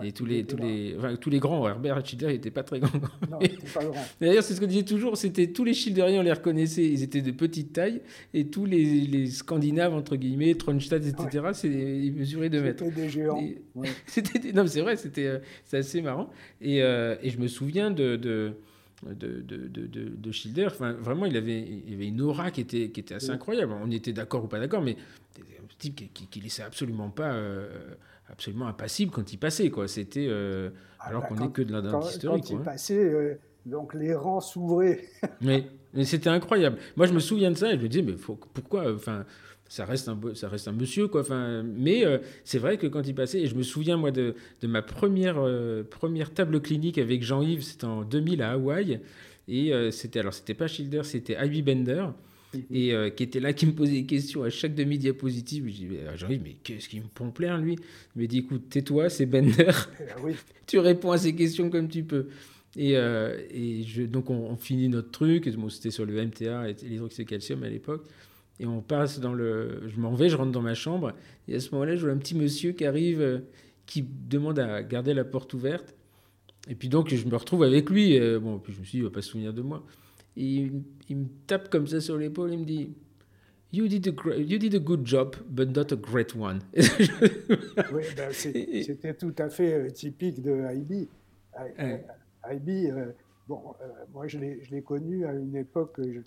[0.02, 2.90] et tous les, tous les, enfin, tous les grands, Herbert Schilder n'était pas très grand.
[4.20, 7.20] D'ailleurs, c'est ce qu'on disait toujours, c'était tous les Schilderiens, on les reconnaissait, ils étaient
[7.20, 8.00] de petite taille,
[8.32, 12.84] et tous les, les Scandinaves, entre guillemets, Tronstadt, etc., ils mesuraient 2 mètres.
[12.84, 13.42] C'était des géants.
[14.06, 15.40] c'était, non, c'est vrai, c'était
[15.72, 16.30] assez marrant.
[16.60, 18.54] Et, et, je me souviens de, de
[19.04, 20.66] de, de, de, de Schilder.
[20.66, 23.72] Enfin, vraiment, il avait, il avait une aura qui était, qui était assez incroyable.
[23.82, 24.96] On était d'accord ou pas d'accord, mais
[25.38, 27.68] un type qui, qui, laissait absolument pas, euh,
[28.30, 29.70] absolument impassible quand il passait.
[29.70, 29.88] Quoi.
[29.88, 32.44] C'était, euh, ah, alors bah, qu'on n'est que de l'industrie historique.
[32.48, 33.34] Quand il passait, euh,
[33.66, 35.04] donc les rangs s'ouvraient.
[35.40, 36.78] mais, mais c'était incroyable.
[36.96, 39.24] Moi, je me souviens de ça et je me disais, mais faut, pourquoi enfin,
[39.72, 41.22] ça reste un, ça reste un monsieur, quoi.
[41.22, 44.34] Enfin, mais euh, c'est vrai que quand il passait, et je me souviens, moi, de,
[44.60, 49.00] de ma première, euh, première table clinique avec Jean-Yves, c'était en 2000 à Hawaï.
[49.48, 52.04] Et euh, c'était, alors, c'était pas Schilder, c'était Ivy Bender.
[52.52, 52.62] Mhm.
[52.70, 55.64] Et qui était là, qui me posait des questions à chaque demi-diapositive.
[55.68, 57.78] Je dis, Jean-Yves, mais qu'est-ce qui me pompe l'air, lui?
[58.14, 59.72] Il me dit, écoute, tais-toi, c'est Bender.
[60.22, 60.34] oui.
[60.66, 62.26] tu réponds à ces questions comme tu peux.
[62.76, 65.48] Et, et je, donc, on, finit notre truc.
[65.56, 68.04] Bon, c'était sur le MTA et l'hydroxycalcium à l'époque.
[68.60, 69.82] Et on passe dans le.
[69.88, 71.12] Je m'en vais, je rentre dans ma chambre.
[71.48, 73.38] Et à ce moment-là, je vois un petit monsieur qui arrive, euh,
[73.86, 75.94] qui demande à garder la porte ouverte.
[76.68, 78.18] Et puis donc, je me retrouve avec lui.
[78.18, 79.84] Euh, bon, puis je me suis dit, il va pas se souvenir de moi.
[80.36, 80.70] Et
[81.08, 82.52] il, me tape comme ça sur l'épaule.
[82.52, 82.90] Il me dit.
[83.74, 86.60] You did, a you did a good job, but not a great one.
[86.74, 91.08] oui, ben c'était tout à fait euh, typique de IB.
[92.52, 92.92] IB,
[93.48, 93.62] bon,
[94.12, 95.94] moi je l'ai connu à une époque.
[95.96, 96.20] Je,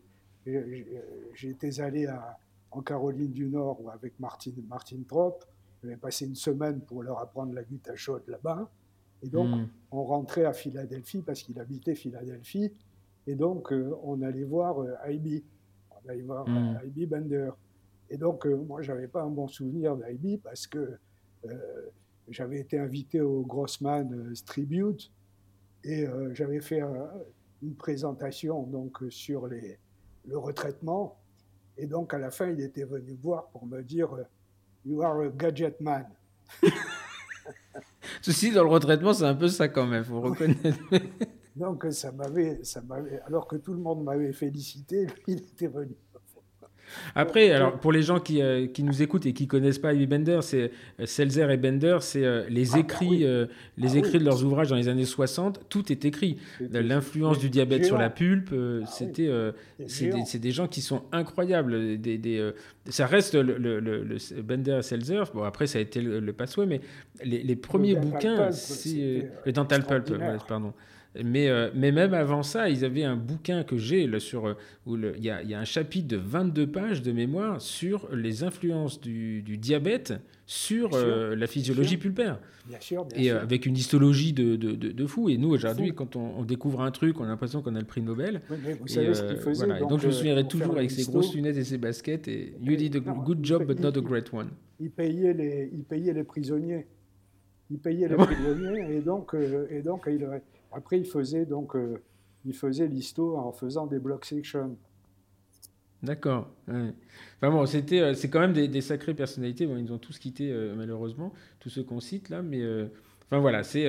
[1.34, 2.38] J'étais allé à,
[2.72, 5.40] en Caroline du Nord avec Martine, Martine Trop.
[5.82, 8.70] J'avais passé une semaine pour leur apprendre la à chaude là-bas.
[9.24, 9.68] Et donc, hmm.
[9.92, 12.72] on rentrait à Philadelphie parce qu'il habitait Philadelphie.
[13.28, 16.80] Et donc, euh, on allait voir euh, On allait voir mm.
[17.08, 17.52] Bender.
[18.10, 20.98] Et donc, euh, moi, je n'avais pas un bon souvenir d'Ibi parce que
[22.28, 25.12] j'avais été invité au Grossman Tribute
[25.84, 26.82] et j'avais fait
[27.62, 29.78] une présentation donc, sur les,
[30.28, 31.20] le retraitement.
[31.78, 34.24] Et donc, à la fin, il était venu me voir pour me dire euh,
[34.86, 36.08] You are a gadget man.
[38.22, 40.80] Ceci, dans le retraitement, c'est un peu ça quand même, faut reconnaître.
[41.56, 45.68] Donc ça m'avait, ça m'avait, alors que tout le monde m'avait félicité, lui, il était
[45.68, 45.96] venu.
[47.16, 50.08] Après, alors pour les gens qui, euh, qui, nous écoutent et qui connaissent pas Ivy
[50.08, 53.26] Bender, c'est euh, Selzer et Bender, c'est euh, les ah, bah écrits,
[53.78, 55.62] les ah écrits de leurs ouvrages dans les années 60.
[55.70, 56.38] Tout est écrit.
[56.60, 59.30] L'influence du diabète sur la pulpe, ah c'était,
[59.88, 61.98] c'est des, gens qui sont incroyables.
[62.00, 62.52] Des, des
[62.90, 65.24] ça reste le, le, Bender et Selzer.
[65.34, 66.82] Bon, après, ça a été le, Passway, mais
[67.24, 70.14] les, les premiers bouquins, c'est le Dental Pulp,
[70.48, 70.74] pardon.
[71.24, 74.54] Mais, euh, mais même avant ça, ils avaient un bouquin que j'ai sur euh,
[74.86, 79.00] où il y, y, a un chapitre de 22 pages de mémoire sur les influences
[79.00, 80.14] du, du diabète
[80.46, 82.40] sur euh, la physiologie pulpaire.
[82.68, 85.30] Bien sûr, bien et avec une histologie de, de, de, fou.
[85.30, 88.02] Et nous, aujourd'hui, quand on, découvre un truc, on a l'impression qu'on a le prix
[88.02, 88.42] Nobel.
[88.50, 89.66] mais vous savez ce qu'il faisait.
[89.66, 89.80] Voilà.
[89.80, 92.28] Donc, je me souviendrai toujours avec ses grosses lunettes et ses baskets.
[92.28, 94.50] Et You did a good job, but not a great one.
[94.80, 96.86] Il payait les, il payait les prisonniers.
[97.72, 99.36] Il payait les prisonniers et donc,
[99.70, 100.28] et donc il,
[100.76, 102.02] après, il faisait donc euh,
[102.46, 104.78] il faisait l'histo en faisant des block sections.
[106.04, 106.50] D'accord.
[106.68, 109.66] Enfin bon, c'était, euh, c'est quand même des, sacrées personnalités.
[109.66, 112.62] Bon, ils ont tous quitté euh, malheureusement, tous ceux qu'on cite là, mais
[113.26, 113.86] enfin voilà, c'est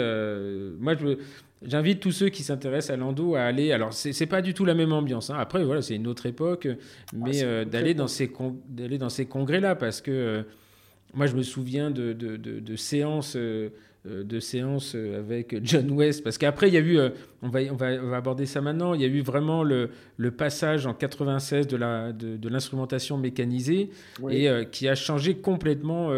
[0.79, 1.19] moi je
[1.63, 3.73] J'invite tous ceux qui s'intéressent à l'endo à aller.
[3.73, 5.31] Alors, c'est pas du tout la même ambiance.
[5.31, 5.37] Hein.
[5.39, 6.69] Après, voilà, c'est une autre époque,
[7.15, 8.31] mais ah, d'aller dans ces
[8.69, 10.45] d'aller dans ces congrès-là, parce que
[11.15, 13.71] moi, je me souviens de, de, de séances euh,
[14.07, 17.11] de séances euh, avec John West, parce qu'après, il y a eu, euh,
[17.43, 19.91] on va, on, va, on va, aborder ça maintenant, il y a eu vraiment le,
[20.17, 23.91] le passage en 96 de, la, de, l'instrumentation mécanisée,
[24.31, 26.11] et qui a changé complètement,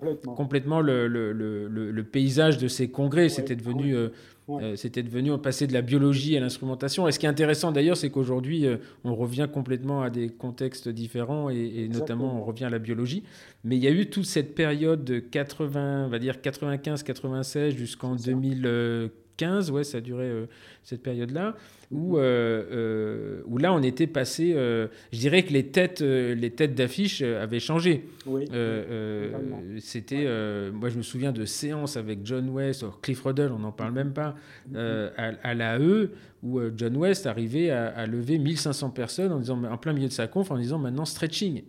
[0.00, 0.34] complètement.
[0.34, 3.28] complètement, le, le, le, paysage de ces congrès.
[3.28, 4.08] C'était devenu euh,
[4.76, 7.08] c'était devenu passer de la biologie à l'instrumentation.
[7.08, 10.88] Et ce qui est intéressant d'ailleurs, c'est qu'aujourd'hui, euh, on revient complètement à des contextes
[10.88, 13.24] différents et, notamment on revient à la biologie.
[13.64, 18.14] Mais il y a eu toute cette période de 80, on va dire 95-96 jusqu'en
[18.14, 19.10] 2015,
[19.70, 20.46] ouais, ça a duré euh,
[20.82, 21.56] cette période-là,
[21.90, 22.20] où, euh,
[22.70, 27.60] euh, où là on était passé, je dirais que les têtes, les têtes d'affiche avaient
[27.60, 28.04] changé.
[28.26, 28.46] Oui,
[29.80, 30.26] C'était,
[30.72, 34.12] moi je me souviens de séances avec John West, Cliff Ruddle, on n'en parle même
[34.12, 34.34] pas,
[34.74, 36.08] à, à l'AE,
[36.42, 40.26] où John West arrivait à, lever 1500 personnes en, disant, en plein milieu de sa
[40.26, 41.62] conf en disant maintenant stretching.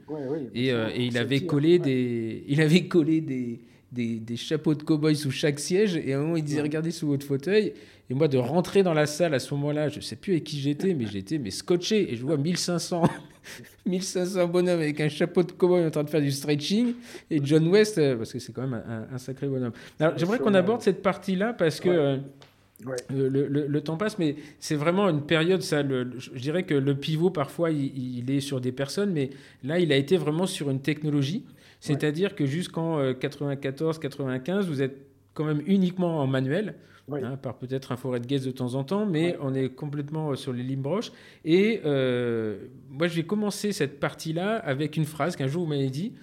[0.53, 3.61] et, et, il avait collé des, il avait collé des
[3.91, 5.95] des, des, chapeaux de cow-boy sous chaque siège.
[5.95, 7.73] Et à un moment, il disait Regardez sous votre fauteuil.
[8.09, 10.59] Et moi, de rentrer dans la salle à ce moment-là, je sais plus avec qui
[10.59, 12.11] j'étais, mais j'étais mais scotché.
[12.11, 13.03] Et je vois 1500,
[13.85, 16.93] 1500 bonhommes avec un chapeau de cowboy en train de faire du stretching.
[17.29, 18.81] Et John West, euh, parce que c'est quand même
[19.11, 19.73] un, sacré bonhomme.
[19.99, 21.89] Alors, j'aimerais qu'on aborde cette partie-là parce que.
[21.89, 22.17] Euh,
[23.09, 27.31] le, le, temps passe, mais c'est vraiment une période, ça, je dirais que le pivot,
[27.31, 29.31] parfois, il, il, est sur des personnes, mais
[29.63, 31.43] là, il a été vraiment sur une technologie.
[31.79, 34.97] C'est-à-dire que jusqu'en 94-95, euh, vous êtes
[35.33, 36.75] quand même uniquement en manuel.
[37.09, 40.31] Hein, par peut-être un forêt de guest de temps en temps, mais on est complètement
[40.31, 41.13] euh, sur les lignes broches.
[41.45, 42.57] Et euh,
[42.89, 46.13] moi, je vais commencer cette partie-là avec une phrase qu'un jour vous m'avez dit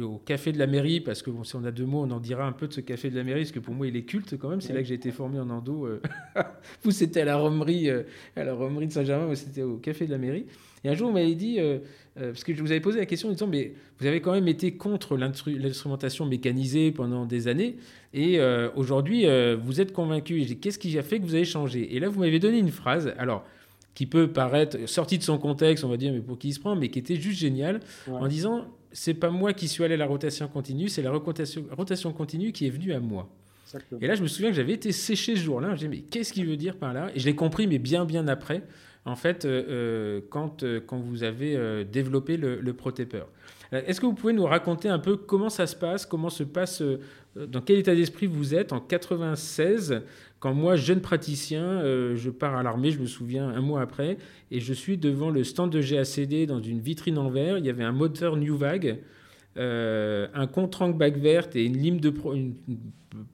[0.00, 2.20] au café de la mairie, parce que bon, si on a deux mots, on en
[2.20, 4.04] dira un peu de ce café de la mairie, parce que pour moi, il est
[4.04, 4.60] culte quand même.
[4.60, 5.88] C'est là que j'ai été formé en endo.
[6.84, 10.12] vous, c'était à la romerie, à la romerie de Saint-Germain, moi, c'était au café de
[10.12, 10.46] la mairie.
[10.84, 11.78] Et un jour, vous m'avez dit, euh,
[12.18, 14.32] euh, parce que je vous avais posé la question en disant, mais vous avez quand
[14.32, 17.76] même été contre l'instrumentation mécanisée pendant des années,
[18.14, 19.26] et euh, aujourd'hui,
[19.60, 20.42] vous êtes convaincu.
[20.60, 21.94] Qu'est-ce qui a fait que vous avez changé?
[21.94, 23.44] Et là, vous m'avez donné une phrase, alors,
[23.94, 26.60] qui peut paraître sortie de son contexte, on va dire, mais pour qui il se
[26.60, 29.98] prend, mais qui était juste géniale, en disant, c'est pas moi qui suis allé à
[29.98, 33.28] la rotation continue, c'est la rotation, rotation continue qui est venue à moi.
[34.00, 35.76] Et là, je me souviens que j'avais été séché ce jour-là.
[35.76, 37.10] Je me mais qu'est-ce qu'il veut dire par là?
[37.14, 38.64] Et je l'ai compris, mais bien, bien après
[39.10, 42.74] en fait, euh, euh, quand, euh, quand vous avez développé le, le.
[43.72, 46.82] Est-ce que vous pouvez nous raconter un peu comment ça se passe, comment se passe,
[47.36, 50.02] dans quel état d'esprit vous êtes en 96,
[50.40, 51.82] quand moi, jeune praticien,
[52.14, 54.16] je pars à l'armée, je me souviens, un mois après,
[54.50, 57.70] et je suis devant le stand de GACD dans une vitrine en verre, il y
[57.70, 58.98] avait un moteur New Vague,
[59.56, 62.12] un contre bac verte et une lime de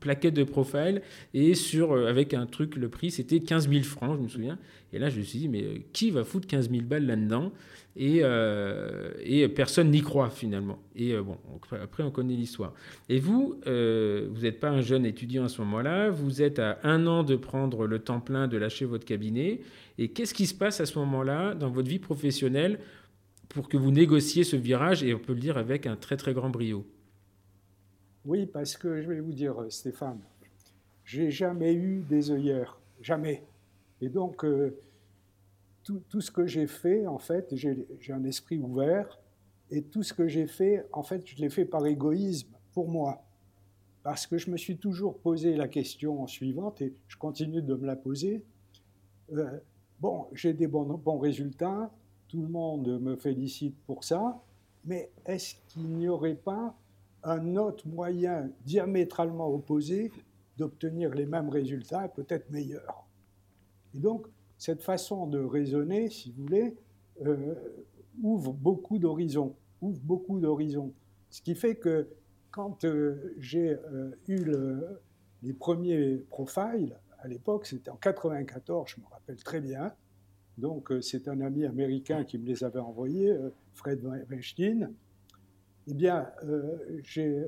[0.00, 1.02] plaquette de profile
[1.34, 4.58] et sur avec un truc le prix c'était 15 000 francs je me souviens
[4.92, 7.52] et là, je me suis dit, mais euh, qui va foutre 15 000 balles là-dedans?
[7.96, 10.78] Et, euh, et, personne n'y croit finalement.
[10.94, 11.36] Et euh, bon,
[11.82, 12.72] après, on connaît l'histoire.
[13.08, 17.06] Et vous, vous n'êtes pas un jeune étudiant à ce moment-là, vous êtes à un
[17.06, 19.60] an de prendre le temps plein, de lâcher votre cabinet.
[19.98, 22.78] Et qu'est-ce qui se passe à ce moment-là dans votre vie professionnelle?
[23.48, 26.34] Pour que vous négociez ce virage, et on peut le dire avec un très très
[26.34, 26.86] grand brio
[28.24, 30.20] Oui, parce que je vais vous dire, Stéphane,
[31.04, 33.44] j'ai jamais eu des œillères, jamais.
[34.00, 34.44] Et donc,
[35.82, 39.18] tout, ce que j'ai fait, en fait, j'ai un esprit ouvert,
[39.70, 43.22] et tout ce que j'ai fait, en fait, je l'ai fait par égoïsme, pour moi.
[44.02, 47.86] parce que je me suis toujours posé la question suivante et je continue de me
[47.86, 48.44] la poser.
[49.32, 49.58] Euh,
[49.98, 51.90] bon, j'ai des bons, bons résultats,
[52.28, 54.40] tout le monde me félicite pour ça,
[54.84, 56.74] mais est-ce qu'il n'y aurait pas
[57.22, 60.12] un autre moyen diamétralement opposé
[60.56, 63.06] d'obtenir les mêmes résultats, peut-être meilleurs?
[63.94, 64.26] Et donc,
[64.58, 66.76] cette façon de raisonner, si vous voulez,
[67.24, 67.54] euh,
[68.22, 70.92] ouvre beaucoup d'horizons, ouvre beaucoup d'horizons.
[71.30, 72.08] Ce qui fait que
[72.50, 74.50] quand euh, j'ai euh, eu
[75.42, 79.92] les premiers profiles, à l'époque, c'était en 94, je me rappelle très bien.
[80.58, 83.36] Donc, c'est un ami américain qui me les avait envoyés,
[83.74, 84.90] Fred Weinstein.
[85.86, 86.28] Eh bien,
[87.02, 87.44] j'ai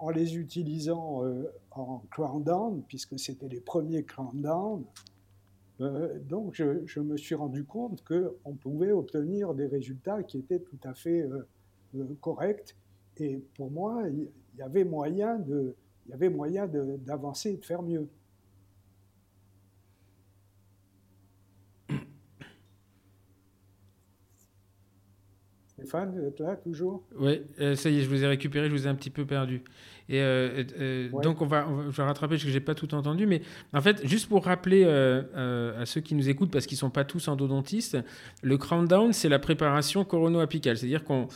[0.00, 1.22] en les utilisant
[1.70, 4.84] en countdown, puisque c'était les premiers countdown,
[5.80, 10.78] euh, donc je, me suis rendu compte qu'on pouvait obtenir des résultats qui étaient tout
[10.84, 11.46] à fait euh,
[11.96, 12.76] euh, corrects.
[13.16, 15.38] Et pour moi, il y avait moyen
[17.06, 18.08] d'avancer et de faire mieux.
[25.84, 27.02] Stéphane, vous êtes là toujours?
[27.18, 27.42] Oui,
[27.74, 29.62] ça y est, je vous ai récupéré, je vous ai un petit peu perdu.
[30.08, 33.26] Et euh, euh, donc, on va, je vais rattraper parce que j'ai pas tout entendu.
[33.26, 33.40] Mais
[33.72, 37.04] en fait, juste pour rappeler euh, à ceux qui nous écoutent, parce qu'ils sont pas
[37.04, 37.96] tous endodontistes,
[38.42, 40.76] le crown down, c'est la préparation corono-apicale.
[40.76, 41.28] C'est-à-dire qu'on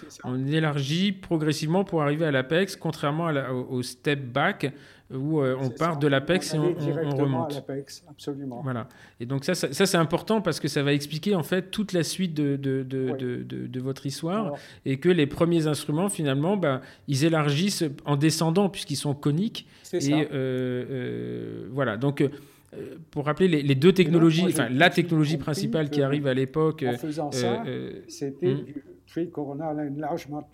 [0.47, 3.31] élargit progressivement pour arriver à l'apex, contrairement
[3.71, 4.73] au, step back
[5.13, 7.65] où euh, on part de l'APEX et on, remonte.
[8.11, 8.61] absolument.
[8.63, 8.89] Voilà.
[9.21, 12.03] Et donc ça, ça, c'est important parce que ça va expliquer en fait toute la
[12.03, 14.53] suite de, de, de, de, votre histoire
[14.85, 19.67] et que les premiers instruments finalement, bah, ils élargissent en descendant puisqu'ils sont coniques.
[19.93, 20.13] Et ça.
[20.13, 21.97] Euh, euh, voilà.
[21.97, 22.23] Donc
[23.11, 26.85] pour rappeler les, deux technologies, enfin la technologie principale qui arrive à l'époque.
[26.87, 27.65] En faisant ça,
[28.09, 28.65] c'était hmm.
[28.65, 28.75] du
[29.33, 30.49] coronal enlargement,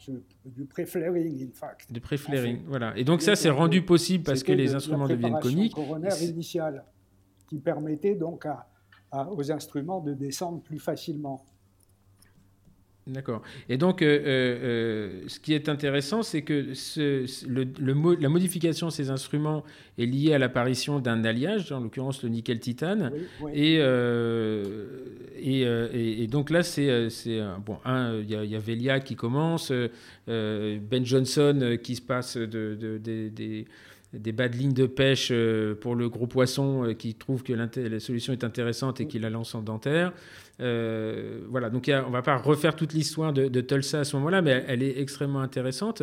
[0.45, 1.93] du pré-flaring, in fact.
[1.93, 2.97] Du pré-flaring, voilà.
[2.97, 5.75] Et donc ça, c'est rendu possible parce que les instruments deviennent coniques.
[5.75, 6.85] coronaire initiale,
[7.49, 8.47] qui permettait donc
[9.13, 11.45] aux instruments de descendre plus facilement.
[13.07, 13.43] D'accord.
[13.69, 17.67] Et donc, euh, euh, euh, ce qui est intéressant, c'est que ce, le,
[18.19, 19.63] la modification de ces instruments
[19.99, 23.13] est liée à l'apparition d'un alliage, en l'occurrence le nickel-titane.
[23.53, 23.75] Et,
[25.43, 27.11] et, donc là, c'est
[27.67, 29.71] bon, un, il y, a Velia qui commence,
[30.27, 33.67] Ben Johnson qui se passe de, des
[34.15, 35.33] des bas de ligne de pêche
[35.81, 39.55] pour le gros poisson qui trouve que la solution est intéressante et qui la lance
[39.55, 40.13] en dentaire.
[40.61, 44.43] Euh, voilà, donc on ne va pas refaire toute l'histoire de, Tulsa à ce moment-là,
[44.43, 46.03] mais elle, est extrêmement intéressante.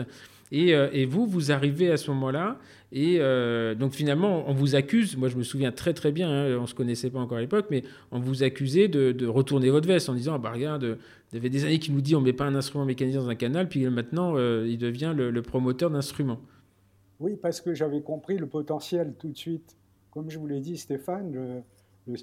[0.51, 2.57] Et, euh, vous, vous arrivez à ce moment-là,
[2.91, 6.57] et euh, donc finalement, on vous accuse, moi je me souviens très très bien, hein,
[6.57, 9.69] on ne se connaissait pas encore à l'époque, mais on vous accusait de, de, retourner
[9.69, 10.97] votre veste en disant, ah bah regarde,
[11.31, 13.17] il y avait des années qui nous dit on ne met pas un instrument mécanisé
[13.17, 16.41] dans un canal, puis maintenant il devient le, promoteur d'instruments.
[17.21, 19.77] Oui, parce que j'avais compris le potentiel tout de suite.
[20.09, 21.63] Comme je vous l'ai dit, Stéphane, le,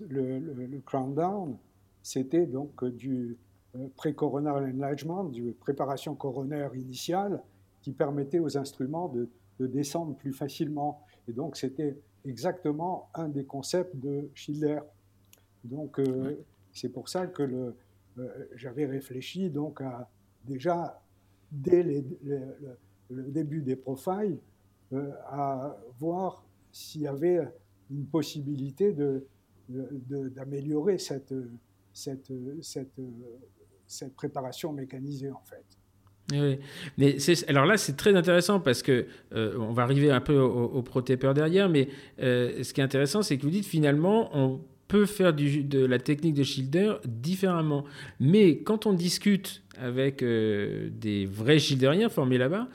[0.08, 1.56] le, le crown down,
[2.02, 3.38] c'était donc du
[3.76, 7.42] euh, pré-coronal enlargement, du préparation coronaire initiale,
[7.82, 9.28] qui permettait aux instruments de,
[9.60, 11.02] descendre plus facilement.
[11.28, 14.78] Et donc, c'était exactement un des concepts de Schiller.
[15.64, 17.76] Donc, euh, c'est pour ça que le,
[18.18, 20.08] euh, j'avais réfléchi donc à
[20.44, 21.02] déjà
[21.50, 22.04] dès le,
[23.10, 24.38] début des profiles
[25.26, 27.40] à voir s'il y avait
[27.90, 29.26] une possibilité de,
[29.68, 31.34] d'améliorer cette,
[31.92, 32.32] cette,
[33.86, 35.64] cette, préparation mécanisée en fait.
[36.30, 36.58] Oui,
[36.98, 37.16] mais
[37.48, 40.82] alors là c'est très intéressant parce que euh, on va arriver un peu au, au
[40.82, 41.88] protépeur derrière, mais
[42.20, 45.84] euh, ce qui est intéressant c'est que vous dites finalement on peut faire du, de
[45.84, 47.84] la technique de Schilder différemment,
[48.20, 52.68] mais quand on discute avec euh, des vrais Schilderiens formés là-bas,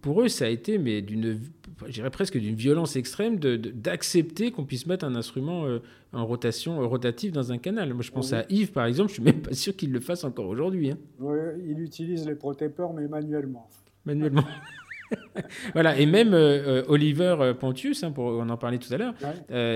[0.00, 1.40] pour eux ça a été mais d'une
[1.86, 5.80] je dirais presque d'une violence extrême d'accepter qu'on puisse mettre un instrument euh,
[6.12, 7.92] en rotation euh, rotative dans un canal.
[7.94, 10.24] Moi, je pense à Yves, par exemple, je suis même pas sûr qu'il le fasse
[10.24, 10.90] encore aujourd'hui.
[10.90, 10.98] Hein.
[11.18, 13.68] Oui, il utilise les protépeurs, mais manuellement.
[14.04, 14.44] Manuellement.
[15.74, 19.14] voilà, et même euh, Oliver Pontius, hein, pour, on en parlait tout à l'heure,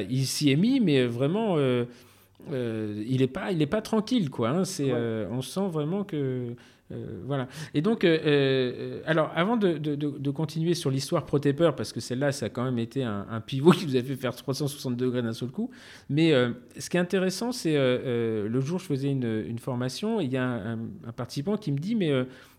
[0.08, 4.50] il s'y est mis, mais vraiment, il n'est pas, il est pas tranquille, quoi.
[4.50, 4.64] Hein.
[4.64, 6.54] c'est, on sent vraiment que
[6.90, 7.48] euh, voilà.
[7.74, 12.46] Et donc, euh, euh, alors, avant de, continuer sur l'histoire ProTaper, parce que celle-là, ça
[12.46, 15.50] a quand même été un, pivot qui vous a fait faire 360 degrés d'un seul
[15.50, 15.70] coup.
[16.08, 16.32] Mais
[16.78, 20.78] ce qui est intéressant, c'est le jour, je faisais une, formation, il y a un,
[21.16, 22.12] participant qui me dit, mais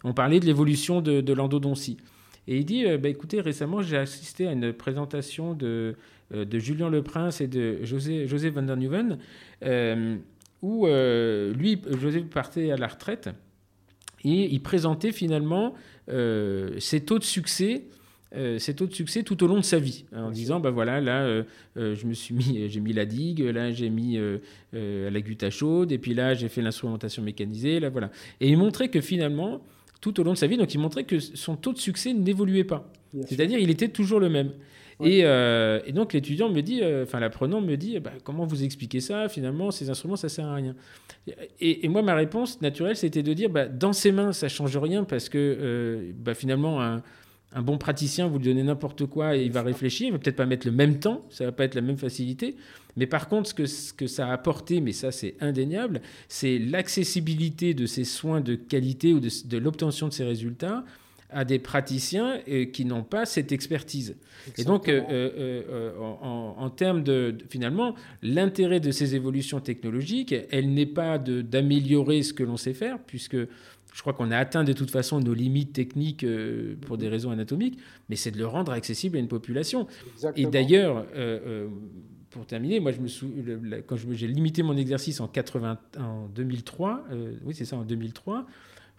[0.03, 1.97] on parlait de l'évolution de, l'endodontie.
[2.47, 5.95] Et il dit, bah, écoutez, récemment, j'ai assisté à une présentation de,
[6.31, 9.18] de Julien Leprince et de José, José van der Nieuwen,
[10.61, 13.30] où lui, José partait à la retraite.
[14.23, 15.73] Et il présentait finalement
[16.09, 17.83] euh, ses taux de succès
[18.59, 21.43] ces taux de succès tout au long de sa vie, en disant bah voilà là
[21.75, 24.19] je me suis mis j'ai mis la digue, là j'ai mis
[24.71, 28.11] la gutta chaude et puis là j'ai fait l'instrumentation mécanisée, là voilà.
[28.39, 29.63] Et il montrait que finalement
[29.99, 32.63] tout au long de sa vie, donc il montrait que son taux de succès n'évoluait
[32.63, 32.93] pas.
[33.25, 34.51] C'est-à-dire il était toujours le même.
[35.01, 38.99] Euh, et, donc l'étudiant me dit, euh, enfin l'apprenant me dit, bah, comment vous expliquez
[38.99, 40.76] ça Finalement, ces instruments, ça sert à rien.
[41.59, 45.03] Et, moi, ma réponse naturelle, c'était de dire, bah, dans ses mains, ça change rien
[45.03, 47.01] parce que euh, bah, finalement, un,
[47.61, 50.45] bon praticien, vous lui donnez n'importe quoi et il va réfléchir, il va peut-être pas
[50.45, 52.55] mettre le même temps, ça va pas être la même facilité.
[52.97, 57.85] Mais par contre, ce que, ça a apporté, mais ça c'est indéniable, c'est l'accessibilité de
[57.85, 60.84] ces soins de qualité ou de l'obtention de ces résultats
[61.31, 64.15] à des praticiens euh, qui n'ont pas cette expertise.
[64.57, 70.85] Et donc, euh, euh, en, termes de, finalement, l'intérêt de ces évolutions technologiques, elle n'est
[70.85, 74.91] pas d'améliorer ce que l'on sait faire, puisque je crois qu'on a atteint de toute
[74.91, 76.26] façon nos limites techniques
[76.81, 79.88] pour des raisons anatomiques, mais c'est de le rendre accessible à une population.
[80.35, 81.06] Et d'ailleurs,
[82.30, 87.06] pour terminer, moi, je me quand j'ai limité mon exercice en, 80, en 2003,
[87.43, 88.45] oui, c'est ça, en 2003,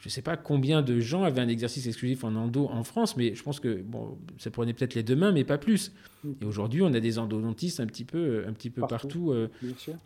[0.01, 3.18] je ne sais pas combien de gens avaient un exercice exclusif en endo en France,
[3.18, 5.93] mais je pense que bon, ça prenait peut-être les deux mains, mais pas plus.
[6.40, 9.31] Et aujourd'hui, on a des endodontistes un petit peu, un petit peu partout.
[9.31, 9.48] Euh,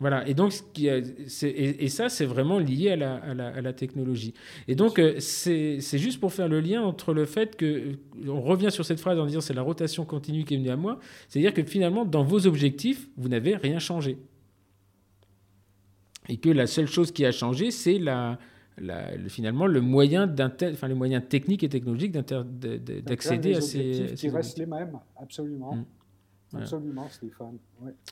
[0.01, 0.27] voilà.
[0.27, 4.33] Et donc, ce qui et, ça, c'est vraiment lié à la, à la, technologie.
[4.67, 7.93] Et donc, euh, c'est juste pour faire le lien entre le fait que
[8.27, 10.77] on revient sur cette phrase en disant c'est la rotation continue qui est venue à
[10.77, 10.99] moi,
[11.29, 14.17] c'est-à-dire que finalement, dans vos objectifs, vous n'avez rien changé.
[16.27, 18.39] Et que la seule chose qui a changé, c'est la
[19.29, 24.65] finalement le moyen, enfin, les moyens techniques et technologiques d'accéder à ces, qui restent les
[24.65, 25.75] mêmes, absolument.
[25.75, 25.85] Mm.
[26.53, 27.57] Absolument, Stéphane.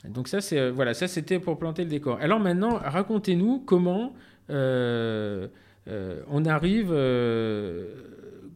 [0.09, 2.17] Donc ça, c'est euh, voilà, ça c'était pour planter le décor.
[2.19, 4.13] Alors maintenant, racontez-nous comment
[4.49, 5.47] euh,
[5.87, 6.89] euh, on arrive,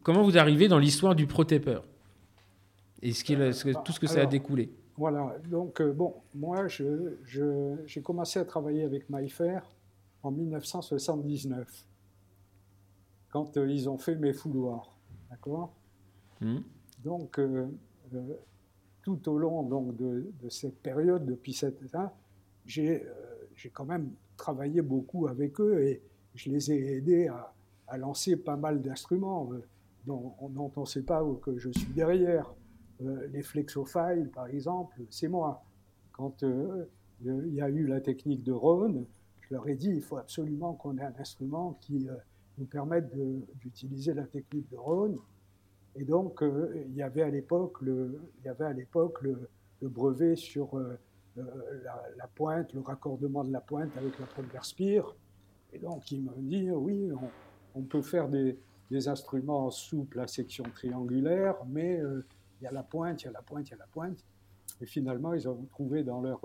[0.02, 1.84] comment vous arrivez dans l'histoire du protépeur
[3.02, 3.36] et ce qui,
[3.84, 4.72] tout ce que ça a découlé.
[4.96, 5.36] Voilà.
[5.48, 6.88] Donc bon, moi, j'ai
[7.24, 9.62] je, commencé à travailler avec MyFair
[10.22, 11.84] en 1979
[13.30, 14.96] quand euh, ils ont fait mes fouloirs.
[15.30, 15.74] D'accord?
[16.40, 16.60] Hmm.
[17.04, 17.68] Donc, euh,
[18.14, 18.34] euh,
[19.02, 22.12] tout au long donc, de, cette période, depuis cette ans,
[22.66, 23.04] j'ai
[23.72, 26.02] quand même travaillé beaucoup avec eux et
[26.34, 29.48] je les ai aidés à, lancer pas mal d'instruments
[30.04, 32.54] dont, dont, on ne sait pas que je suis derrière.
[33.00, 35.64] les flexophiles, par exemple, c'est moi.
[36.12, 36.44] Quand
[37.22, 39.06] il y a eu la technique de Rhône,
[39.40, 42.06] je leur ai dit il faut absolument qu'on ait un instrument qui
[42.58, 43.10] nous permettent
[43.60, 45.18] d'utiliser la technique de Rhône.
[45.96, 48.20] Et donc, euh, il y avait à l'époque le,
[49.82, 50.98] brevet sur euh,
[51.38, 51.42] euh,
[52.16, 55.14] la, pointe, le raccordement de la pointe avec la première spire.
[55.72, 57.10] Et donc, il me dit, oui,
[57.74, 58.58] on, peut faire des,
[58.90, 62.00] des, instruments souples à section triangulaire, mais
[62.60, 64.24] il y a la pointe, il y a la pointe, il y a la pointe.
[64.80, 66.40] Et finalement, ils ont trouvé dans leur,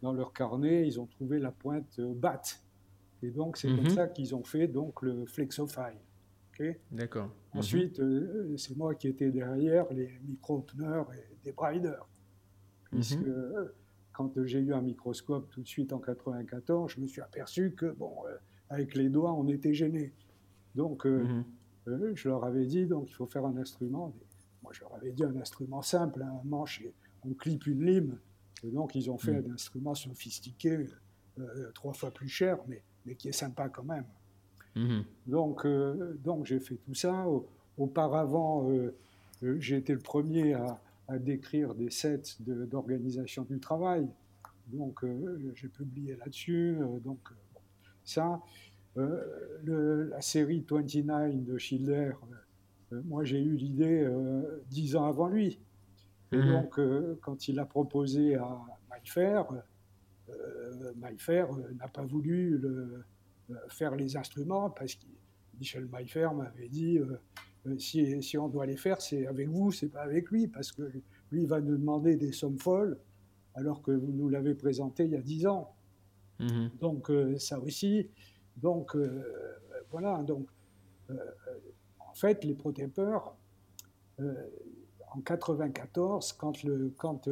[0.00, 2.62] dans leur carnet, ils ont trouvé la pointe batte.
[3.22, 3.90] Et donc, c'est comme mhm.
[3.90, 5.96] ça qu'ils ont fait donc, le Flexofy.
[6.90, 7.26] D'accord.
[7.26, 7.58] Mhm.
[7.58, 12.08] Ensuite, euh, c'est moi qui étais derrière les micro-openers et des briders.
[12.90, 13.28] Puisque mhm.
[13.28, 13.74] euh,
[14.12, 17.86] quand j'ai eu un microscope tout de suite en 94, je me suis aperçu que,
[17.86, 18.36] bon, euh,
[18.70, 20.12] avec les doigts, on était gêné.
[20.74, 24.14] Donc, je leur avais dit, donc, il faut faire un instrument.
[24.62, 26.82] Moi, je leur avais dit un instrument simple, un manche,
[27.24, 28.18] on clip une lime.
[28.62, 30.86] Et donc, ils ont fait un instrument sophistiqué,
[31.74, 34.04] trois fois plus cher, mais mais qui est sympa quand même.
[34.74, 35.04] Mhm.
[35.26, 37.26] Donc, euh, donc j'ai fait tout ça.
[37.78, 38.94] Auparavant, euh,
[39.42, 40.80] euh, j'ai été le premier à,
[41.20, 44.08] décrire des sets d'organisation du travail.
[44.66, 45.04] Donc,
[45.54, 46.78] j'ai publié là-dessus.
[47.04, 47.20] donc,
[48.02, 48.40] ça,
[48.96, 52.10] la série 29 de Schiller,
[52.90, 54.04] moi, j'ai eu l'idée
[54.68, 55.60] dix ans avant lui.
[56.32, 56.48] Et mhm.
[56.48, 56.80] donc,
[57.20, 58.58] quand il a proposé à
[58.90, 59.60] Maillefer, euh,
[60.96, 63.04] Maillefer euh, n'a pas voulu le,
[63.50, 65.06] euh, faire les instruments parce que
[65.58, 66.98] Michel Maillefer m'avait dit
[67.78, 70.82] si, si, on doit les faire, c'est avec vous, c'est pas avec lui, parce que
[71.32, 72.98] lui il va nous demander des sommes folles,
[73.54, 75.74] alors que vous nous l'avez présenté il y a dix ans.
[76.40, 76.70] Mhm.
[76.78, 78.10] Donc ça aussi.
[78.58, 78.94] Donc
[79.90, 80.22] voilà.
[80.24, 80.46] Donc
[81.08, 83.34] en fait, les protépeurs,
[84.18, 87.30] en 94, quand, le, quand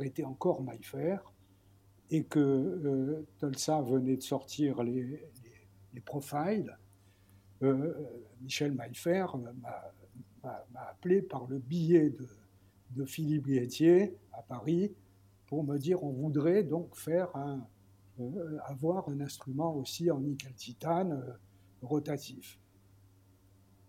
[0.00, 1.18] était encore Maillefer,
[2.14, 5.20] et que euh, Tolsa venait de sortir les,
[5.92, 6.78] les, profiles,
[7.62, 7.92] euh,
[8.40, 9.26] Michel Maillefer
[10.42, 12.28] m'a appelé par le billet de,
[12.90, 14.94] de Philippe Guettier à Paris
[15.46, 17.66] pour me dire on voudrait donc faire un,
[18.20, 21.20] euh, avoir un instrument aussi en nickel titane
[21.82, 22.60] rotatif.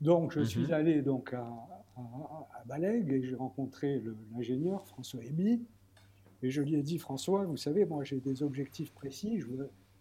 [0.02, 0.74] Donc je suis mhm.
[0.74, 1.48] allé donc à,
[1.96, 5.64] à, à et j'ai rencontré l'ingénieur François Eby.
[6.42, 9.42] Et je lui ai dit, François, vous savez, moi j'ai des objectifs précis,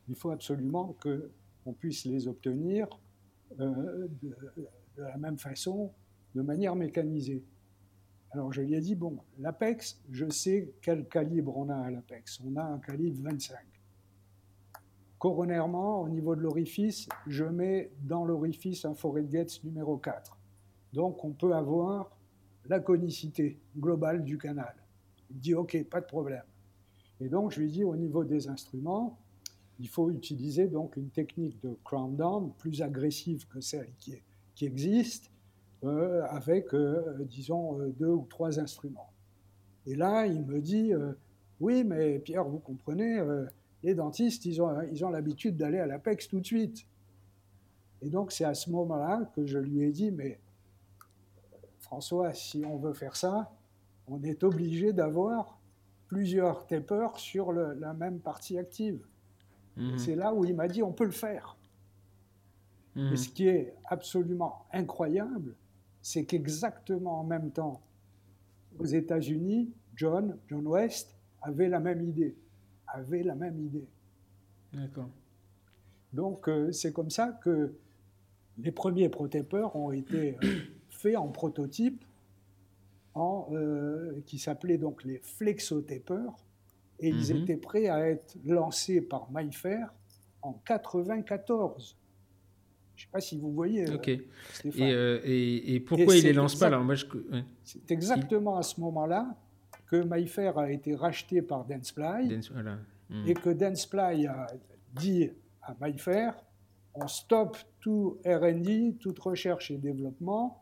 [0.09, 2.89] il faut absolument qu'on puisse les obtenir
[3.61, 4.35] euh, de,
[4.97, 5.93] la même façon,
[6.35, 7.45] de manière mécanisée.
[8.31, 12.41] Alors je lui ai dit, bon, l'Apex, je sais quel calibre on a à l'Apex.
[12.45, 13.57] On a un calibre 25.
[15.19, 20.37] Coronairement, au niveau de l'orifice, je mets dans l'orifice un forêt Gates numéro 4.
[20.93, 22.17] Donc on peut avoir
[22.67, 24.75] la conicité globale du canal.
[25.31, 26.45] Il dit OK, pas de problème.
[27.21, 29.19] Et donc je lui dis au niveau des instruments,
[29.81, 34.23] il faut utiliser donc une technique de crown down plus agressive que celle qui,
[34.55, 35.31] qui existe,
[35.85, 39.11] euh, avec, euh, disons, euh, deux ou trois instruments.
[39.87, 40.93] Et là, il me dit,
[41.61, 43.23] oui, mais Pierre, vous comprenez,
[43.83, 46.87] les dentistes, ils ont, ils ont l'habitude d'aller à l'APEX tout de suite.
[48.01, 50.41] Et donc, c'est à ce moment-là que je lui ai dit, mais
[51.81, 53.53] François, si on veut faire ça,
[54.09, 55.59] on est obligé d'avoir
[56.07, 59.05] plusieurs tapers sur la même partie active.
[59.77, 59.99] Mhm.
[59.99, 61.57] C'est là où il m'a dit, on peut le faire.
[62.95, 63.13] Mhm.
[63.13, 65.55] Et ce qui est absolument incroyable,
[66.03, 67.81] c'est qu'exactement en même temps,
[68.79, 72.37] aux États-Unis, John, John West, avait la même idée
[72.95, 73.87] avait la même idée.
[74.73, 75.11] D'accord.
[76.13, 77.75] Donc euh, c'est comme ça que
[78.59, 80.61] les premiers protépeurs ont été euh,
[80.91, 82.04] faits en prototype,
[83.15, 86.35] en, euh, qui s'appelaient donc les flexotapers,
[87.01, 87.43] et ils mhm.
[87.43, 89.93] étaient prêts à être lancés par MyFair
[90.43, 91.97] en 94.
[92.97, 93.91] Je ne sais pas si vous voyez.
[93.91, 94.09] Ok.
[94.09, 96.87] et, et, pourquoi ils ne les lancent pas alors
[97.65, 99.37] C'est exactement à ce moment-là
[99.87, 102.39] que MyFair a été racheté par Dentsply
[103.11, 103.27] hmm.
[103.27, 104.47] et que Dentsply a
[104.95, 105.31] dit
[105.63, 106.35] à MyFair
[106.95, 110.61] on stoppe tout R&D, toute recherche et développement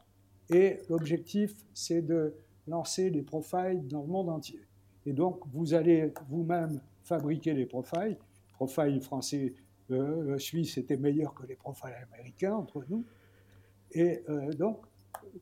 [0.51, 2.35] et l'objectif c'est de
[2.67, 4.61] lancer les profiles dans le monde entier.
[5.07, 8.17] Et donc vous allez vous-même fabriquer les profiles.
[8.55, 9.55] Profiles français,
[9.91, 13.05] euh, suisses étaient meilleurs que les profiles américains entre nous.
[13.93, 14.85] Et euh, donc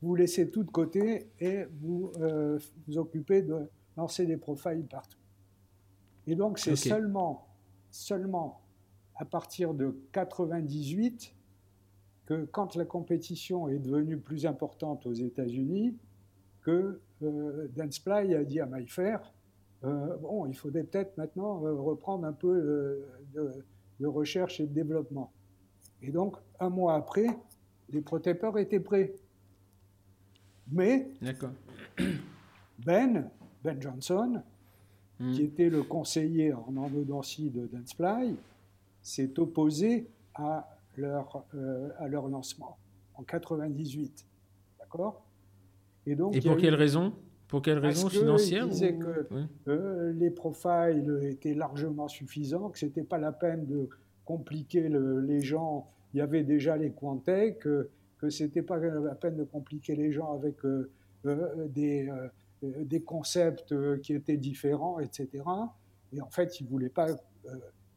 [0.02, 5.18] vous laissez tout de côté et vous euh, vous occupez de lancer des profiles partout.
[6.26, 7.46] Et donc c'est seulement,
[7.90, 8.60] seulement
[9.16, 11.34] à partir de 98
[12.26, 15.96] que quand la compétition est devenue plus importante aux États-Unis,
[16.62, 19.32] que euh, Dansply a dit à MyFair,
[19.84, 23.64] euh, bon, il faudrait peut-être maintenant euh, reprendre un peu euh, de,
[24.00, 25.32] de, recherche et de développement.
[26.02, 27.26] Et donc, un mois après,
[27.88, 29.14] les protépeurs étaient prêts.
[30.70, 31.10] Mais
[32.78, 33.30] Ben,
[33.62, 34.42] Ben Johnson,
[35.18, 35.32] hmm.
[35.32, 38.36] qui était le conseiller en endodontie de Dansply,
[39.02, 42.78] s'est opposé à leur, euh, à leur lancement
[43.14, 44.26] en 98.
[44.78, 45.22] D'accord?
[46.10, 47.12] Et, donc, Et pour quelle raison?
[47.48, 48.08] Pour quelle raison?
[48.08, 49.26] Financière Il disait que
[49.68, 53.88] euh, les profiles étaient largement suffisants, que ce n'était pas la peine de
[54.24, 55.88] compliquer les gens.
[56.12, 57.66] Il y avait déjà les Quantec,
[58.20, 60.90] que ce n'était pas la peine de compliquer les gens avec euh,
[61.26, 65.28] euh, des, euh, des, concepts qui étaient différents, etc.
[66.12, 67.06] Et en fait, ils ne voulaient pas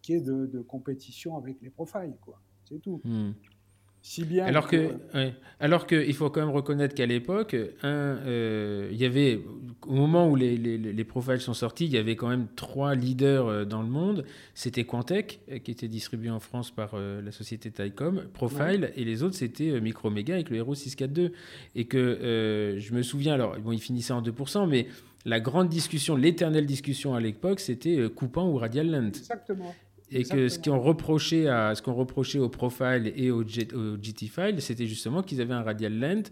[0.02, 2.40] qu'il y ait de, compétition avec les profiles, quoi.
[2.70, 3.02] C'est tout.
[3.04, 3.32] Hmm.
[4.06, 4.90] Si bien alors que,
[5.62, 7.56] alors que, il faut quand même reconnaître qu'à l'époque,
[7.86, 9.40] euh, il y avait
[9.88, 12.96] au moment où les, les, les, profiles sont sortis, il y avait quand même trois
[12.96, 14.26] leaders euh, dans le monde.
[14.56, 19.24] C'était Quantec euh, qui était distribué en France par la société Tycom, Profile, et les
[19.24, 21.32] autres c'était Micromega avec le Hero 642.
[21.76, 24.88] Et que je me souviens, alors bon, ils finissaient en 2%, mais
[25.24, 29.08] la grande discussion, l'éternelle discussion à l'époque, c'était coupant ou Radial Lent.
[29.08, 29.74] Exactement.
[30.14, 34.62] Et que ce qu'on reprochait, à, ce qu'on reprochait au Profile et au, GT File,
[34.62, 36.24] c'était justement qu'ils avaient un radial lent.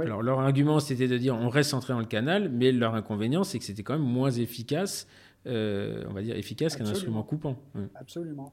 [0.00, 3.44] Alors leur argument, c'était de dire on reste centré dans le canal, mais leur inconvénient,
[3.44, 5.06] c'est que c'était quand même moins efficace,
[5.46, 7.56] euh, on va dire efficace qu'un instrument coupant.
[7.94, 8.52] Absolument.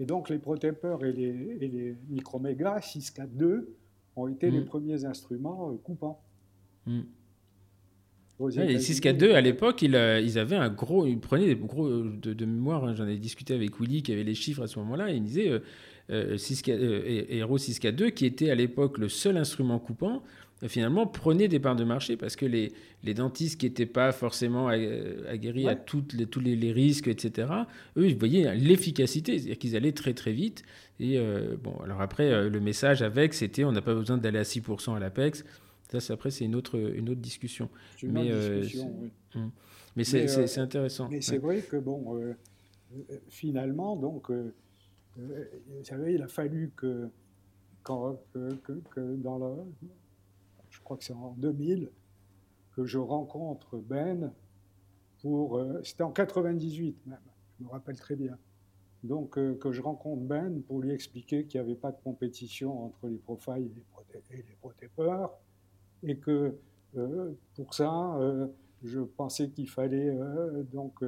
[0.00, 3.76] Et donc les protépeurs et les, et les Microméga 642
[4.16, 4.64] ont été les mm.
[4.64, 6.22] premiers instruments euh, coupants.
[6.86, 7.00] Mm.
[8.40, 11.06] Ouais, les 6-4-2, à l'époque, ils, euh, ils, avaient un gros.
[11.06, 11.86] Ils prenaient des gros.
[11.86, 14.78] Euh, de, mémoire, hein, j'en ai discuté avec Willy qui avait les chiffres à ce
[14.78, 15.58] moment-là, et il disait euh,
[16.10, 20.22] euh, 6, Hero 6-4-2, qui était à l'époque le seul instrument coupant,
[20.68, 22.72] finalement prenait des parts de marché parce que les,
[23.02, 27.48] les dentistes qui n'étaient pas forcément aguerris à toutes les, tous les, risques, etc.,
[27.96, 30.62] eux, ils voyaient l'efficacité, c'est-à-dire qu'ils allaient très très vite.
[30.98, 31.18] Et
[31.62, 34.98] bon, alors après, le message avec, c'était on n'a pas besoin d'aller à 6% à
[34.98, 35.44] l'APEX.
[35.98, 37.68] Ça, après, c'est une autre, une autre discussion.
[38.02, 39.12] Une mais euh, discussion, oui.
[39.96, 41.08] Mais c'est euh, intéressant.
[41.08, 42.34] Mais c'est vrai que, bon, euh,
[43.28, 47.08] finalement, donc, vous savez, il a fallu que,
[47.82, 49.54] quand, que, que, dans le,
[50.70, 51.90] je crois que c'est en 2000,
[52.72, 54.32] que je rencontre Ben
[55.20, 55.58] pour.
[55.58, 57.18] Euh, c'était en 98 même,
[57.58, 58.38] je me rappelle très bien.
[59.02, 62.84] Donc, euh, que je rencontre Ben pour lui expliquer qu'il n'y avait pas de compétition
[62.84, 64.56] entre les profiles et les, proté et les
[66.02, 66.54] et que
[66.96, 68.18] euh, pour ça,
[68.82, 70.16] je pensais qu'il fallait
[70.72, 71.02] donc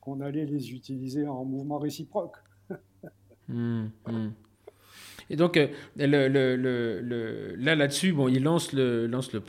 [0.00, 2.36] qu'on allait les utiliser en mouvement réciproque.
[3.48, 4.28] Mmh, mmh.
[5.30, 9.42] Et donc, euh, le, le, le, là, là-dessus, bon, il lance le, lance le,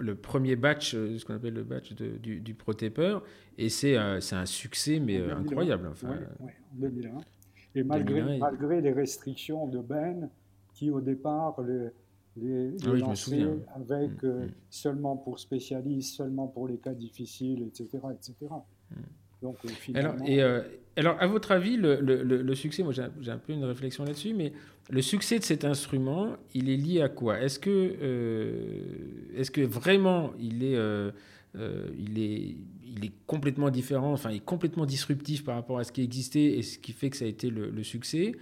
[0.00, 3.22] le premier batch, euh, ce qu'on appelle le batch de, du, du Protépeur,
[3.58, 5.88] et c'est c'est un succès, mais euh, incroyable.
[5.90, 7.18] Enfin, en 2001.
[7.74, 10.30] Et malgré, malgré les restrictions de Ben,
[10.74, 11.56] qui au départ
[12.40, 14.50] les, les, ah avec mmh, mmh.
[14.70, 17.98] seulement pour spécialistes, seulement pour les cas difficiles, etc.
[18.12, 18.34] etc.
[19.40, 19.56] Donc,
[19.94, 20.42] alors, et,
[20.98, 24.34] alors, à votre avis, le, le, le succès, moi j'ai un peu une réflexion là-dessus,
[24.34, 24.52] mais
[24.90, 27.40] le succès de cet instrument, il est lié à quoi?
[27.40, 31.12] Est-ce que, euh, est que vraiment il est, euh,
[31.56, 35.84] euh, il, est, il est complètement différent, enfin il est complètement disruptif par rapport à
[35.84, 38.32] ce qui existait et ce qui fait que ça a été le, succès?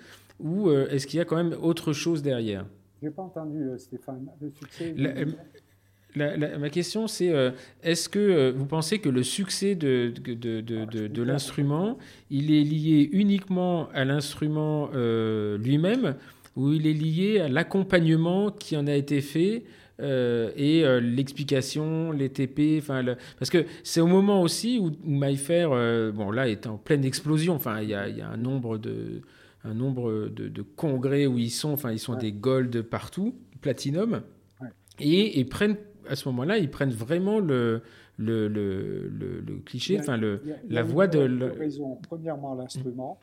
[0.41, 2.65] Ou est-ce qu'il y a quand même autre chose derrière?
[3.01, 4.29] Je n'ai pas entendu, Stéphane.
[4.41, 4.95] Le succès
[6.15, 7.31] ma question, c'est
[7.83, 11.99] est-ce que vous pensez que le succès de, de, de, de l'instrument,
[12.31, 14.89] il est lié uniquement à l'instrument
[15.59, 16.17] lui-même
[16.57, 19.65] où il est lié à l'accompagnement qui en a été fait
[20.01, 23.03] euh, et euh, l'explication, les TP, enfin,
[23.39, 27.55] parce que c'est au moment aussi où, où euh, bon là, est en pleine explosion.
[27.55, 29.23] Enfin, il y a, un nombre de
[29.67, 34.23] un nombre de, de, congrès où ils sont, enfin, ils sont des gold partout, platinum,
[34.99, 35.77] et, ils prennent
[36.09, 37.83] à ce moment-là, ils prennent vraiment le
[38.19, 40.41] le, le, le, cliché, enfin le,
[40.71, 41.19] la voix de.
[41.59, 41.99] raison.
[42.03, 43.19] Premièrement, l'instrument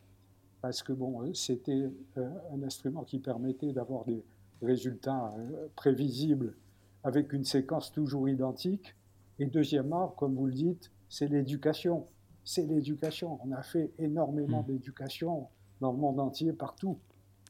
[0.63, 4.23] parce que bon, euh, c'était euh, un instrument qui permettait d'avoir des
[4.61, 6.55] résultats euh, prévisibles
[7.03, 8.95] avec une séquence toujours identique.
[9.39, 12.07] Et deuxièmement, comme vous le dites, c'est l'éducation.
[12.45, 13.41] C'est l'éducation.
[13.45, 14.67] On a fait énormément hmm.
[14.67, 15.49] d'éducation
[15.83, 16.97] dans le monde entier, partout.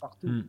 [0.01, 0.27] partout.
[0.27, 0.43] Hmm.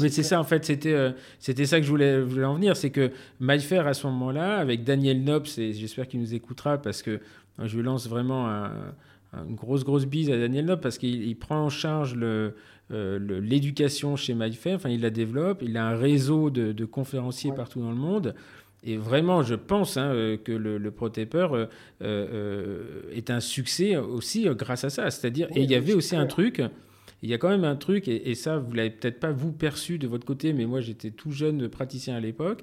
[0.00, 2.76] Mais c'est ça, en fait, c'était c'était ça que je voulais, voulais en venir.
[2.76, 7.02] C'est que MyFair, à ce moment-là, avec Daniel Nobs, et j'espère qu'il nous écoutera, parce
[7.02, 7.20] que
[7.62, 8.72] je lui lance vraiment un,
[9.48, 12.50] une grosse, grosse bise à Daniel Nob parce qu'il prend en charge euh,
[12.90, 17.90] l'éducation chez MyFair, enfin, il la développe, il a un réseau de, conférenciers partout dans
[17.90, 18.34] le monde.
[18.86, 20.94] Et vraiment, je pense hein, euh, que le, le
[22.02, 25.10] euh, est un succès aussi grâce à ça.
[25.10, 26.62] C'est-à-dire, et il y avait aussi un truc,
[27.22, 29.98] il y a quand même un truc, et, ça, vous l'avez peut-être pas vous perçu
[29.98, 32.62] de votre côté, mais moi j'étais tout jeune praticien à l'époque,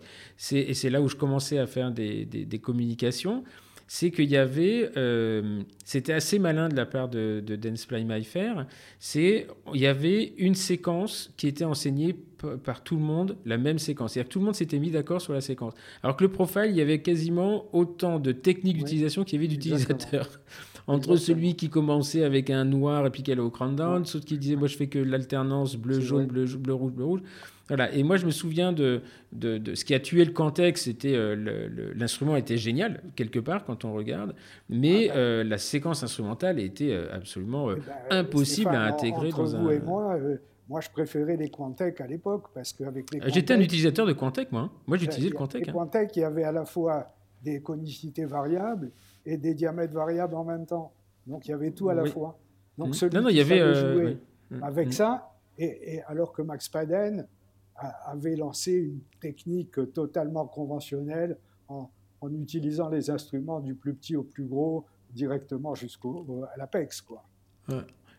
[0.54, 3.44] et c'est là où je commençais à faire des, des, des communications
[3.88, 8.66] c'est qu'il y avait, euh, c'était assez malin de la part de, de MyFair,
[9.00, 12.16] c'est il y avait une séquence qui était enseignée
[12.64, 14.14] par tout le monde, la même séquence.
[14.14, 15.74] C'est-à-dire que tout le monde s'était mis d'accord sur la séquence.
[16.02, 19.48] Alors que le profile, il y avait quasiment autant de techniques d'utilisation qu'il y avait
[19.48, 20.30] d'utilisateurs.
[20.88, 24.20] Entre celui qui commençait avec un noir et puis qui allait au cran down, ceux
[24.20, 27.22] qui disaient moi je fais que l'alternance bleu-jaune, bleu-rouge, bleu-rouge.
[27.70, 27.92] Voilà.
[27.94, 29.02] Et moi, je me souviens de,
[29.32, 33.86] de, ce qui a tué le Cantec, c'était euh, l'instrument était génial quelque part quand
[33.86, 34.36] on regarde,
[34.70, 35.20] mais ah, bah.
[35.20, 39.72] euh, la séquence instrumentale était euh, absolument eh ben, impossible à intégrer entre dans vous
[39.72, 40.20] Et moi,
[40.68, 44.52] moi, je préférais les Quantec à l'époque parce qu'avec les J'étais un utilisateur de Quantec,
[44.52, 44.62] moi.
[44.62, 44.72] Hein.
[44.88, 45.66] Moi, j'utilisais le Quantec.
[45.66, 45.74] Les hein.
[45.74, 48.92] Quantec, il y avait à la fois des conicités variables
[49.26, 50.94] et des diamètres variables en même temps.
[51.28, 52.38] Donc, il y avait tout à la fois.
[52.78, 52.94] Donc, mmh.
[52.94, 54.18] celui non, non, il y avait jouer
[54.52, 54.64] mmh.
[54.64, 54.92] avec mmh.
[54.92, 57.28] ça, et, et, alors que Max Paden
[57.76, 61.38] avait lancé une technique totalement conventionnelle
[61.68, 61.90] en,
[62.32, 67.26] utilisant les instruments du plus petit au plus gros directement jusqu'au à l'APEX quoi.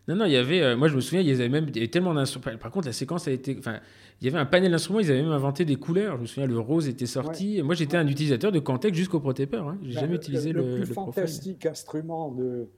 [0.06, 2.12] Non, non, il y avait, euh, moi je me souviens, il y avait même tellement
[2.12, 2.58] d'instruments.
[2.58, 3.80] Par contre, la séquence a été, enfin,
[4.20, 6.16] il y avait un panel d'instruments, ils avaient même inventé des couleurs.
[6.16, 7.62] Je me souviens, le rose était sorti.
[7.62, 9.68] Moi, j'étais un utilisateur de Contec jusqu'au Protépeur.
[9.68, 9.78] Hein.
[9.82, 12.68] J'ai ben, jamais utilisé le, le, plus fantastique instrument de,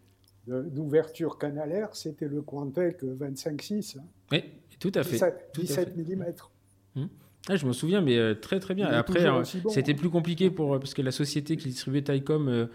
[0.47, 3.99] d'ouverture canalaire, c'était le Quantec 25.6.
[3.99, 4.03] Hein.
[4.31, 4.45] Oui,
[4.79, 5.19] tout à fait.
[5.55, 6.25] 17, mm.
[6.95, 7.07] Hmm.
[7.49, 8.87] Ah, je me souviens, mais euh, très très bien.
[8.87, 12.69] Après, euh, c'était plus compliqué pour, parce que la société qui distribuait Taicom,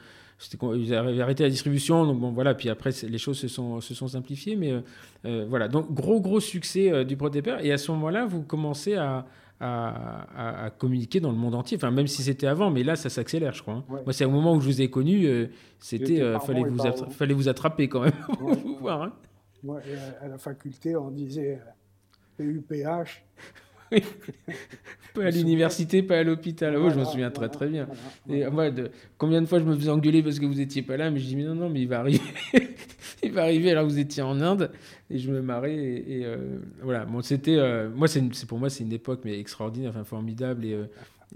[0.76, 2.06] ils avaient arrêté la distribution.
[2.06, 2.54] Donc bon, voilà.
[2.54, 4.56] Puis après, les choses se sont, se sont simplifiées.
[4.56, 4.74] Mais
[5.24, 5.68] voilà.
[5.68, 7.64] Donc gros gros succès du Protépeur.
[7.64, 9.26] Et à ce moment-là, vous commencez à,
[9.60, 11.78] à, communiquer dans le monde entier.
[11.78, 13.76] Enfin, même si c'était avant, mais là, ça s'accélère, je crois.
[13.76, 13.84] Hein.
[13.88, 15.50] Moi, c'est au moment où je vous ai connu,
[15.80, 19.04] c'était fallait, vous fallait vous attraper quand même pour vous voir.
[19.04, 19.14] Hein.
[19.64, 19.80] Moi,
[20.22, 21.60] à la faculté, on disait
[22.38, 23.24] PUPH.
[25.14, 26.76] Pas à l'université, pas à l'hôpital.
[26.78, 27.88] Oh, je me souviens très très bien.
[28.30, 30.98] Et moi, de, combien de fois je me faisais engueuler parce que vous étiez pas
[30.98, 32.22] là, mais je dis mais non non, mais il va arriver,
[33.24, 33.72] il va arriver.
[33.72, 34.72] Alors vous étiez en Inde
[35.10, 37.06] et je me marrais et, euh, voilà.
[37.06, 40.74] Bon, c'était euh, moi c'est pour moi c'est une époque mais extraordinaire, enfin formidable et
[40.74, 40.86] euh,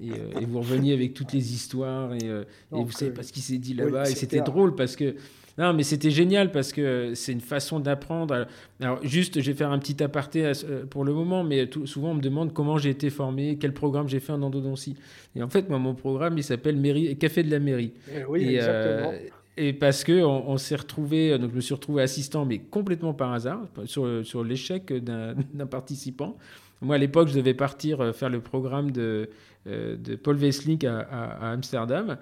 [0.01, 3.57] Et, vous reveniez avec toutes les histoires et, et vous savez pas ce qui s'est
[3.57, 4.09] dit là-bas.
[4.09, 5.15] et c'était drôle parce que
[5.57, 8.45] non, mais c'était génial parce que c'est une façon d'apprendre.
[8.81, 10.51] Alors, juste, je vais faire un petit aparté
[10.89, 14.19] pour le moment, mais souvent on me demande comment j'ai été formé, quel programme j'ai
[14.19, 14.95] fait en endodontie.
[15.35, 16.75] Et en fait, moi, mon programme, il s'appelle
[17.17, 17.93] Café de la mairie.
[18.13, 19.13] Eh oui, exactement.
[19.57, 23.31] Et parce que on, s'est retrouvé, donc je me suis retrouvé assistant, mais complètement par
[23.31, 26.37] hasard, sur, sur l'échec d'un participant.
[26.81, 29.29] Moi, à l'époque, je devais partir euh, faire le programme de,
[29.67, 32.17] euh, de Paul Wesling à, à, Amsterdam.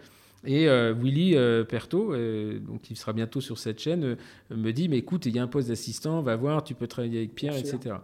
[0.46, 1.36] Et euh, Willy
[1.68, 2.14] Perto,
[2.60, 4.18] donc qui sera bientôt sur cette chaîne,
[4.50, 7.20] me dit Mais écoute, il y a un poste d'assistant, va voir, tu peux travailler
[7.20, 7.96] avec Pierre, etc.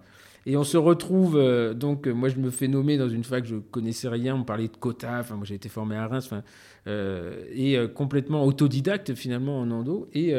[0.45, 3.45] Et on se retrouve, euh, donc euh, moi je me fais nommer dans une fac,
[3.45, 6.29] je connaissais rien, on parlait de quota, enfin moi j'ai été formé à Reims,
[6.87, 10.09] euh, et complètement autodidacte finalement en endo.
[10.13, 10.33] Et,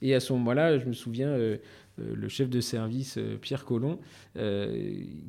[0.00, 3.98] et à ce moment-là, je me souviens, le chef de service, Pierre Collomb,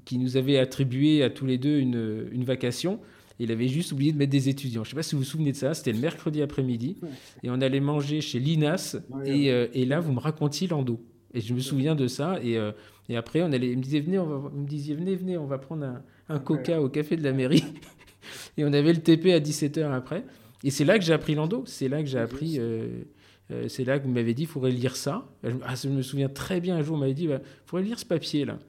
[0.06, 3.00] qui nous avait attribué à tous les deux une, une vacation.
[3.44, 4.84] Il avait juste oublié de mettre des étudiants.
[4.84, 5.74] Je ne sais pas si vous vous souvenez de ça.
[5.74, 6.98] C'était le mercredi après-midi.
[7.44, 8.98] Et on allait manger chez l'INAS.
[9.26, 11.00] et, et, là, vous me racontiez l'endo.
[11.34, 12.40] Et je me souviens de ça.
[12.44, 12.72] Et, euh,
[13.10, 15.46] et après, on allait, il me disait, venez, on va, me disiez, venez, venez, on
[15.46, 17.64] va prendre un, un coca au café de la mairie.
[18.58, 20.24] et on avait le TP à 17h après.
[20.64, 21.64] Et c'est là que j'ai appris l'endo.
[21.66, 22.60] C'est là que j'ai appris.
[22.60, 23.04] Euh,
[23.52, 25.28] euh, c'est là que vous m'avez dit, il faudrait lire ça.
[25.66, 28.00] Ah, je me souviens très bien, un jour, on m'avait dit, il bah, faudrait lire
[28.00, 28.60] ce papier-là.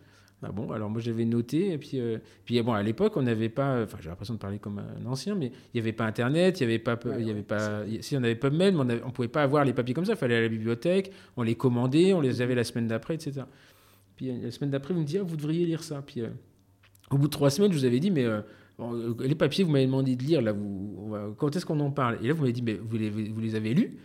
[0.42, 3.48] Ah bon, alors moi j'avais noté, et puis, euh, puis bon, à l'époque on n'avait
[3.48, 6.60] pas, enfin j'ai l'impression de parler comme un ancien, mais il n'y avait pas Internet,
[6.60, 9.12] il n'y avait pas, il y avait pas, si on avait PubMed, mais on ne
[9.12, 11.54] pouvait pas avoir les papiers comme ça, il fallait aller à la bibliothèque, on les
[11.54, 13.44] commandait, on les avait la semaine d'après, etc.
[14.16, 16.02] Puis la semaine d'après, vous me dites, ah, vous devriez lire ça.
[16.06, 16.28] Puis euh,
[17.10, 18.40] au bout de trois semaines, je vous avais dit, mais euh,
[19.20, 22.18] les papiers, vous m'avez demandé de lire, là, vous, quand est-ce qu'on en parle?
[22.22, 23.96] Et là, vous m'avez dit, mais vous les, vous les avez lus?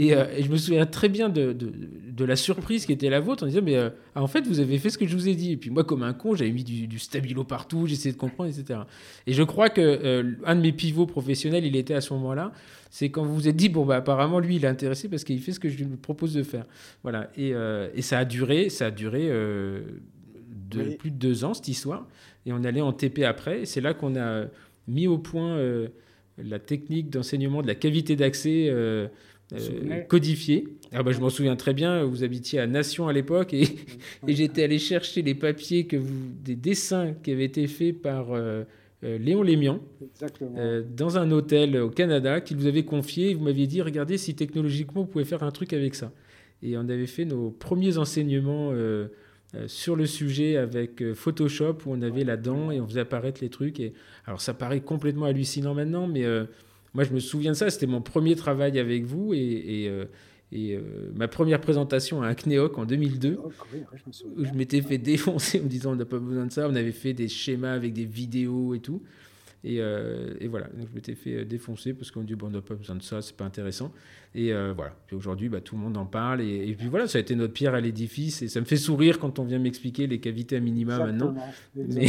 [0.00, 3.44] Euh, et, je me souviens très bien de, de, la surprise qui était la vôtre
[3.44, 5.34] en disant Mais euh, ah, en fait, vous avez fait ce que je vous ai
[5.34, 5.52] dit.
[5.52, 8.80] Et puis moi, comme un con, j'avais mis du, stabilo partout, j'essayais de comprendre, etc.
[9.26, 12.52] Et je crois que euh, un de mes pivots professionnels, il était à ce moment-là.
[12.90, 15.40] C'est quand vous vous êtes dit Bon, bah, apparemment, lui, il est intéressé parce qu'il
[15.40, 16.66] fait ce que je lui propose de faire.
[17.02, 17.30] Voilà.
[17.36, 17.52] Et,
[17.94, 22.06] et ça a duré, ça a duré de, plus de deux ans, cette histoire.
[22.44, 23.62] Et on allait en TP après.
[23.62, 24.44] Et c'est là qu'on a
[24.88, 25.58] mis au point
[26.38, 28.70] la technique d'enseignement de la cavité d'accès
[29.52, 30.66] euh, codifié.
[30.92, 33.66] Ah bah, je m'en souviens très bien, vous habitiez à Nation à l'époque et,
[34.26, 38.64] j'étais allé chercher les papiers, que vous, des dessins qui avaient été faits par euh,
[39.04, 39.80] euh, Léon Lémian
[40.96, 43.34] dans un hôtel au Canada qu'il vous avait confié.
[43.34, 46.10] Vous m'aviez dit, regardez si technologiquement vous pouvez faire un truc avec ça.
[46.62, 48.72] Et on avait fait nos premiers enseignements
[49.66, 53.50] sur le sujet avec Photoshop où on avait la dent et on faisait apparaître les
[53.50, 53.78] trucs.
[53.78, 53.92] Et,
[54.24, 56.24] alors ça paraît complètement hallucinant maintenant, mais
[56.96, 57.68] moi, je me souviens de ça.
[57.68, 60.06] C'était mon premier travail avec vous et, et, euh,
[60.54, 60.80] euh,
[61.14, 65.92] ma première présentation à CNEOC en 2002, où je m'étais fait défoncer en me disant
[65.92, 66.66] on n'a pas besoin de ça.
[66.70, 69.02] On avait fait des schémas avec des vidéos et tout.
[69.62, 72.62] Et, euh, et, voilà, donc je m'étais fait défoncer parce qu'on dit bon, on n'a
[72.62, 73.92] pas besoin de ça, c'est pas intéressant.
[74.34, 76.40] Et voilà, aujourd'hui, bah, tout le monde en parle.
[76.40, 78.40] Et, puis voilà, ça a été notre pierre à l'édifice.
[78.40, 81.34] Et ça me fait sourire quand on vient m'expliquer les cavités à minima maintenant.
[81.74, 82.06] Mais,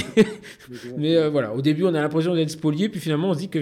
[0.98, 3.60] mais voilà, au début, on a l'impression d'être spolié, puis finalement, on se dit que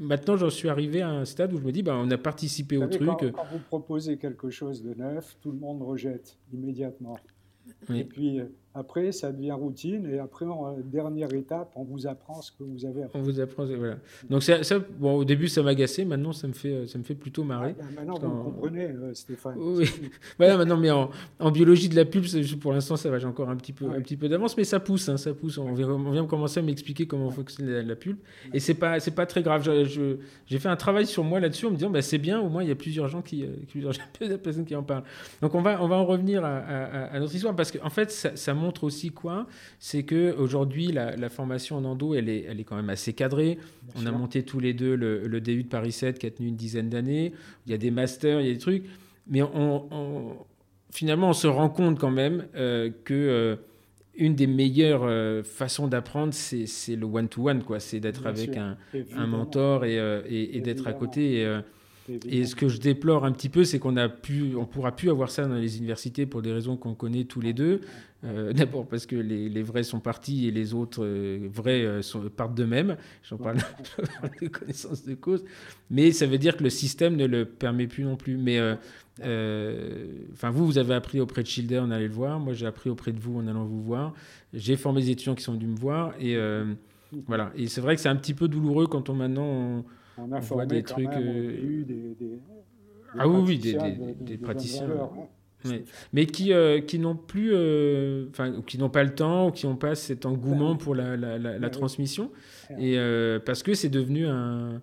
[0.00, 2.76] maintenant, j'en suis arrivé à un stade où je me dis, bah, on a participé
[2.76, 3.08] au truc.
[3.08, 7.18] Quand, quand, vous proposez quelque chose de neuf, tout le monde rejette immédiatement.
[7.92, 8.46] Et puis, euh,
[8.78, 12.84] après, ça devient routine et après, en dernière étape, on vous apprend ce que vous
[12.84, 13.18] avez appris.
[13.18, 13.96] On vous apprend, voilà.
[14.28, 14.60] Donc ça,
[14.98, 16.04] bon, au début, ça m'agaçait.
[16.04, 17.74] Maintenant, ça me fait, ça me fait plutôt marrer.
[17.78, 19.54] Ah, bah, maintenant, vous comprenez, euh, Stéphane.
[19.58, 19.90] Oui.
[20.38, 22.26] voilà, maintenant, mais en, biologie de la pulpe,
[22.60, 23.18] pour l'instant, ça va.
[23.18, 25.56] J'ai encore un petit peu, un petit peu d'avance, mais ça pousse, hein, ça pousse.
[25.56, 28.22] On vient, on vient commencer à m'expliquer comment fonctionne la, pulpe,
[28.52, 29.66] et c'est pas, c'est pas très grave.
[30.46, 32.40] J'ai fait un travail sur moi là-dessus en me disant, bah, c'est bien.
[32.40, 33.94] Au moins, il y a plusieurs gens qui, euh, plusieurs
[34.38, 35.04] personnes qui en parlent.
[35.40, 38.36] Donc, on va, on va en revenir à, à, notre histoire parce qu'en fait, ça,
[38.36, 39.46] ça montre aussi quoi
[39.78, 43.12] c'est que aujourd'hui la, la, formation en endo, elle est, elle est quand même assez
[43.12, 43.58] cadrée.
[43.96, 46.48] on a monté tous les deux le, le, DU de Paris 7 qui a tenu
[46.48, 47.32] une dizaine d'années.
[47.66, 48.84] Il y a des masters, il y a des trucs,
[49.28, 50.36] mais on,
[50.90, 53.56] finalement on se rend compte quand même euh, que euh,
[54.16, 57.80] une des meilleures euh, façons d'apprendre, c'est le one-to-one, quoi.
[57.80, 58.78] C'est d'être avec un,
[59.14, 59.98] un, mentor et,
[60.28, 61.40] et, d'être à côté.
[61.42, 61.60] Et,
[62.28, 65.10] et ce que je déplore un petit peu, c'est qu'on a pu, on pourra plus
[65.10, 67.80] avoir ça dans les universités pour des raisons qu'on connaît tous les deux.
[68.24, 72.20] Euh, d'abord parce que les, vrais sont partis et les autres euh, vrais euh, sont,
[72.28, 72.96] partent d'eux-mêmes.
[73.28, 73.58] J'en parle
[74.42, 75.44] de connaissance de cause.
[75.90, 78.36] Mais ça veut dire que le système ne le permet plus non plus.
[78.36, 78.60] Mais
[79.20, 82.40] enfin, vous, vous avez appris auprès de Schilder en allant le voir.
[82.40, 84.14] Moi, j'ai appris auprès de vous en allant vous voir.
[84.54, 86.14] J'ai formé des étudiants qui sont venus me voir.
[86.20, 86.36] Et
[87.26, 87.52] voilà.
[87.56, 89.84] Et c'est vrai que c'est un petit peu douloureux quand on maintenant on,
[90.16, 91.14] a voit des trucs.
[91.16, 92.16] eu des,
[93.18, 93.76] ah oui, oui,
[94.20, 94.88] des, praticiens.
[96.12, 99.66] Mais qui, euh, qui n'ont plus, euh, enfin, qui n'ont pas le temps, ou qui
[99.66, 102.30] n'ont pas cet engouement pour la, la, la, transmission.
[102.78, 102.96] Et
[103.44, 104.80] parce que c'est devenu un,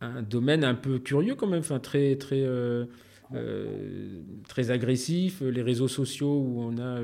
[0.00, 2.46] un, domaine un peu curieux quand même, enfin, très, très,
[4.48, 5.40] très agressif.
[5.40, 7.00] Les réseaux sociaux où on a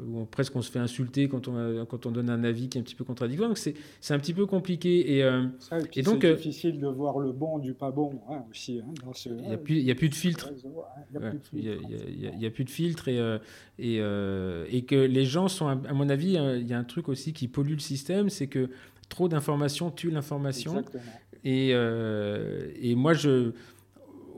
[0.00, 2.80] où presque on se fait insulter quand on, quand on donne un avis qui est
[2.80, 3.48] un petit peu contradictoire.
[3.48, 5.16] Donc c'est un petit peu compliqué.
[5.16, 5.46] Et, euh,
[5.94, 8.80] et, donc c'est euh, difficile de voir le bon du pas bon hein, aussi.
[8.80, 10.50] Hein, il n'y a, plus, a plus de filtre.
[11.52, 13.38] Il n'y a, plus de filtre et, euh,
[13.78, 17.32] et, et, que les gens sont, à mon avis, il y a un truc aussi
[17.32, 18.70] qui pollue le système, c'est que
[19.08, 20.82] trop d'informations tue l'information.
[21.44, 23.52] Et, et moi, je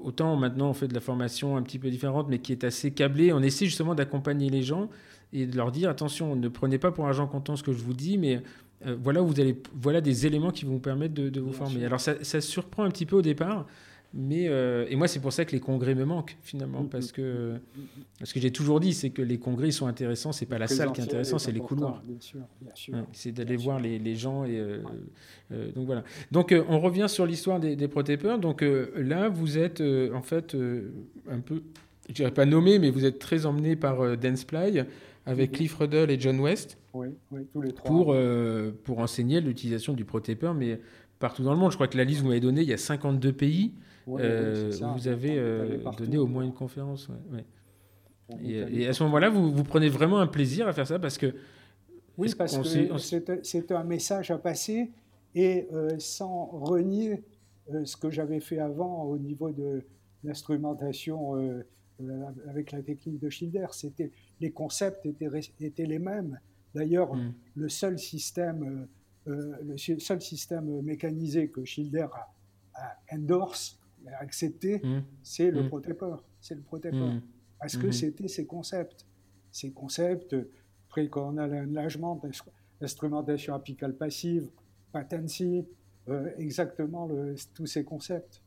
[0.02, 2.90] autant maintenant on fait de la formation un petit peu différente, mais qui est assez
[2.90, 3.32] câblée.
[3.32, 4.90] On essaie justement d'accompagner les gens
[5.32, 7.94] et de leur dire attention, ne prenez pas pour argent comptant ce que je vous
[7.94, 8.42] dis, mais
[8.86, 11.84] euh, voilà, vous allez, voilà des éléments qui vont vous permettre de, vous former.
[11.84, 13.66] Alors ça, ça, surprend un petit peu au départ,
[14.12, 17.08] mais euh, et moi c'est pour ça que les congrès me manquent finalement, mm, parce
[17.08, 20.46] mm, que mm, ce que j'ai toujours dit, c'est que les congrès sont intéressants, c'est
[20.46, 22.02] pas la salle qui est intéressante, c'est les couloirs.
[23.12, 26.04] c'est d'aller voir les, les, gens et euh, donc voilà.
[26.30, 28.38] Donc on revient sur l'histoire des, des protépeurs.
[28.38, 28.62] Donc
[28.94, 30.54] là vous êtes en fait
[31.30, 31.62] un peu,
[32.10, 34.82] je dirais pas nommé, mais vous êtes très emmené par Danceply
[35.26, 36.78] avec Cliff Ruddle et John West.
[36.94, 37.08] Oui,
[37.52, 37.90] tous les trois.
[37.90, 40.80] Pour, euh, pour enseigner l'utilisation du protépeur, mais
[41.18, 41.72] partout dans le monde.
[41.72, 43.74] Je crois que la liste que vous m'avez donnée, il y a 52 pays
[44.08, 47.08] euh, où vous avez euh, donné au moins une conférence.
[48.42, 51.34] Et, à ce moment-là, vous, vous, prenez vraiment un plaisir à faire ça parce que.
[52.16, 54.90] Oui, parce que c'est un message à passer
[55.34, 57.24] et sans renier
[57.84, 59.82] ce que j'avais fait avant au niveau de
[60.24, 61.34] l'instrumentation
[62.48, 63.66] avec la technique de Schilder.
[63.72, 64.10] C'était
[64.40, 65.28] les concepts étaient,
[65.60, 66.38] étaient les mêmes.
[66.74, 67.34] D'ailleurs, mm.
[67.56, 68.88] le seul système,
[69.28, 72.06] euh, euh, le seul système mécanisé que Schilder
[72.74, 75.02] a, endorse, a accepté, mm.
[75.22, 76.20] c'est le mm.
[76.40, 77.12] C'est le protépeur.
[77.58, 77.92] Parce que mm-hmm.
[77.92, 79.06] c'était ces concepts.
[79.50, 80.36] Ces concepts,
[80.88, 82.20] précornal enlargement,
[82.80, 84.48] instrumentation apicale passive,
[84.92, 85.64] patency,
[86.08, 87.08] euh, exactement
[87.54, 88.42] tous ces concepts.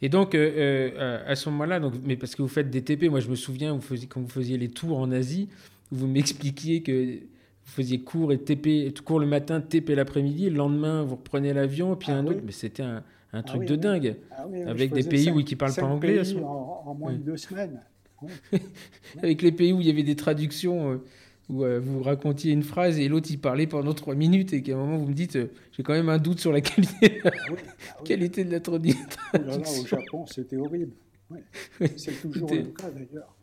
[0.00, 3.08] Et donc, euh, euh, à ce moment-là, donc, mais parce que vous faites des TP,
[3.08, 5.48] moi je me souviens, vous faisiez, quand vous faisiez les tours en Asie,
[5.90, 11.02] vous m'expliquiez que vous faisiez cours et TP, cours le matin, TP l'après-midi, le lendemain
[11.02, 14.16] vous reprenez l'avion, puis ah un autre, mais c'était un, un, ah truc de dingue,
[14.30, 16.18] ah avec des pays où qui parlent pas anglais.
[16.18, 17.80] à ce en, en, moins de deux semaines.
[19.22, 21.00] avec les pays où il y avait des traductions.
[21.52, 24.72] Où euh, vous racontiez une phrase et l'autre il parlait pendant trois minutes et qu'à
[24.72, 27.30] un moment vous me dites euh, j'ai quand même un doute sur la qualité, ah
[27.90, 29.06] ah qualité de la traduction.
[29.34, 30.92] au Japon c'était horrible.
[31.96, 33.36] C'est toujours le cas d'ailleurs.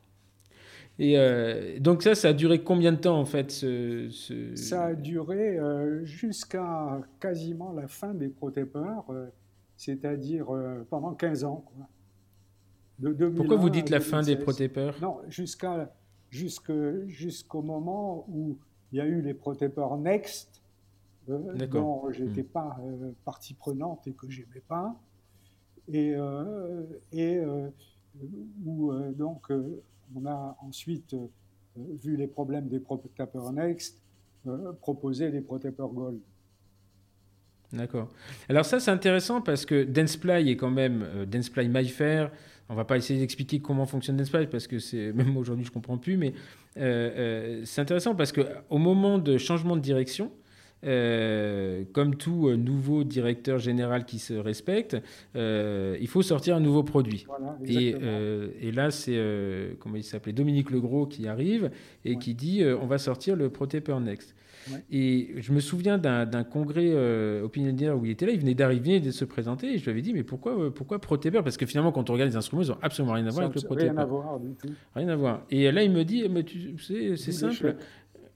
[0.98, 4.10] Et euh, donc ça, ça a duré combien de temps en fait ce,
[4.56, 5.60] Ça a duré
[6.04, 9.06] jusqu'à quasiment la fin des protépeurs,
[9.78, 10.48] c'est-à-dire
[10.90, 11.64] pendant 15 ans.
[11.66, 11.88] Quoi.
[13.00, 15.94] De Pourquoi vous dites la fin des protépeurs Non, jusqu'à
[16.32, 18.58] jusqu'au moment où
[18.92, 20.62] il y a eu les protépeurs Next,
[21.30, 22.48] euh, dont je n'étais hmm.
[22.48, 24.96] pas euh, partie prenante et que j'aimais pas,
[25.88, 27.40] et, euh, et
[28.66, 29.52] où donc
[30.16, 31.16] on a ensuite
[31.76, 34.02] vu les problèmes des protépeurs Next,
[34.82, 36.20] proposé les protépeurs Gold.
[37.72, 38.10] D'accord.
[38.50, 42.32] Alors ça c'est intéressant parce que Danceply est quand même Danceply MyFair,
[42.70, 45.98] on va pas essayer d'expliquer comment fonctionne Densplay parce que c'est même aujourd'hui je comprends
[45.98, 46.34] plus, mais
[46.78, 50.32] euh, euh, c'est intéressant parce que au moment de changement de direction,
[50.86, 54.98] euh, comme tout nouveau directeur général qui se respecte,
[55.36, 57.26] il faut sortir un nouveau produit.
[57.66, 57.96] et,
[58.62, 59.20] et, là, c'est
[59.80, 61.72] comment il s'appelait Dominique Legros qui arrive
[62.06, 64.36] et qui dit on va sortir le Protépeur Next.
[64.92, 69.00] Et je me souviens d'un congrès euh, opinion où il était là, il venait d'arriver,
[69.00, 71.92] de se présenter, et je lui avais dit, mais pourquoi, euh, pourquoi Parce que finalement,
[71.92, 73.94] quand on regarde les instruments, ils n'ont absolument rien à voir avec le Protépeur.
[73.94, 74.74] Rien à voir du tout.
[74.96, 75.46] Rien à voir.
[75.50, 77.76] Et là, il me dit, mais tu sais, c'est simple.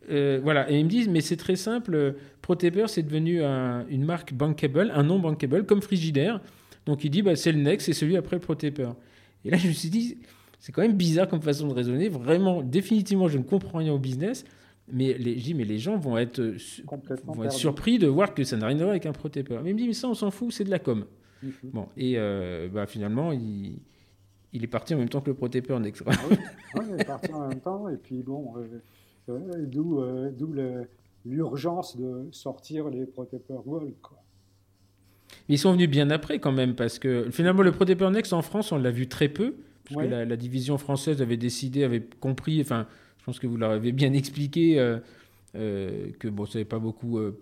[0.09, 4.33] Euh, voilà, et ils me disent, mais c'est très simple, Protépeur, c'est devenu une marque
[4.33, 6.41] bankable, un nom bankable, comme Frigidaire.
[6.85, 8.95] Donc il dit, bah, c'est le Next, c'est celui après le Protépeur.
[9.45, 10.17] Et là, je me suis dit,
[10.59, 12.09] c'est quand même bizarre comme façon de raisonner.
[12.09, 14.45] Vraiment, définitivement, je ne comprends rien au business.
[14.91, 16.57] Mais les, je dis, mais les gens vont être, euh,
[17.25, 19.63] vont être surpris de voir que ça n'a rien à voir avec un protépeur.
[19.63, 21.05] Mais il me dit, mais ça, on s'en fout, c'est de la com.
[21.41, 21.51] Mhm.
[21.71, 23.79] Bon, et euh, bah, finalement, il,
[24.51, 26.03] il, est parti en même temps que le protépeur Next.
[26.05, 26.37] Ah oui.
[26.89, 28.81] il est parti en même temps, et puis bon, euh,
[29.27, 30.01] d'où
[31.25, 33.93] l'urgence de sortir les protépeurs Gold.
[34.01, 34.17] Quoi.
[35.49, 38.71] Ils sont venus bien après quand même, parce que finalement, le protépeur Next en France,
[38.71, 39.55] on l'a vu très peu,
[39.85, 42.87] parce que la, la, division française avait décidé, avait compris, enfin,
[43.23, 44.99] je pense que vous leur avez bien expliqué euh,
[45.55, 47.39] euh, que bon, ça n'avait pas beaucoup, euh,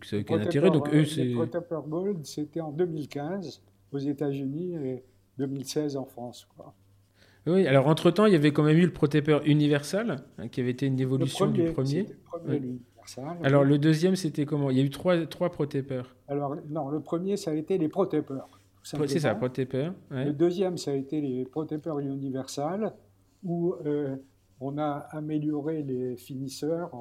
[0.00, 0.70] que ça aucun intérêt.
[0.70, 1.30] Donc eux, c'est.
[1.30, 3.60] Gold, c'était en 2015
[3.92, 5.04] aux États-Unis et
[5.36, 6.46] 2016 en France.
[6.56, 6.74] Quoi.
[7.46, 10.70] Oui, alors entre-temps, il y avait quand même eu le protépeur universal, hein, qui avait
[10.70, 12.06] été une évolution du premier.
[13.42, 14.70] Alors le deuxième, c'était comment?
[14.70, 16.16] Il y a eu trois, trois protépeurs.
[16.28, 18.48] Alors non, le premier, ça a été les protépeurs.
[18.82, 19.94] C'est ça, protépeurs.
[20.10, 22.94] Le deuxième, ça a été les protépeurs universal,
[23.42, 24.16] où euh,
[24.60, 26.94] on a amélioré les finisseurs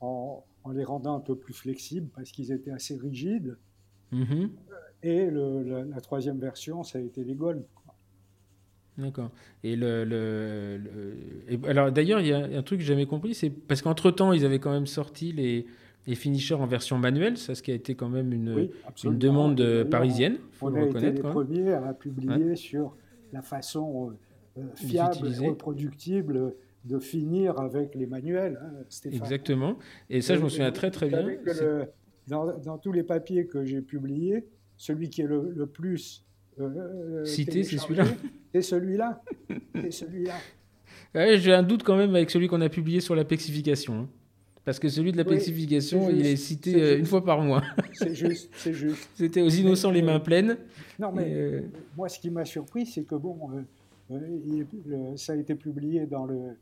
[0.00, 3.56] en, les rendant un peu plus flexibles parce qu'ils étaient assez rigides.
[4.12, 4.50] Mm-hmm.
[5.02, 7.64] Et la, troisième version, ça a été les Gold.
[9.00, 9.30] D'accord.
[9.64, 10.78] Et le,
[11.66, 14.32] alors d'ailleurs, il y a un truc que j'ai jamais compris, c'est parce qu'entre temps,
[14.32, 15.66] ils avaient quand même sorti les,
[16.06, 18.70] les finishers en version manuelle, ça ce qui a été quand même une,
[19.04, 20.38] une demande parisienne.
[20.52, 22.96] Faut on a été les premiers à publier sur
[23.32, 24.12] la façon
[24.58, 26.54] euh, fiable et reproductible
[26.84, 28.58] de finir avec les manuels.
[28.62, 29.76] Hein, Exactement.
[30.08, 31.26] Et ça, je m'en souviens très très bien.
[32.26, 34.46] dans, dans, tous les papiers que j'ai publiés,
[34.76, 36.24] celui qui est le, plus
[36.64, 38.04] euh, cité, c'est celui-là.
[38.52, 39.22] C'est celui-là.
[39.74, 40.34] C'est celui-là.
[41.14, 44.00] J'ai un doute quand même avec celui qu'on a publié sur la plexification.
[44.00, 44.08] Hein.
[44.64, 47.62] Parce que celui de la plexification, il est cité euh, une fois par mois.
[47.92, 49.08] C'est juste, c'est juste.
[49.14, 50.58] C'était aux innocents les mains pleines.
[50.98, 51.62] Non, mais euh,
[51.96, 53.64] moi, ce qui m'a surpris, c'est que bon,
[55.16, 56.56] ça a été publié dans le.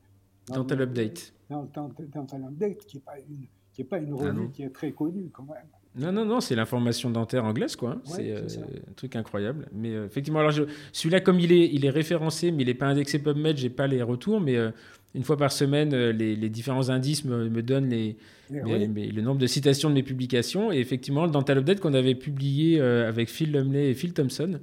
[0.46, 1.32] Dans Dental Update.
[1.50, 4.70] Dans Dental Update, qui n'est pas une, qui est pas une ah revue qui est
[4.70, 5.66] très connue quand même.
[5.98, 7.90] Non, non, non, c'est l'information dentaire anglaise, quoi.
[7.90, 8.00] Hein.
[8.04, 9.66] c'est euh, un truc incroyable.
[9.72, 10.52] Mais euh, effectivement, alors
[10.92, 13.86] celui-là, comme il est, il est référencé, mais il n'est pas indexé PubMed, j'ai pas
[13.86, 14.70] les retours, mais euh,
[15.14, 18.16] une fois par semaine, les, différents indices me, donnent les,
[18.50, 20.70] le nombre de citations de mes publications.
[20.70, 24.60] Et effectivement, le Dental Update qu'on avait publié avec Phil Lumley et Phil Thompson,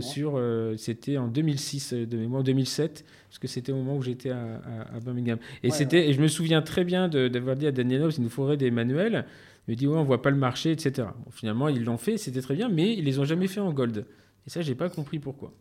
[0.00, 0.42] sur,
[0.76, 4.60] c'était en 2006, de mémoire 2007, parce que c'était au moment où j'étais à,
[5.02, 5.38] Birmingham.
[5.62, 8.72] Et, c'était, je me souviens très bien d'avoir dit à Daniel il nous faudrait des
[8.72, 9.24] manuels.
[9.66, 11.08] Il me dit ouais, on voit pas le marché, etc.
[11.30, 14.06] finalement, ils l'ont fait, c'était très bien, mais ils les ont jamais fait en gold.
[14.46, 15.52] Et ça, j'ai pas compris pourquoi.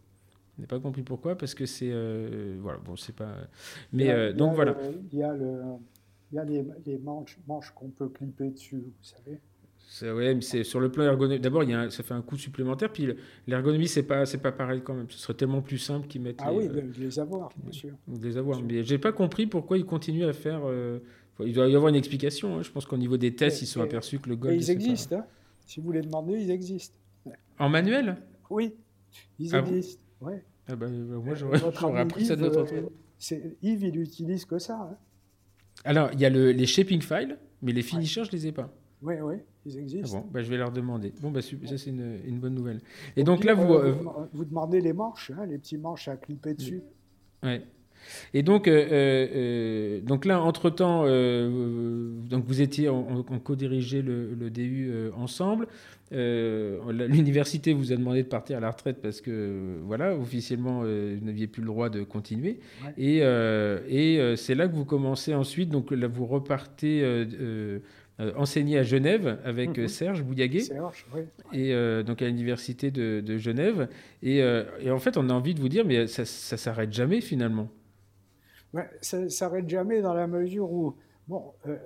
[0.55, 3.35] Je n'ai pas compris pourquoi, parce que c'est euh, voilà, bon, c'est pas.
[3.91, 4.77] Mais euh, donc voilà.
[5.11, 5.61] Il y a le,
[6.31, 9.39] il y a les, les manches, manches qu'on peut clipper dessus, vous savez.
[10.01, 11.41] Ouais, c'est sur le plan ergonomique.
[11.41, 12.91] D'abord, il y a ça fait un coût supplémentaire.
[12.91, 13.07] Puis
[13.47, 15.09] l'ergonomie, c'est pas, c'est pas pareil quand même.
[15.09, 16.39] Ce serait tellement plus simple qu'ils mettent.
[16.41, 17.91] Ah oui, de, les avoir, bien sûr.
[18.07, 18.61] De les avoir.
[18.61, 20.61] Mais j'ai pas compris pourquoi ils continuent à faire.
[20.65, 20.99] Euh,
[21.39, 22.57] il doit y avoir une explication.
[22.57, 22.63] Hein.
[22.63, 24.55] Je pense qu'au niveau des tests, ils sont aperçus que le gold.
[24.55, 25.17] ils existent.
[25.17, 25.25] Hein.
[25.65, 26.97] Si vous les demandez, ils existent.
[27.59, 28.17] En manuel?
[28.49, 28.73] Oui,
[29.39, 30.03] ils ah existent.
[30.21, 30.43] ouais.
[30.67, 34.75] Ah bah, euh, moi, j'aurais appris ça de notre euh, Yves, il utilise que ça.
[34.75, 34.97] Hein.
[35.83, 38.51] Alors, il y a le, les shaping files, mais les finishers, je ne les ai
[38.51, 38.73] pas.
[39.01, 39.35] Oui, oui,
[39.65, 40.17] ils existent.
[40.17, 41.13] Ah bon, bah, je vais leur demander.
[41.21, 42.81] Bon, bah, ça, c'est une, une, bonne nouvelle.
[43.15, 43.95] Et donc, là, vous, euh,
[44.33, 46.81] vous, demandez les manches, les petits manches à clipper dessus.
[47.43, 47.63] Ouais.
[48.33, 54.91] Et donc, euh, euh, donc là, entre-temps, euh, donc vous étiez, on, co-dirigé le, DU
[55.15, 55.67] ensemble.
[56.11, 61.47] L'université vous a demandé de partir à la retraite parce que, voilà, officiellement, vous n'aviez
[61.47, 62.59] plus le droit de continuer.
[62.97, 67.03] Et, et c'est là que vous commencez ensuite, donc là, vous repartez...
[68.37, 69.89] enseigner à Genève avec mhm.
[69.89, 71.23] Serge Bouillaguet, Serge, oui.
[71.51, 73.89] et donc à l'université de, Genève.
[74.23, 77.19] Et, et, en fait, on a envie de vous dire, mais ça, ça s'arrête jamais
[77.19, 77.69] finalement
[79.01, 80.95] ça ne s'arrête jamais dans la mesure où,
[81.27, 81.77] bon, euh,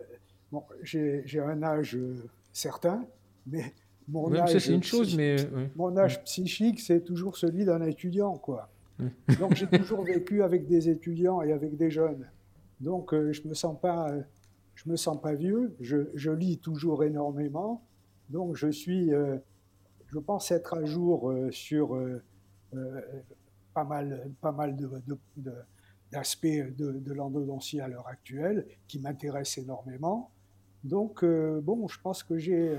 [0.51, 3.05] bon j'ai un âge euh, certain,
[3.47, 3.73] mais
[4.07, 5.35] mon âge, une chose, mais,
[5.75, 8.69] mon âge psychique, c'est toujours celui d'un étudiant, quoi.
[9.39, 12.27] Donc j'ai toujours vécu avec des étudiants et avec des jeunes.
[12.81, 14.11] Donc euh, je me sens pas,
[14.75, 15.75] je me sens pas vieux.
[15.79, 17.81] Je, je, lis toujours énormément.
[18.29, 19.11] Donc je suis,
[20.07, 21.97] je pense être à jour sur
[23.73, 24.89] pas mal, pas mal de,
[25.37, 25.53] de
[26.11, 30.31] d'aspects de, de l'endodontie à l'heure actuelle qui m'intéresse énormément.
[30.83, 32.77] Donc, euh, bon, je pense que j'ai euh,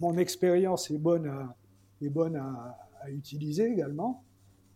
[0.00, 1.56] mon expérience est bonne à,
[2.00, 2.78] est bonne à,
[3.08, 4.24] utiliser également.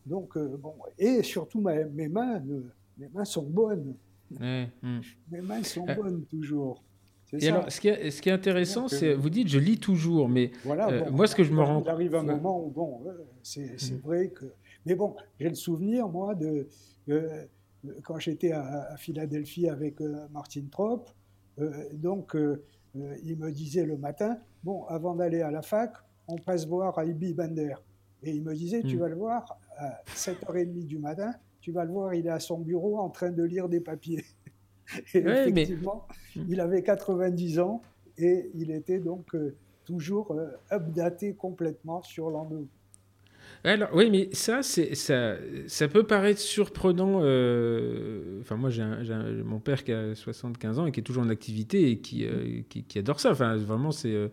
[0.04, 2.42] Donc, euh, bon, et surtout mes mains,
[2.98, 3.94] mes mains sont bonnes.
[4.30, 4.64] Hmm.
[5.30, 6.84] Mes mains sont bonnes toujours.
[7.32, 10.28] Et alors, ce qui est, ce qui est intéressant, c'est, vous dites, je lis toujours,
[10.28, 11.82] mais voilà, moi, ce que je me rends...
[11.82, 13.02] Il arrive un moment où, bon,
[13.42, 13.96] c'est hmm.
[14.02, 14.46] vrai que...
[14.84, 16.68] Mais bon, j'ai le souvenir, moi, de
[18.02, 21.04] quand j'étais à, Philadelphie avec euh, Martin Trop,
[21.58, 22.62] euh, donc euh,
[23.22, 25.92] il me disait le matin, bon, avant d'aller à la fac,
[26.26, 27.74] on passe voir Ibi Bender.
[28.22, 29.00] Et il me disait, tu hmm.
[29.00, 32.58] vas le voir à 7h30 du matin, tu vas le voir, il est à son
[32.58, 34.24] bureau en train de lire des papiers.
[35.14, 36.44] Et effectivement, hmm.
[36.48, 37.82] il avait 90 ans
[38.16, 39.36] et il était donc
[39.84, 40.34] toujours
[40.72, 42.66] updaté complètement sur l'endo.
[43.64, 45.36] Alors, oui, mais ça, ça,
[45.66, 47.20] ça peut paraître surprenant.
[47.22, 48.84] Euh, enfin, moi, j'ai
[49.44, 52.60] mon père qui a 75 ans et qui est toujours en activité et qui, euh,
[52.68, 53.32] qui, adore ça.
[53.32, 54.12] Enfin, vraiment, c'est.
[54.12, 54.28] Euh,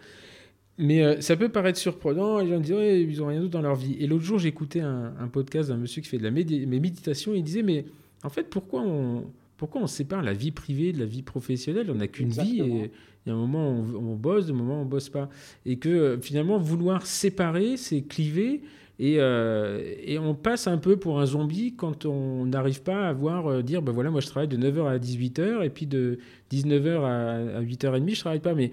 [0.78, 3.76] Mais ça peut paraître surprenant, les gens disent ouais, ils n'ont rien d'autre dans leur
[3.76, 3.96] vie.
[4.00, 7.38] Et l'autre jour, j'écoutais un, un, podcast d'un monsieur qui fait de la méditation, et
[7.38, 7.86] il disait mais
[8.24, 9.26] en fait, pourquoi on,
[9.58, 11.90] pourquoi on sépare la vie privée de la vie professionnelle?
[11.90, 12.92] On n'a qu'une vie et
[13.26, 15.30] il y a un moment où on, bosse, un moment où on bosse pas.
[15.66, 18.62] Et que finalement, vouloir séparer, c'est cliver.
[18.98, 23.14] Et, euh, et, on passe un peu pour un zombie quand on n'arrive pas à
[23.14, 26.20] voir, euh, dire ben voilà, moi je travaille de 9h à 18h et puis de
[26.52, 28.54] 19h à, 8h30, je travaille pas.
[28.54, 28.72] Mais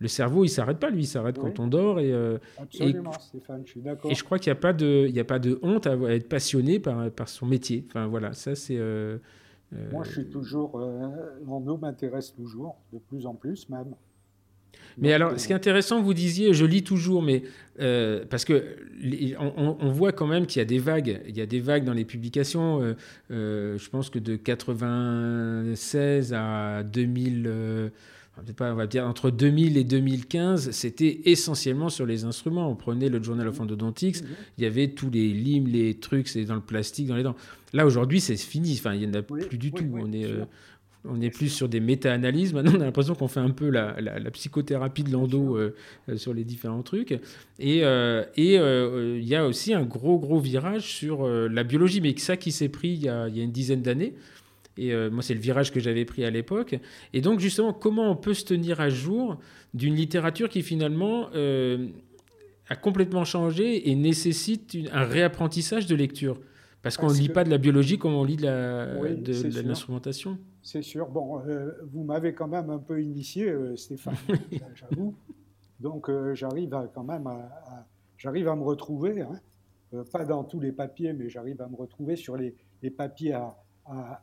[0.00, 1.98] le cerveau, il s'arrête pas, lui, il s'arrête quand on dort.
[1.98, 2.12] Et,
[2.58, 4.10] Absolument, Stéphane, je suis d'accord.
[4.10, 6.28] Et je crois qu'il n'y a, pas de, il a pas de honte à, être
[6.28, 7.84] passionné par, par son métier.
[7.88, 8.78] Enfin voilà, ça c'est.
[9.92, 10.78] Moi, je suis toujours.
[10.78, 13.94] Euh, m'intéresse toujours, de plus en plus même.
[14.98, 17.42] Mais alors, euh, ce qui est intéressant, vous disiez, je lis toujours, mais
[17.80, 18.64] euh, parce que
[19.38, 21.20] on, voit quand même qu'il y a des vagues.
[21.28, 22.94] Il y a des vagues dans les publications.
[23.30, 27.90] je pense que de 96 à 2000
[28.56, 32.68] pas, on va dire entre 2000 et 2015, c'était essentiellement sur les instruments.
[32.68, 34.28] On prenait le Journal of Endodontics, mhm.
[34.58, 37.36] il y avait tous les limes, les trucs, c'est dans le plastique, dans les dents.
[37.72, 38.76] Là, aujourd'hui, c'est fini.
[38.78, 39.84] Enfin, il n'y en a plus du tout.
[39.94, 40.44] on est, euh,
[41.04, 42.52] on est plus sur des méta-analyses.
[42.52, 45.74] Maintenant, on a l'impression qu'on fait un peu la, la, psychothérapie de l'endo euh,
[46.08, 47.18] euh, sur les différents trucs.
[47.58, 47.78] Et
[48.36, 52.68] il y a aussi un gros, gros virage sur la biologie, mais ça qui s'est
[52.68, 54.14] pris il y, a, il y a une dizaine d'années.
[54.76, 56.76] Et euh, moi, c'est le virage que j'avais pris à l'époque.
[57.12, 59.38] Et donc, justement, comment on peut se tenir à jour
[59.72, 61.88] d'une littérature qui, finalement, euh,
[62.68, 66.38] a complètement changé et nécessite un réapprentissage de lecture?
[66.84, 70.38] Parce qu'on ne lit pas de la biologie comme on lit de l'instrumentation.
[70.62, 71.08] C'est sûr.
[71.08, 74.14] Bon, euh, vous m'avez quand même un peu initié, Stéphane,
[74.74, 75.16] j'avoue.
[75.80, 77.86] Donc, j'arrive quand même à,
[78.16, 79.40] j'arrive à me retrouver, hein.
[80.12, 83.56] pas dans tous les papiers, mais j'arrive à me retrouver sur les, les papiers à,
[83.86, 84.22] à,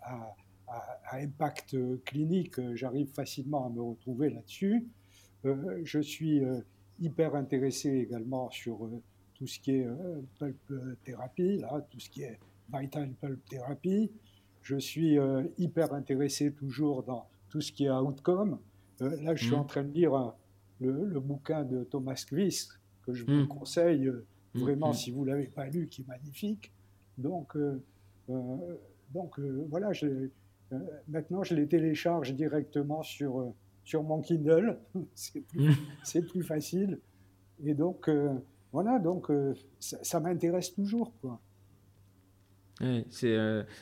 [0.67, 1.75] à, impact
[2.05, 4.87] clinique, j'arrive facilement à me retrouver là-dessus.
[5.45, 6.61] Euh, je suis euh,
[6.99, 9.01] hyper intéressé également sur euh,
[9.33, 9.87] tout ce qui est
[10.37, 10.73] pulp
[11.03, 12.39] thérapie, là, tout ce qui est
[12.73, 14.11] vital pulp thérapie.
[14.61, 15.17] Je suis
[15.57, 18.59] hyper intéressé toujours dans tout ce qui est outcome.
[18.99, 19.67] là, je suis en mmh.
[19.67, 20.33] train de lire
[20.79, 22.69] le, bouquin de Thomas Quiss,
[23.03, 23.47] que je vous mmh.
[23.47, 26.71] conseille mmh, vraiment si vous ne l'avez pas lu, qui est magnifique.
[27.17, 27.57] Donc,
[28.27, 30.29] donc voilà, je,
[30.73, 33.53] euh, maintenant, je les télécharge directement sur, euh,
[33.83, 34.79] sur mon Kindle.
[35.13, 35.41] C'est
[36.21, 36.99] plus, facile.
[37.63, 38.33] Et donc, euh,
[38.71, 39.29] voilà, donc
[39.79, 41.13] ça, m'intéresse toujours.
[41.21, 41.39] Quoi.
[43.09, 43.37] C'est,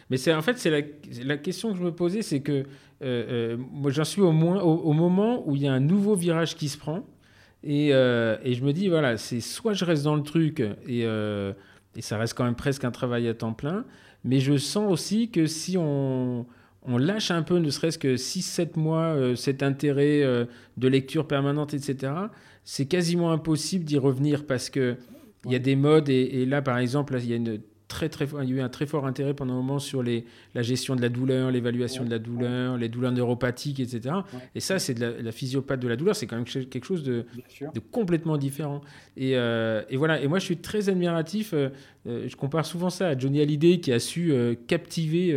[0.09, 0.81] mais c'est en fait c'est la,
[1.23, 2.65] la, question que je me posais, c'est que
[3.01, 6.69] moi j'en suis au moins au, moment où il y a un nouveau virage qui
[6.69, 7.05] se prend
[7.63, 12.01] et, et je me dis voilà c'est soit je reste dans le truc et, et
[12.01, 13.85] ça reste quand même presque un travail à temps plein,
[14.23, 16.45] mais je sens aussi que si on
[16.83, 20.45] on lâche un peu, ne serait-ce que 6-7 mois, euh, cet intérêt euh,
[20.77, 22.13] de lecture permanente, etc.,
[22.63, 24.97] c'est quasiment impossible d'y revenir parce qu'il
[25.45, 27.59] y a des modes, et, et, là, par exemple, il y a une
[27.89, 30.23] très, très, il y a eu un très fort intérêt pendant un moment sur les,
[30.53, 34.15] la gestion de la douleur, l'évaluation de la douleur, les douleurs neuropathiques, etc.
[34.55, 37.25] Et ça, c'est de la, physiopathe de la douleur, c'est quand même quelque chose de,
[37.73, 38.81] de complètement différent.
[39.17, 41.53] Et, euh, et, voilà, et moi, je suis très admiratif.
[41.53, 41.69] Euh,
[42.07, 44.33] euh, je compare souvent ça à Johnny Hallyday qui a su
[44.67, 45.35] captiver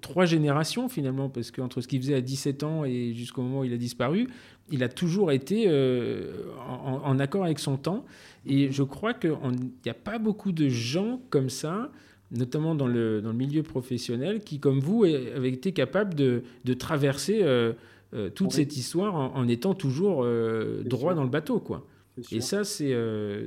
[0.00, 3.64] trois générations finalement, parce qu'entre ce qu'il faisait à 17 ans et jusqu'au moment où
[3.64, 4.28] il a disparu,
[4.70, 8.04] il a toujours été en, en, accord avec son temps.
[8.46, 9.36] Et je crois qu'il
[9.84, 11.90] n'y a pas beaucoup de gens comme ça,
[12.30, 16.74] notamment dans le, dans le milieu professionnel, qui, comme vous, avaient été capables de, de
[16.74, 17.72] traverser euh,
[18.14, 21.60] euh, toute cette histoire en, étant toujours euh, droit dans le bateau.
[21.60, 21.86] Quoi.
[22.30, 22.94] Et ça, c'est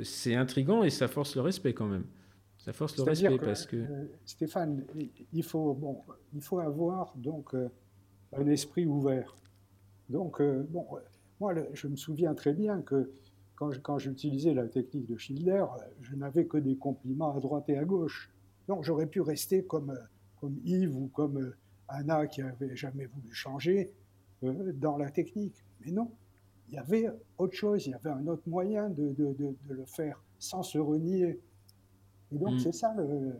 [0.04, 2.06] c'est intriguant et ça force le respect quand même.
[2.58, 3.76] Ça force le respect parce que...
[4.26, 4.86] Stéphane,
[5.34, 5.98] il faut, bon,
[6.34, 7.54] il faut avoir donc
[8.36, 9.36] un esprit ouvert.
[10.10, 10.86] Donc, bon,
[11.44, 13.11] moi, je me souviens très bien que
[13.56, 15.65] quand, j'utilisais la technique de Schindler,
[16.02, 18.32] je n'avais que des compliments à droite et à gauche.
[18.70, 19.99] Donc j'aurais pu rester comme, euh,
[20.40, 21.57] comme Yves ou comme euh,
[21.90, 23.91] Anna qui n'avait jamais voulu changer
[24.44, 25.65] euh, dans la technique.
[25.82, 26.11] Mais non,
[26.70, 29.86] il y avait autre chose, il y avait un autre moyen de, de, de, le
[29.86, 31.41] faire sans se renier.
[32.32, 32.60] Et donc mm.
[32.60, 33.34] c'est ça le,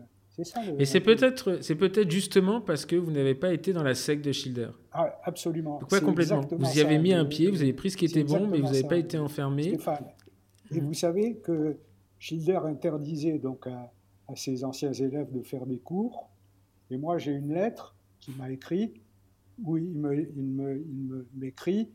[0.78, 4.24] et c'est peut-être, c'est peut-être justement parce que vous n'avez pas été dans la secte
[4.24, 4.70] de Schilder.
[4.92, 5.78] Ah, absolument.
[5.78, 6.40] Pourquoi complètement?
[6.40, 8.64] Vous y avez mis un pied, vous avez pris ce qui était bon, mais vous
[8.64, 9.68] n'avez pas été enfermé.
[9.68, 10.06] Stéphane.
[10.72, 11.76] Et vous savez que
[12.18, 13.92] Schilder interdisait donc à,
[14.34, 16.30] ses anciens élèves de faire des cours.
[16.90, 18.94] Et moi, j'ai une lettre qu'il m'a écrit
[19.62, 19.94] où il
[21.34, 21.90] m'écrit me,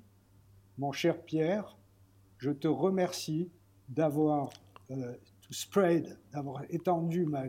[0.78, 1.78] Mon cher Pierre,
[2.38, 3.50] je te remercie
[3.90, 4.50] d'avoir
[4.92, 5.14] euh,
[5.50, 7.44] spread, d'avoir étendu ma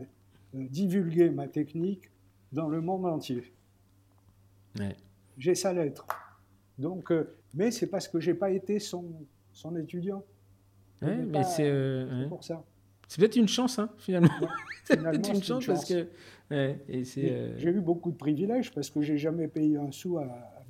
[0.53, 2.11] divulguer ma technique
[2.53, 3.53] dans le monde entier.
[5.39, 6.07] J'ai sa lettre.
[6.79, 9.05] Donc, euh, mais c'est parce que j'ai pas été son,
[9.53, 10.25] son étudiant.
[11.03, 12.65] mais c'est pour ça.
[13.09, 14.31] C'est peut-être une chance, hein, finalement.
[14.85, 16.07] c'est peut-être une, chance, parce que.
[16.51, 20.63] J'ai eu beaucoup de privilèges parce que j'ai jamais payé un sou à, à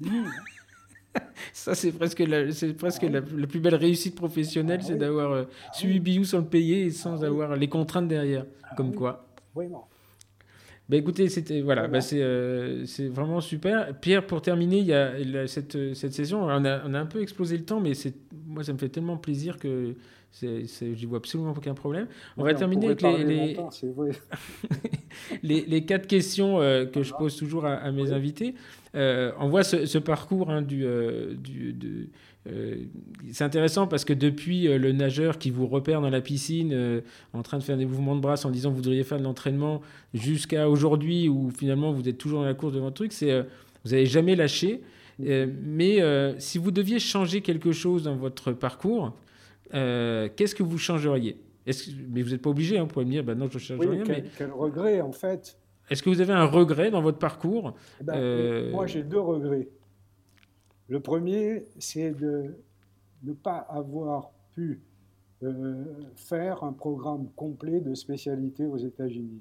[1.52, 2.44] Ça, c'est presque, la,
[2.78, 6.38] presque ah la, plus belle réussite professionnelle, ah c'est d'avoir euh, ah suivi Biou sans
[6.38, 8.46] le payer et sans avoir les contraintes derrière.
[8.76, 9.29] comme quoi.
[9.54, 9.88] Vraiment.
[10.88, 13.96] Bah, écoutez, c'était voilà, bah, c'est, euh, c'est vraiment super.
[14.00, 16.42] Pierre, pour terminer, il y a cette, cette session.
[16.42, 18.14] On a, on a un peu explosé le temps, mais c'est,
[18.46, 19.94] moi, ça me fait tellement plaisir que
[20.42, 22.06] je vois absolument aucun problème.
[22.36, 23.56] On va terminer avec les, les...
[25.42, 28.54] les, les, quatre questions euh, que je pose toujours à, à mes invités.
[28.94, 31.34] Euh, on voit ce, parcours hein, du, euh,
[32.48, 32.76] euh,
[33.32, 37.02] c'est intéressant parce que depuis le nageur qui vous repère dans la piscine
[37.34, 39.82] en train de faire des mouvements de bras en disant vous devriez faire de l'entraînement
[40.14, 43.40] jusqu'à aujourd'hui où finalement vous êtes toujours dans la course de votre truc, c'est
[43.84, 44.80] vous n'avez jamais lâché.
[45.18, 46.00] mais
[46.38, 49.12] si vous deviez changer quelque chose dans votre parcours,
[49.70, 51.36] qu'est-ce que vous changeriez?
[52.08, 53.80] Mais vous n'êtes pas obligé, hein, vous pouvez me dire, bah non, je ne change
[53.80, 54.02] rien.
[54.04, 55.56] Quel, quel regret, en fait?
[55.90, 57.74] Est-ce que vous avez un regret dans votre parcours?
[58.00, 59.68] Eh ben, euh, Moi, j'ai deux regrets.
[60.90, 62.54] Le premier, c'est de
[63.22, 64.82] ne pas avoir pu
[65.42, 65.84] euh,
[66.16, 69.40] faire un programme complet de spécialité aux États-Unis.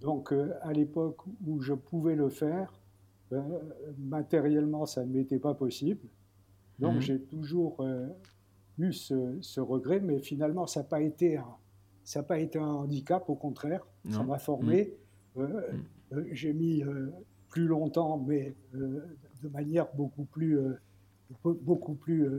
[0.00, 2.72] Donc, euh, à l'époque où je pouvais le faire,
[3.98, 6.06] matériellement, ça ne m'était pas possible.
[6.78, 7.00] Donc, mhm.
[7.00, 7.84] j'ai toujours
[8.78, 13.34] eu ce, regret, mais finalement, ça n'a pas, été un, pas été un handicap, au
[13.34, 14.94] contraire, ça m'a formé.
[15.38, 15.60] Euh,
[16.12, 17.10] euh, j'ai mis euh,
[17.48, 20.58] plus longtemps, mais de manière beaucoup plus,
[21.44, 22.36] beaucoup plus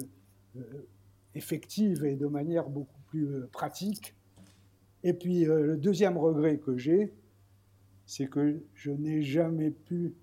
[1.36, 4.16] effective et de manière beaucoup plus pratique.
[5.04, 7.14] Et puis le deuxième regret que j'ai,
[8.06, 10.14] c'est que je n'ai jamais pu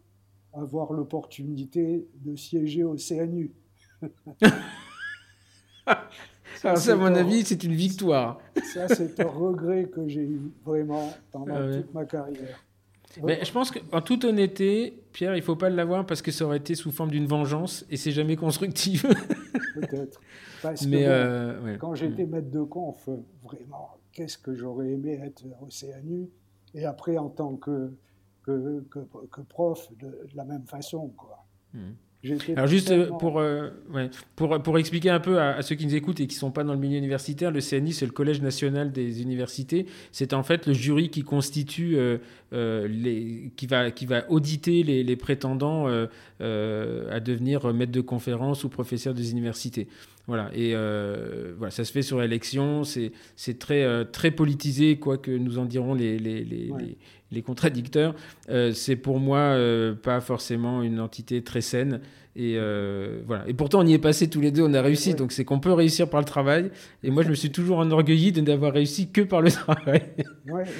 [0.52, 3.52] avoir l'opportunité de siéger au CNU.
[6.56, 8.40] ça, à mon avis, c'est une victoire.
[8.72, 12.64] Ça, c'est un regret que j'ai eu vraiment pendant ah toute ma carrière.
[13.22, 16.56] Mais je pense qu'en toute honnêteté, Pierre, il faut pas l'avoir parce que ça aurait
[16.56, 19.06] été sous forme d'une vengeance et c'est jamais constructif.
[19.74, 20.20] Peut-être.
[20.62, 23.08] Parce Mais que euh, quand j'étais maître de conf,
[23.42, 26.28] vraiment, qu'est-ce que j'aurais aimé être au CNU
[26.74, 27.92] et après en tant que,
[28.42, 31.08] que, que, prof de, la même façon.
[31.16, 31.44] Quoi.
[31.72, 31.92] Hmm.
[32.56, 33.68] Alors juste euh, pour, euh,
[34.36, 36.64] pour, pour expliquer un peu à, ceux qui nous écoutent et qui ne sont pas
[36.64, 39.86] dans le milieu universitaire, le CNI, c'est le Collège national des universités.
[40.12, 45.04] C'est en fait le jury qui constitue, euh, les, qui, va, qui va auditer les,
[45.04, 49.88] les prétendants à devenir maître de conférence ou professeur des universités.
[50.26, 50.74] Voilà, et
[51.56, 55.94] voilà, ça se fait sur élection, c'est très, très politisé, quoi que nous en dirons
[55.94, 56.72] les, les, les,
[57.34, 58.14] les contradicteurs,
[58.48, 62.00] euh, c'est pour moi euh, pas forcément une entité très saine.
[62.36, 63.44] Et euh, voilà.
[63.46, 65.14] Et pourtant, on y est passé tous les deux, on a réussi.
[65.14, 66.70] Donc, c'est qu'on peut réussir par le travail.
[67.02, 70.02] Et moi, je me suis toujours enorgueilli de n'avoir réussi que par le travail.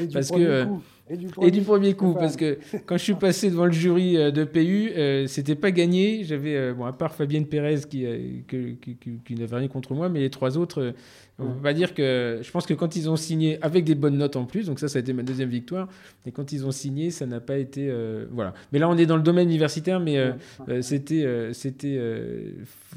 [0.01, 0.83] et du Parce que, coup.
[1.11, 4.91] Et du premier, coup, parce que quand je suis passé devant le jury de PU,
[5.29, 6.25] c'était pas gagné.
[6.25, 8.07] J'avais, bon, à part Fabienne Pérez qui,
[8.49, 10.95] qui, qui n'avait rien contre moi, mais les trois autres,
[11.39, 14.37] on va dire que je pense que quand ils ont signé avec des bonnes notes
[14.37, 15.89] en plus, donc ça, ça a été ma deuxième victoire.
[16.27, 18.55] Et quand ils ont signé, ça n'a pas été euh, voilà.
[18.73, 20.33] Mais là, on est dans le domaine universitaire, mais euh,
[20.69, 21.99] euh, c'était c'était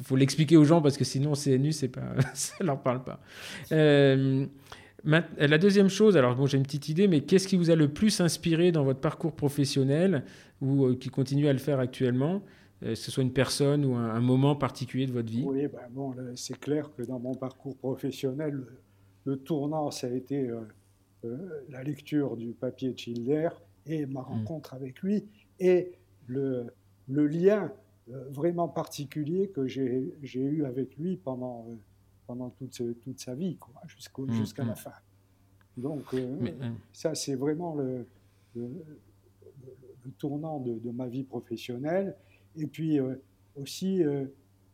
[0.04, 3.20] faut l'expliquer aux gens parce que sinon CNU, c'est pas ça leur parle pas.
[5.04, 7.88] La deuxième chose, alors bon, j'ai une petite idée, mais qu'est-ce qui vous a le
[7.88, 10.24] plus inspiré dans votre parcours professionnel
[10.62, 12.42] ou qui continue à le faire actuellement
[12.82, 15.44] que ce soit une personne ou un, moment particulier de votre vie?
[15.46, 18.64] Oui, ben bon, c'est clair que dans mon parcours professionnel,
[19.26, 20.62] le, tournant, ça a été euh,
[21.26, 21.38] euh,
[21.70, 23.50] la lecture du papier de Schiller
[23.86, 24.24] et ma hmm.
[24.24, 25.26] rencontre avec lui
[25.60, 25.92] et
[26.28, 26.68] le,
[27.10, 27.72] le lien
[28.12, 31.66] euh, vraiment particulier que j'ai eu avec lui pendant,
[32.28, 33.58] pendant toute, toute sa vie,
[34.18, 34.76] hmm, jusqu'à la hmm.
[34.76, 34.92] fin.
[35.78, 36.04] Donc,
[36.92, 38.06] ça, c'est vraiment le,
[38.56, 38.70] le,
[40.18, 42.16] tournant de, de, ma vie professionnelle.
[42.56, 43.16] Et puis euh,
[43.56, 44.26] aussi euh,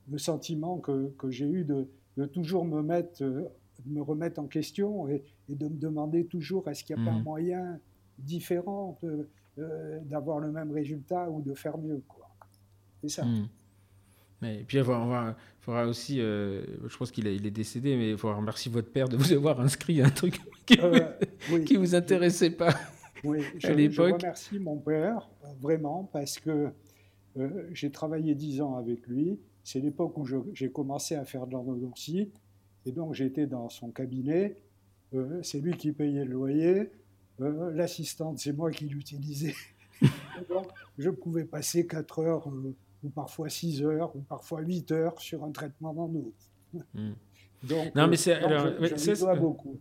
[0.09, 3.43] le sentiment que, que j'ai eu de, de, toujours me, mettre, euh,
[3.85, 7.19] me remettre en question et, de me demander toujours est-ce qu'il n'y a pas un
[7.19, 7.23] mmh.
[7.23, 7.79] moyen
[8.17, 8.97] différent
[10.05, 12.01] d'avoir le même résultat ou de faire mieux.
[13.01, 13.25] C'est ça.
[13.25, 13.49] Mmh.
[14.43, 18.71] Mais, puis, on faudra aussi, je pense qu'il il est décédé, mais il faudra remercier
[18.71, 22.73] votre père de vous avoir inscrit un truc qui ne vous intéressait pas
[23.23, 24.19] oui, à l'époque.
[24.19, 25.29] Je remercie mon père,
[25.61, 26.71] vraiment, parce que
[27.37, 29.39] euh, j'ai travaillé dix ans avec lui.
[29.63, 32.31] C'est l'époque où j'ai commencé à faire de l'endodontie.
[32.85, 34.57] Et donc, j'étais dans son cabinet.
[35.13, 36.91] Euh, c'est lui qui payait le loyer.
[37.39, 39.55] Euh, l'assistante, c'est moi qui l'utilisais.
[40.49, 40.67] donc,
[40.97, 42.51] je pouvais passer 4 heures,
[43.03, 46.33] ou parfois 6 heures, ou parfois 8 heures sur un traitement d'endo.
[46.93, 47.11] Hmm.
[47.63, 49.79] Donc, non, mais c'est, dois c'est- beaucoup.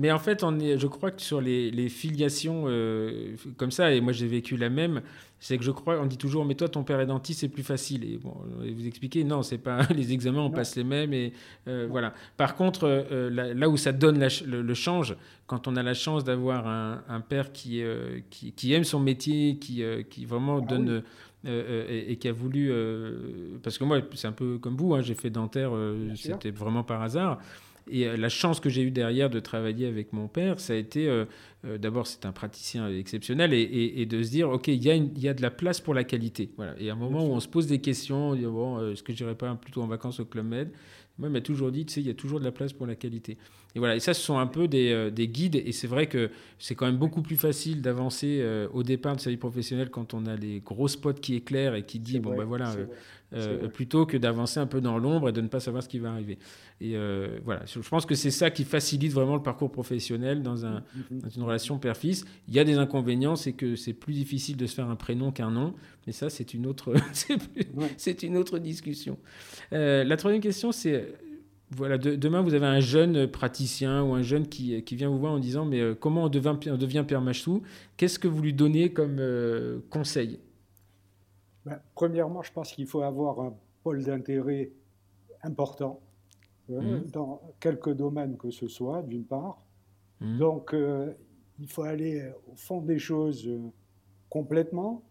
[0.00, 3.92] Mais en fait, on est, je crois que sur les, les filiations euh, comme ça,
[3.92, 5.02] et moi j'ai vécu la même,
[5.40, 7.64] c'est que je crois, on dit toujours, mais toi ton père est dentiste, c'est plus
[7.64, 8.04] facile.
[8.04, 8.32] Et bon,
[8.64, 10.50] et vous expliquez, non, c'est pas les examens, on Non.
[10.52, 11.32] passe les mêmes et
[11.66, 12.14] euh, voilà.
[12.36, 15.16] Par contre, euh, là, là où ça donne la le, le change,
[15.48, 19.00] quand on a la chance d'avoir un, un père qui, euh, qui, qui aime son
[19.00, 21.02] métier, qui, euh, qui vraiment Ah donne oui.
[21.48, 24.76] Euh, euh, et, et qui a voulu, euh, parce que moi c'est un peu comme
[24.76, 27.38] vous, hein, j'ai fait dentaire, euh, c'était vraiment par hasard.
[27.90, 31.10] Et la chance que j'ai eue derrière de travailler avec mon père, ça a été,
[31.78, 34.94] d'abord, c'est un praticien exceptionnel, et, et- et de se dire, OK, il y, a
[34.94, 36.50] une- y a de la place pour la qualité.
[36.58, 36.74] Voilà.
[36.78, 39.14] Et à un moment où on se pose des questions, on dit, bon, est-ce que
[39.14, 40.68] je n'irais pas plutôt en vacances au Club Med?
[41.18, 42.86] Moi, il m'a toujours dit, tu sais, il y a toujours de la place pour
[42.86, 43.38] la qualité.
[43.78, 46.08] Et voilà, et ça, ce sont un peu des, euh, des guides, et c'est vrai
[46.08, 49.88] que c'est quand même beaucoup plus facile d'avancer euh, au départ de sa vie professionnelle
[49.88, 52.72] quand on a les gros spots qui éclairent et qui dit, C'est bon, ben voilà,
[52.72, 52.86] euh,
[53.34, 56.00] euh, plutôt que d'avancer un peu dans l'ombre et de ne pas savoir ce qui
[56.00, 56.38] va arriver.
[56.80, 56.96] Et
[57.44, 60.82] voilà, je pense que c'est ça qui facilite vraiment le parcours professionnel dans, un,
[61.12, 61.20] Mhm.
[61.20, 62.24] dans une relation père-fils.
[62.48, 65.30] Il y a des inconvénients, c'est que c'est plus difficile de se faire un prénom
[65.30, 65.74] qu'un nom,
[66.08, 67.38] mais ça c'est une autre, c'est
[67.76, 68.16] Ouais.
[68.26, 69.18] une autre discussion.
[69.70, 71.14] La troisième question, c'est
[71.70, 75.18] voilà, de- demain vous avez un jeune praticien ou un jeune qui, qui vient vous
[75.18, 77.62] voir en disant mais euh, comment on devient, on devient père Machsou?
[77.96, 80.40] Qu'est-ce que vous lui donnez comme euh, conseil?
[81.66, 84.70] Ben, premièrement, je pense qu'il faut avoir un pôle d'intérêt
[85.42, 86.00] important
[86.70, 87.10] euh, Mhm.
[87.12, 89.58] dans quelques domaines que ce soit, d'une part.
[90.20, 90.38] Mhm.
[90.38, 91.12] Donc, euh,
[91.60, 93.48] il faut aller au fond des choses
[94.30, 95.02] complètement,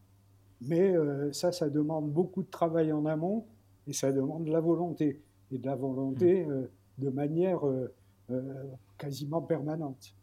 [0.61, 0.93] mais
[1.33, 3.45] ça, ça demande beaucoup de travail en amont
[3.85, 5.19] et ça demande de la volonté,
[5.51, 6.51] et de la volonté Mm.
[6.51, 6.67] euh,
[6.97, 7.93] de manière euh,
[8.31, 8.63] euh,
[8.97, 10.15] quasiment permanente,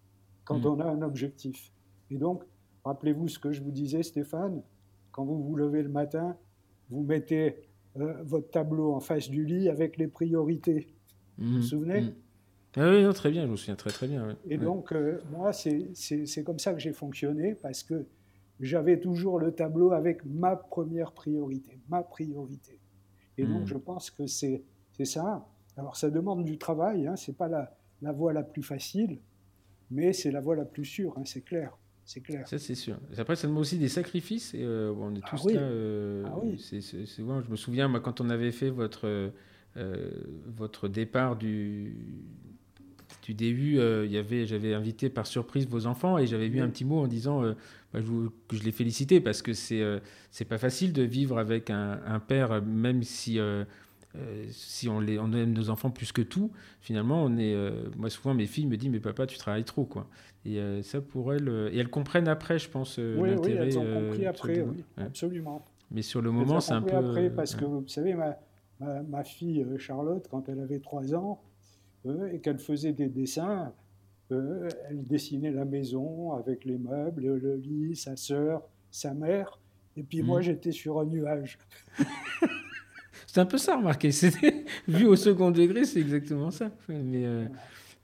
[0.45, 0.67] quand Mm.
[0.67, 1.73] on a un objectif.
[2.11, 2.45] Et donc,
[2.85, 4.63] rappelez-vous ce que je vous disais, Stéphane,
[5.13, 6.37] quand vous vous levez le matin,
[6.91, 10.89] vous mettez votre tableau en face du lit avec les priorités.
[11.39, 12.13] Vous vous souvenez?
[12.77, 14.37] Ah oui, non, très bien, je me souviens très très bien.
[14.49, 14.65] Et Ouais.
[14.65, 14.93] donc,
[15.31, 18.05] moi, c'est comme ça que j'ai fonctionné parce que
[18.61, 22.81] j'avais toujours le tableau avec ma première priorité, ma priorité.
[23.39, 23.67] Et donc, Mm.
[23.67, 24.65] je pense que c'est
[24.97, 25.47] c'est ça.
[25.77, 29.19] Alors, ça demande du travail, hein, c'est pas la, la voie la plus facile,
[29.91, 31.77] mais c'est la voie la plus sûre, hein, c'est clair.
[32.07, 32.47] C'est clair.
[32.47, 32.97] Ça, c'est sûr.
[33.17, 34.53] Après, ça demande aussi des sacrifices.
[34.55, 35.55] Et, euh, on est Ah tous oui.
[35.55, 35.61] là.
[35.61, 36.59] euh, Ah oui.
[36.59, 39.33] c'est- c'est- c'est- ouais, je me souviens, moi, quand on avait fait votre,
[39.77, 40.11] euh,
[40.47, 41.97] votre départ du,
[43.27, 46.61] du euh, y avait, j'avais invité par surprise vos enfants et j'avais vu Oui.
[46.67, 47.55] un petit mot en disant euh,
[47.95, 49.99] bah, je vous- que je les félicitais parce que c'est euh,
[50.31, 53.39] c'est pas facile de vivre avec un, un père, même si.
[54.17, 56.51] Euh, si on, les, on aime nos enfants plus que tout,
[56.81, 57.55] finalement, on est.
[57.55, 60.09] euh, moi, souvent, mes filles me disent Mais papa, tu travailles trop, quoi.
[60.45, 61.49] Et euh, ça, pour elles.
[61.73, 65.05] et elles comprennent après, je pense, oui, oui, elles ont compris après, oui, ouais.
[65.05, 65.65] absolument.
[65.91, 66.97] Mais sur le Elles moment, c'est un peu.
[66.97, 68.39] après parce que, vous savez, ma,
[68.81, 71.41] ma, ma fille Charlotte, quand elle avait 3 ans,
[72.33, 73.73] et qu'elle faisait des dessins,
[74.31, 79.59] elle dessinait la maison avec les meubles, le lit, sa sœur, sa mère,
[79.97, 80.45] et puis moi Mhm.
[80.45, 81.59] j'étais sur un nuage.
[83.35, 84.11] C'est un peu ça, remarquez.
[84.87, 86.71] Vu au second degré, c'est exactement ça.
[86.89, 87.47] Mais, euh,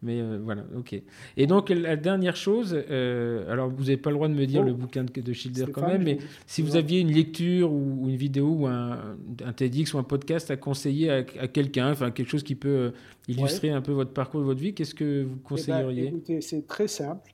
[0.02, 1.01] mais euh, voilà, ok.
[1.36, 4.62] Et donc la dernière chose, euh, alors vous n'avez pas le droit de me dire
[4.62, 4.66] Oh.
[4.66, 8.09] le bouquin de, de Schilder quand même, mais si vous aviez une lecture ou, ou
[8.09, 12.11] une vidéo ou un, un TEDx ou un podcast à conseiller à, à quelqu'un, enfin
[12.11, 12.93] quelque chose qui peut
[13.28, 16.07] illustrer un peu votre parcours et votre vie, qu'est-ce que vous Eh ben, conseilleriez?
[16.09, 17.32] écoutez, c'est très simple.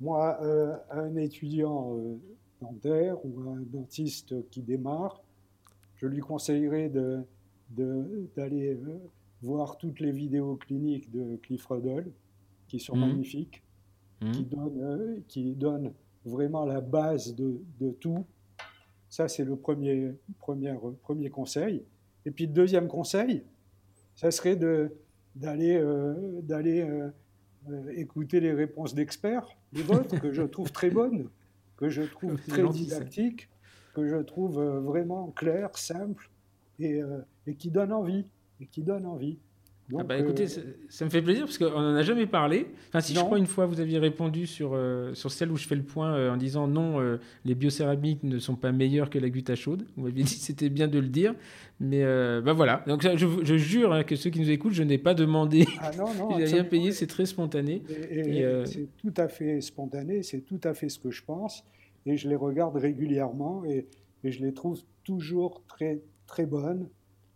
[0.00, 0.38] Moi,
[0.92, 1.98] un étudiant
[2.60, 5.20] dentaire ou un dentiste qui démarre,
[6.02, 7.20] je lui conseillerais de,
[7.70, 8.98] de- d'aller euh,
[9.40, 12.10] voir toutes les vidéos cliniques de Cliff Ruddle,
[12.66, 13.00] qui sont Mhm.
[13.08, 13.62] magnifiques,
[14.32, 15.92] qui, donnent, euh, qui donnent
[16.24, 18.24] vraiment la base de, de tout.
[19.08, 21.82] Ça, c'est le premier, premier, premier conseil.
[22.24, 23.42] Et puis le deuxième conseil,
[24.14, 24.92] ça serait de,
[25.34, 27.08] d'aller, euh, d'aller euh,
[27.68, 31.28] euh, écouter les réponses d'experts, les vôtres, que je trouve très bonnes,
[31.76, 33.48] que je trouve très didactiques,
[33.92, 36.30] que je trouve euh, vraiment claires, simples
[36.78, 38.24] et, euh, et qui donnent envie.
[38.60, 39.38] Et qui donnent envie.
[39.98, 42.66] Ah bah écoutez, euh, ça, ça me fait plaisir parce qu'on n'en a jamais parlé.
[42.88, 45.66] Enfin, si je crois une fois vous aviez répondu sur, euh, sur celle où je
[45.66, 49.28] fais le point euh, en disant non, les biocéramiques ne sont pas meilleures que la
[49.28, 49.84] goutte à chaude.
[49.96, 51.34] Vous m'aviez dit que c'était bien de le dire.
[51.80, 52.04] Mais
[52.42, 52.84] bah voilà.
[52.86, 55.66] Donc je, je jure hein, que ceux qui nous écoutent, je n'ai pas demandé.
[55.80, 57.82] ah non, non, rien payé, c'est très spontané.
[58.10, 61.22] Et, et Et, c'est tout à fait spontané, c'est tout à fait ce que je
[61.22, 61.64] pense,
[62.06, 63.86] et je les regarde régulièrement et,
[64.24, 66.88] et je les trouve toujours très très bonnes,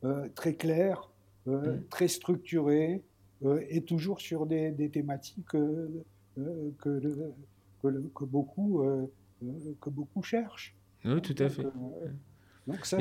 [0.05, 1.11] euh, très claires,
[1.49, 1.81] euh, Mm.
[1.91, 3.03] très structurées,
[3.45, 5.89] euh, et toujours sur des, des thématiques euh,
[6.39, 7.33] euh, que, le-
[7.83, 9.07] que, le- que beaucoup euh,
[9.45, 9.49] euh,
[9.81, 10.75] que beaucoup cherchent.
[11.05, 11.65] Oui, tout à fait.
[11.67, 11.71] euh,
[12.67, 12.97] Donc ça,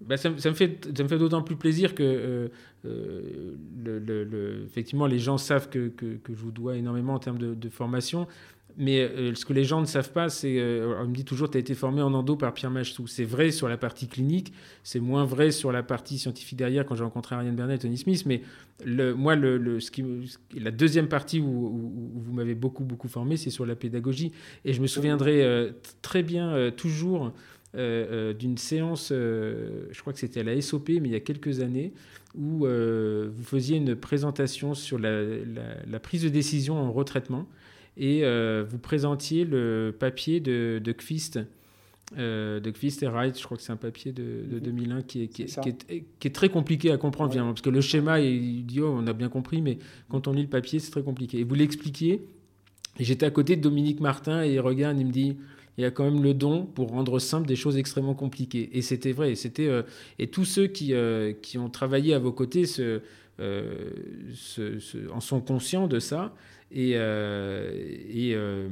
[0.00, 2.50] bah, ça, me fait, ça me fait d'autant plus plaisir que
[2.82, 7.54] le, effectivement les gens savent que, que, que, je vous dois énormément en termes de,
[7.54, 8.26] de formation.
[8.76, 10.58] Mais euh, ce que les gens ne savent pas, c'est.
[10.58, 13.06] Euh, on me dit toujours, tu as été formé en endo par Pierre Machtou.
[13.06, 14.52] C'est vrai sur la partie clinique,
[14.82, 17.98] c'est moins vrai sur la partie scientifique derrière quand j'ai rencontré Ariane Bernet et Tony
[17.98, 18.24] Smith.
[18.26, 18.42] Mais
[18.86, 24.32] moi, la deuxième partie où, vous m'avez beaucoup, beaucoup formé, c'est sur la pédagogie.
[24.64, 25.70] Et je me souviendrai euh,
[26.02, 27.32] très bien, toujours,
[27.74, 31.92] d'une séance, je crois que c'était à la SOP, mais il y a quelques années,
[32.36, 37.48] où vous faisiez une présentation sur la prise de décision en retraitement
[37.96, 41.38] et euh, vous présentiez le papier de, de Kvist.
[42.18, 45.28] Euh, de Kvist et Wright, je crois que c'est un papier de, 2001 qui est,
[45.28, 49.06] qui, est, très compliqué à comprendre, finalement, parce que le schéma, il dit, oh, on
[49.06, 51.40] a bien compris, mais quand on lit le papier, c'est très compliqué.
[51.40, 52.26] Et vous l'expliquiez,
[52.98, 55.36] et j'étais à côté de Dominique Martin, et il regarde, il me dit,
[55.76, 58.70] il y a quand même le don pour rendre simple des choses extrêmement compliquées.
[58.74, 59.32] Et c'était vrai.
[59.32, 59.82] Et, c'était, euh,
[60.20, 60.92] et tous ceux qui,
[61.42, 63.00] qui ont travaillé à vos côtés se,
[65.10, 66.34] en sont conscients de ça.
[66.70, 67.70] Et, euh,
[68.14, 68.68] euh,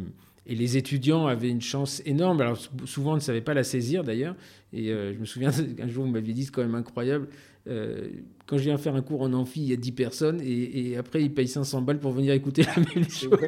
[0.47, 2.41] et, les étudiants avaient une chance énorme.
[2.41, 4.37] Alors souvent, on ne savait pas la saisir d'ailleurs.
[4.73, 7.29] Et euh, je me souviens qu'un jour, vous m'aviez dit, c'est quand même incroyable.
[7.67, 11.23] quand je viens faire un cours en amphi, il y a 10 personnes et, après
[11.23, 13.39] ils payent 500 balles pour venir écouter la même chose.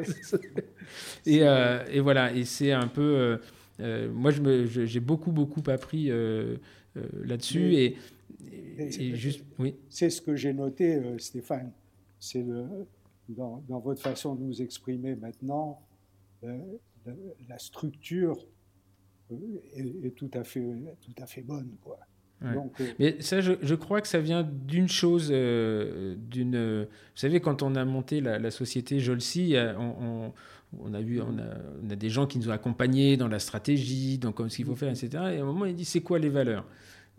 [1.27, 3.39] et, et, voilà, et c'est un peu.
[3.81, 6.11] moi, j'ai beaucoup, beaucoup appris
[7.25, 7.75] là-dessus.
[7.75, 7.97] Et,
[9.15, 9.75] juste, oui.
[9.89, 11.73] C'est ce que j'ai noté, Stéphane.
[12.21, 12.67] C'est le,
[13.29, 15.81] dans, votre façon de nous exprimer maintenant,
[16.45, 16.59] euh,
[17.49, 18.37] la, structure
[19.33, 19.37] euh,
[19.75, 20.65] est, tout, à fait,
[21.01, 21.71] tout à fait bonne.
[21.83, 21.99] Quoi.
[22.43, 26.83] Donc, euh, Mais ça, je, crois que ça vient d'une chose, d'une.
[26.85, 26.89] Vous
[27.19, 30.33] savez, quand on a monté la, société Jolsi, on,
[30.79, 33.39] on, a vu, on a, on a, des gens qui nous ont accompagnés dans la
[33.39, 35.09] stratégie, dans ce qu'il faut faire, etc.
[35.13, 36.67] Et à un moment, il dit c'est quoi les valeurs?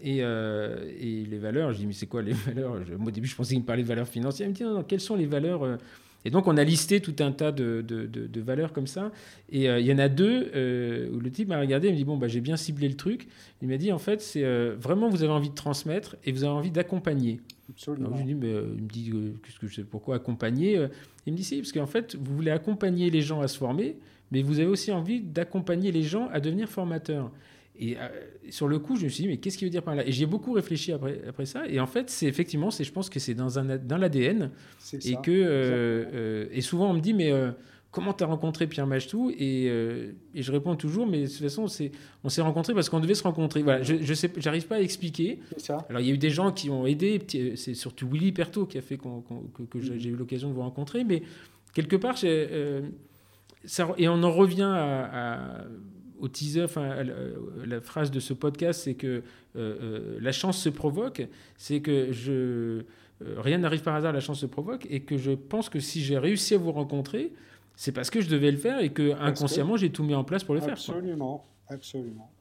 [0.01, 3.35] Et, euh, et, les valeurs, je dis, mais c'est quoi les valeurs au début, je
[3.35, 4.47] pensais qu'il me parlait de valeurs financières.
[4.47, 5.77] Il me dit, non, quelles sont les valeurs euh
[6.26, 9.11] Et donc, on a listé tout un tas de, de, de, valeurs comme ça.
[9.49, 10.47] Et euh, il y en a deux
[11.13, 13.27] où le type m'a regardé et me dit, bon, bah, j'ai bien ciblé le truc.
[13.61, 14.43] Il m'a dit, en fait, c'est
[14.76, 17.39] vraiment, vous avez envie de transmettre et vous avez envie d'accompagner.
[17.69, 18.11] Absolument.
[18.13, 19.13] je lui dis, mais il me dit,
[19.43, 20.88] qu'est-ce que je sais, pourquoi accompagner
[21.26, 23.95] Il me dit, si, parce qu'en fait, vous voulez accompagner les gens à se former,
[24.31, 27.31] mais vous avez aussi envie d'accompagner les gens à devenir formateurs.
[27.80, 28.07] Et euh,
[28.49, 30.07] sur le coup, je me suis dit, mais qu'est-ce qu'il veut dire par là?
[30.07, 31.68] Et j'ai beaucoup réfléchi après, après ça.
[31.68, 34.52] Et en fait, c'est effectivement, je pense que c'est dans, un, dans l'ADN.
[35.03, 37.31] Et, que, euh, euh, et souvent, on me dit, mais
[37.91, 39.30] comment tu as rencontré Pierre Machtou?
[39.38, 41.68] Et, et, je réponds toujours, mais de toute façon,
[42.23, 43.61] on s'est rencontrés parce qu'on devait se rencontrer.
[43.61, 45.39] Voilà, je n'arrive pas à expliquer.
[45.57, 45.85] Ça.
[45.89, 47.22] Alors, il y a eu des gens qui ont aidé.
[47.56, 51.03] C'est surtout Willy Perto qui a fait que, j'ai eu l'occasion de vous rencontrer.
[51.03, 51.23] Mais
[51.73, 55.65] quelque part, ça, et on en revient à
[56.20, 57.36] au teaser, enfin, euh,
[57.66, 59.22] la phrase de ce podcast, c'est que euh,
[59.56, 61.28] euh, la chance se provoque,
[61.58, 62.84] c'est que je,
[63.22, 66.18] rien n'arrive par hasard, la chance se provoque, et que je pense que si j'ai
[66.18, 67.34] réussi à vous rencontrer,
[67.76, 70.44] c'est parce que je devais le faire et que inconsciemment j'ai tout mis en place
[70.44, 70.74] pour le faire.
[70.74, 72.32] Absolument, absolument.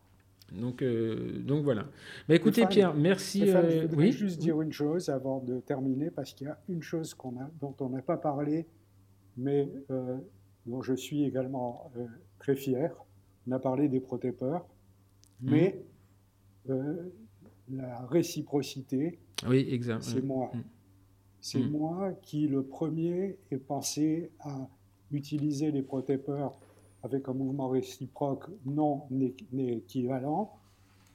[0.53, 1.87] Donc, donc voilà.
[2.29, 3.47] Mais écoutez, Pierre, merci.
[3.47, 7.15] je voudrais juste dire une chose avant de terminer, parce qu'il y a une chose
[7.15, 8.67] qu'on a, dont on n'a pas parlé,
[9.37, 9.69] mais
[10.67, 11.91] dont je suis également
[12.39, 12.91] très fier
[13.47, 14.67] on a parlé des protépeurs,
[15.41, 15.51] mhm.
[15.51, 15.85] mais
[16.71, 17.13] euh,
[17.71, 20.03] la réciprocité, oui, exact.
[20.03, 20.51] c'est moi.
[20.55, 20.63] Mhm.
[21.41, 21.71] C'est mhm.
[21.71, 24.69] moi qui, le premier, ai pensé à
[25.11, 26.55] utiliser les protépeurs
[27.03, 29.03] avec un mouvement réciproque non
[29.53, 30.53] équivalent.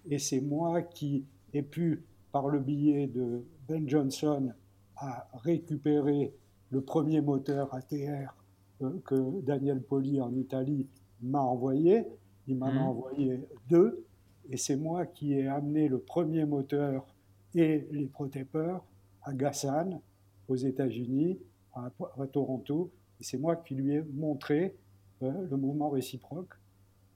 [0.08, 4.54] Et c'est moi qui ai pu, par le biais de Ben Johnson,
[4.98, 6.32] à récupérer
[6.70, 8.36] le premier moteur ATR
[8.82, 10.88] euh, que Daniel Poli en Italie
[11.22, 12.06] m'a envoyé.
[12.48, 12.78] Il m'en a mmh.
[12.78, 14.06] envoyé deux.
[14.50, 17.06] Et c'est moi qui ai amené le premier moteur
[17.54, 18.84] et les protépeurs
[19.24, 20.00] à Gassan,
[20.48, 21.40] aux États-Unis,
[21.76, 21.92] à,
[22.32, 22.92] Toronto.
[23.20, 24.76] Et c'est moi qui lui ai montré
[25.22, 26.54] euh, le mouvement réciproque,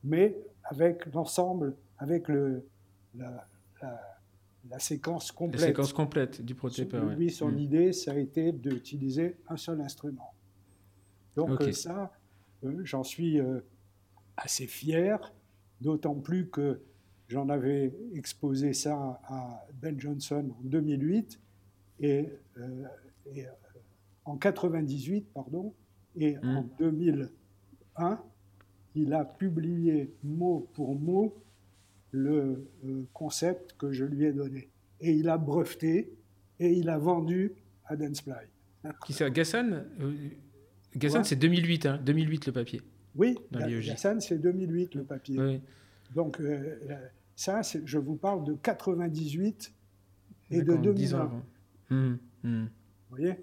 [0.04, 2.66] mais avec l'ensemble, avec le,
[3.16, 5.62] la, séquence complète.
[5.62, 7.06] La séquence complète du protépeur.
[7.06, 7.60] Lui, son mmh.
[7.60, 10.34] idée, ça a été d'utiliser un seul instrument.
[11.36, 12.12] Donc euh, ça,
[12.64, 13.40] euh, j'en suis
[14.38, 15.34] assez fier,
[15.82, 16.80] d'autant plus que
[17.28, 21.40] j'en avais exposé ça à Ben Johnson en 2008
[22.00, 22.84] et, euh,
[23.38, 23.44] euh,
[24.26, 25.74] en 98 pardon
[26.16, 28.18] et en 2001 hmm.
[28.96, 31.36] il a publié mot pour mot
[32.12, 34.70] le euh, concept que je lui ai donné
[35.02, 36.14] et il a breveté
[36.60, 37.54] et il a vendu
[37.86, 38.34] à Danceply.
[39.06, 39.86] Qui c'est Gassan
[40.96, 42.82] Gassan c'est 2008 hein, 2008 le papier.
[43.16, 43.38] Oui,
[43.92, 45.62] Hassan, c'est 2008 le papier.
[46.16, 46.78] Donc, euh,
[47.36, 49.74] Ça, je vous parle de 98
[50.52, 51.32] et de 2001.
[51.92, 52.70] Hum, hum.
[53.10, 53.36] Vous voyez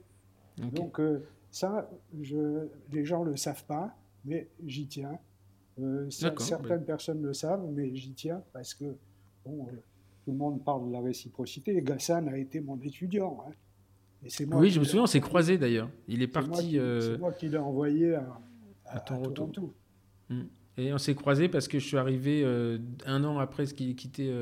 [0.73, 1.21] Donc, euh,
[1.51, 1.91] ça,
[2.21, 5.19] je, les gens ne le savent pas, mais j'y tiens.
[5.81, 8.97] Euh, certaines personnes le savent, mais j'y tiens parce que
[9.45, 9.77] bon, euh,
[10.25, 11.81] tout le monde parle de la réciprocité.
[11.83, 13.45] Gassan a été mon étudiant.
[13.47, 13.53] Hein.
[14.53, 15.89] oui, je me souviens, on s'est croisé d'ailleurs.
[16.09, 16.79] Il est, parti.
[17.01, 18.41] C'est moi qui l'ai envoyé à,
[18.91, 19.75] à, Toronto.
[20.31, 20.47] Hum.
[20.77, 23.95] Et on s'est croisé parce que je suis arrivé euh, un an après ce qu'il
[23.97, 24.33] quittait,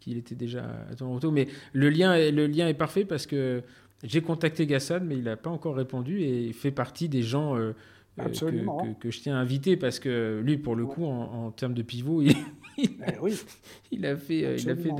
[0.00, 1.30] qu'il était déjà à Toronto.
[1.30, 3.62] Mais le lien, est, le lien est parfait parce que
[4.02, 7.56] j'ai contacté Gassan, mais il n'a pas encore répondu et il fait partie des gens
[7.56, 7.72] euh,
[8.16, 11.82] que, que, je tiens à inviter parce que lui, pour le coup, en, termes de
[11.82, 12.34] pivot, il,
[12.78, 14.90] il, eh a fait, euh, il a fait,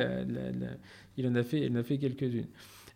[1.17, 2.47] il en a fait, il en a fait quelques-unes.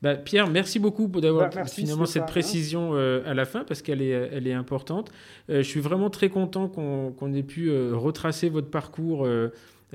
[0.06, 4.02] Bah, Pierre, merci beaucoup d'avoir bah, finalement cette précision euh, à la fin parce qu'elle
[4.02, 5.10] est, elle est importante.
[5.48, 9.26] je suis vraiment très content qu'on ait pu retracer votre parcours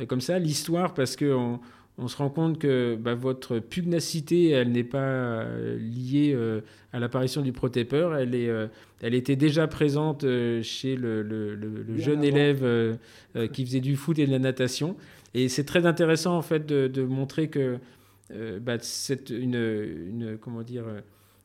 [0.08, 1.58] comme ça, l'histoire, parce que
[2.02, 6.62] on se rend compte que bah, votre pugnacité, elle n'est pas euh, liée euh,
[6.94, 8.68] à l'apparition du protaper, elle, est, euh,
[9.02, 10.26] elle était déjà présente
[10.64, 12.98] chez le, jeune élève
[13.54, 14.96] qui faisait du foot et de la natation.
[15.34, 17.78] Et c'est très intéressant en fait de, montrer que
[18.62, 20.86] bah, c'est une, une, comment dire,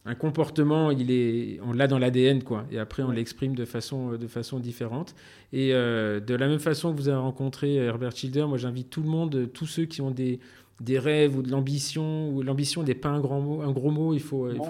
[0.07, 2.65] un comportement, il est, on l'a dans l'ADN, quoi.
[2.71, 5.17] Et après, on l'exprime de façon, de façon différente.
[5.53, 9.03] Et euh, de la même façon que vous avez rencontré Herbert Schilder, moi, j'invite tout
[9.03, 10.39] le monde, tous ceux qui ont des,
[10.81, 14.15] des rêves ou de l'ambition, ou l'ambition n'est pas un, grand mot, un gros mot,
[14.15, 14.61] il faut, il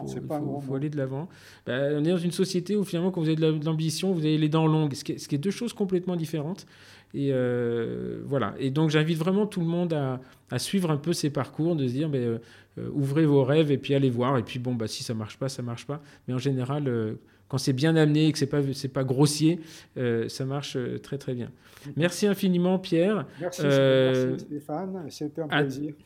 [0.66, 1.28] faut, aller de l'avant.
[1.66, 4.38] Bah, on est dans une société où finalement, quand vous avez de l'ambition, vous avez
[4.38, 6.66] les dents longues, ce qui, est, ce qui est deux choses complètement différentes.
[7.14, 8.54] Et euh, voilà.
[8.58, 10.20] Et donc, j'invite vraiment tout le monde à,
[10.50, 12.38] à, suivre un peu ces parcours, de se dire, mais, euh,
[12.78, 14.36] euh, ouvrez vos rêves et puis allez voir.
[14.38, 16.00] Et puis, bon, bah, si ça marche pas, ça marche pas.
[16.28, 17.16] Mais en général,
[17.48, 19.60] quand c'est bien amené et que c'est pas, c'est pas grossier,
[20.28, 21.50] ça marche très, très bien.
[21.96, 23.26] Merci infiniment, Pierre.
[23.40, 25.06] Merci, merci Stéphane.
[25.08, 25.94] C'était un plaisir.
[25.94, 26.05] À,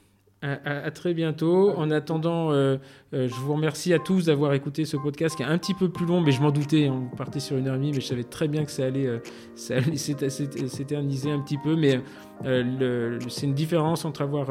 [0.94, 1.70] très bientôt.
[1.76, 2.76] En attendant, euh,
[3.12, 5.90] euh, je vous remercie à tous d'avoir écouté ce podcast qui est un petit peu
[5.90, 6.88] plus long, mais je m'en doutais.
[6.88, 9.06] On partait sur une heure et demie, mais je savais très bien que ça allait,
[9.06, 9.18] euh,
[9.70, 11.76] allait s'éterniser un petit peu.
[11.76, 12.00] Mais
[12.42, 14.48] c'est une différence entre avoir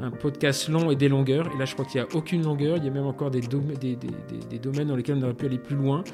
[0.00, 1.48] un podcast long et des longueurs.
[1.54, 2.76] Et là, je crois qu'il n'y a aucune longueur.
[2.78, 6.04] Il y a même encore des, domaines dans lesquels on aurait pu aller plus loin.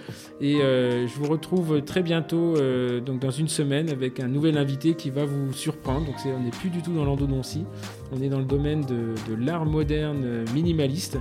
[0.40, 2.54] Et je vous retrouve très bientôt,
[3.00, 6.06] donc dans une semaine, avec un nouvel invité qui va vous surprendre.
[6.06, 7.64] Donc, on n'est plus du tout dans l'endodontie.
[8.12, 11.18] On est dans le domaine de l'art moderne minimaliste.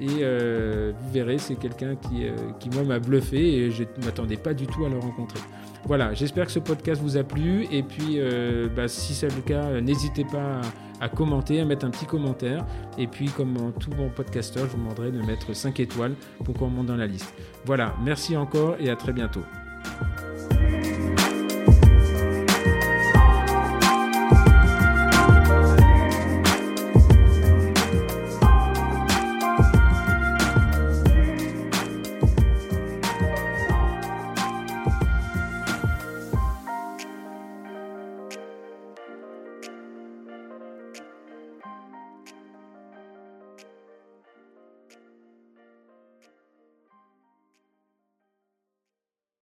[0.00, 4.04] Et euh, vous verrez, c'est quelqu'un qui, euh, qui, moi, m'a bluffé et je ne
[4.04, 5.40] m'attendais pas du tout à le rencontrer.
[5.86, 7.66] Voilà, j'espère que ce podcast vous a plu.
[7.70, 10.60] Et puis, euh, bah, si c'est le cas, n'hésitez pas
[11.00, 12.64] à, commenter, à mettre un petit commentaire.
[12.98, 16.14] Et puis, comme tout bon podcasteur, je vous demanderai de mettre 5 étoiles
[16.44, 17.32] pour qu'on monte dans la liste.
[17.64, 19.42] Voilà, merci encore et à très bientôt.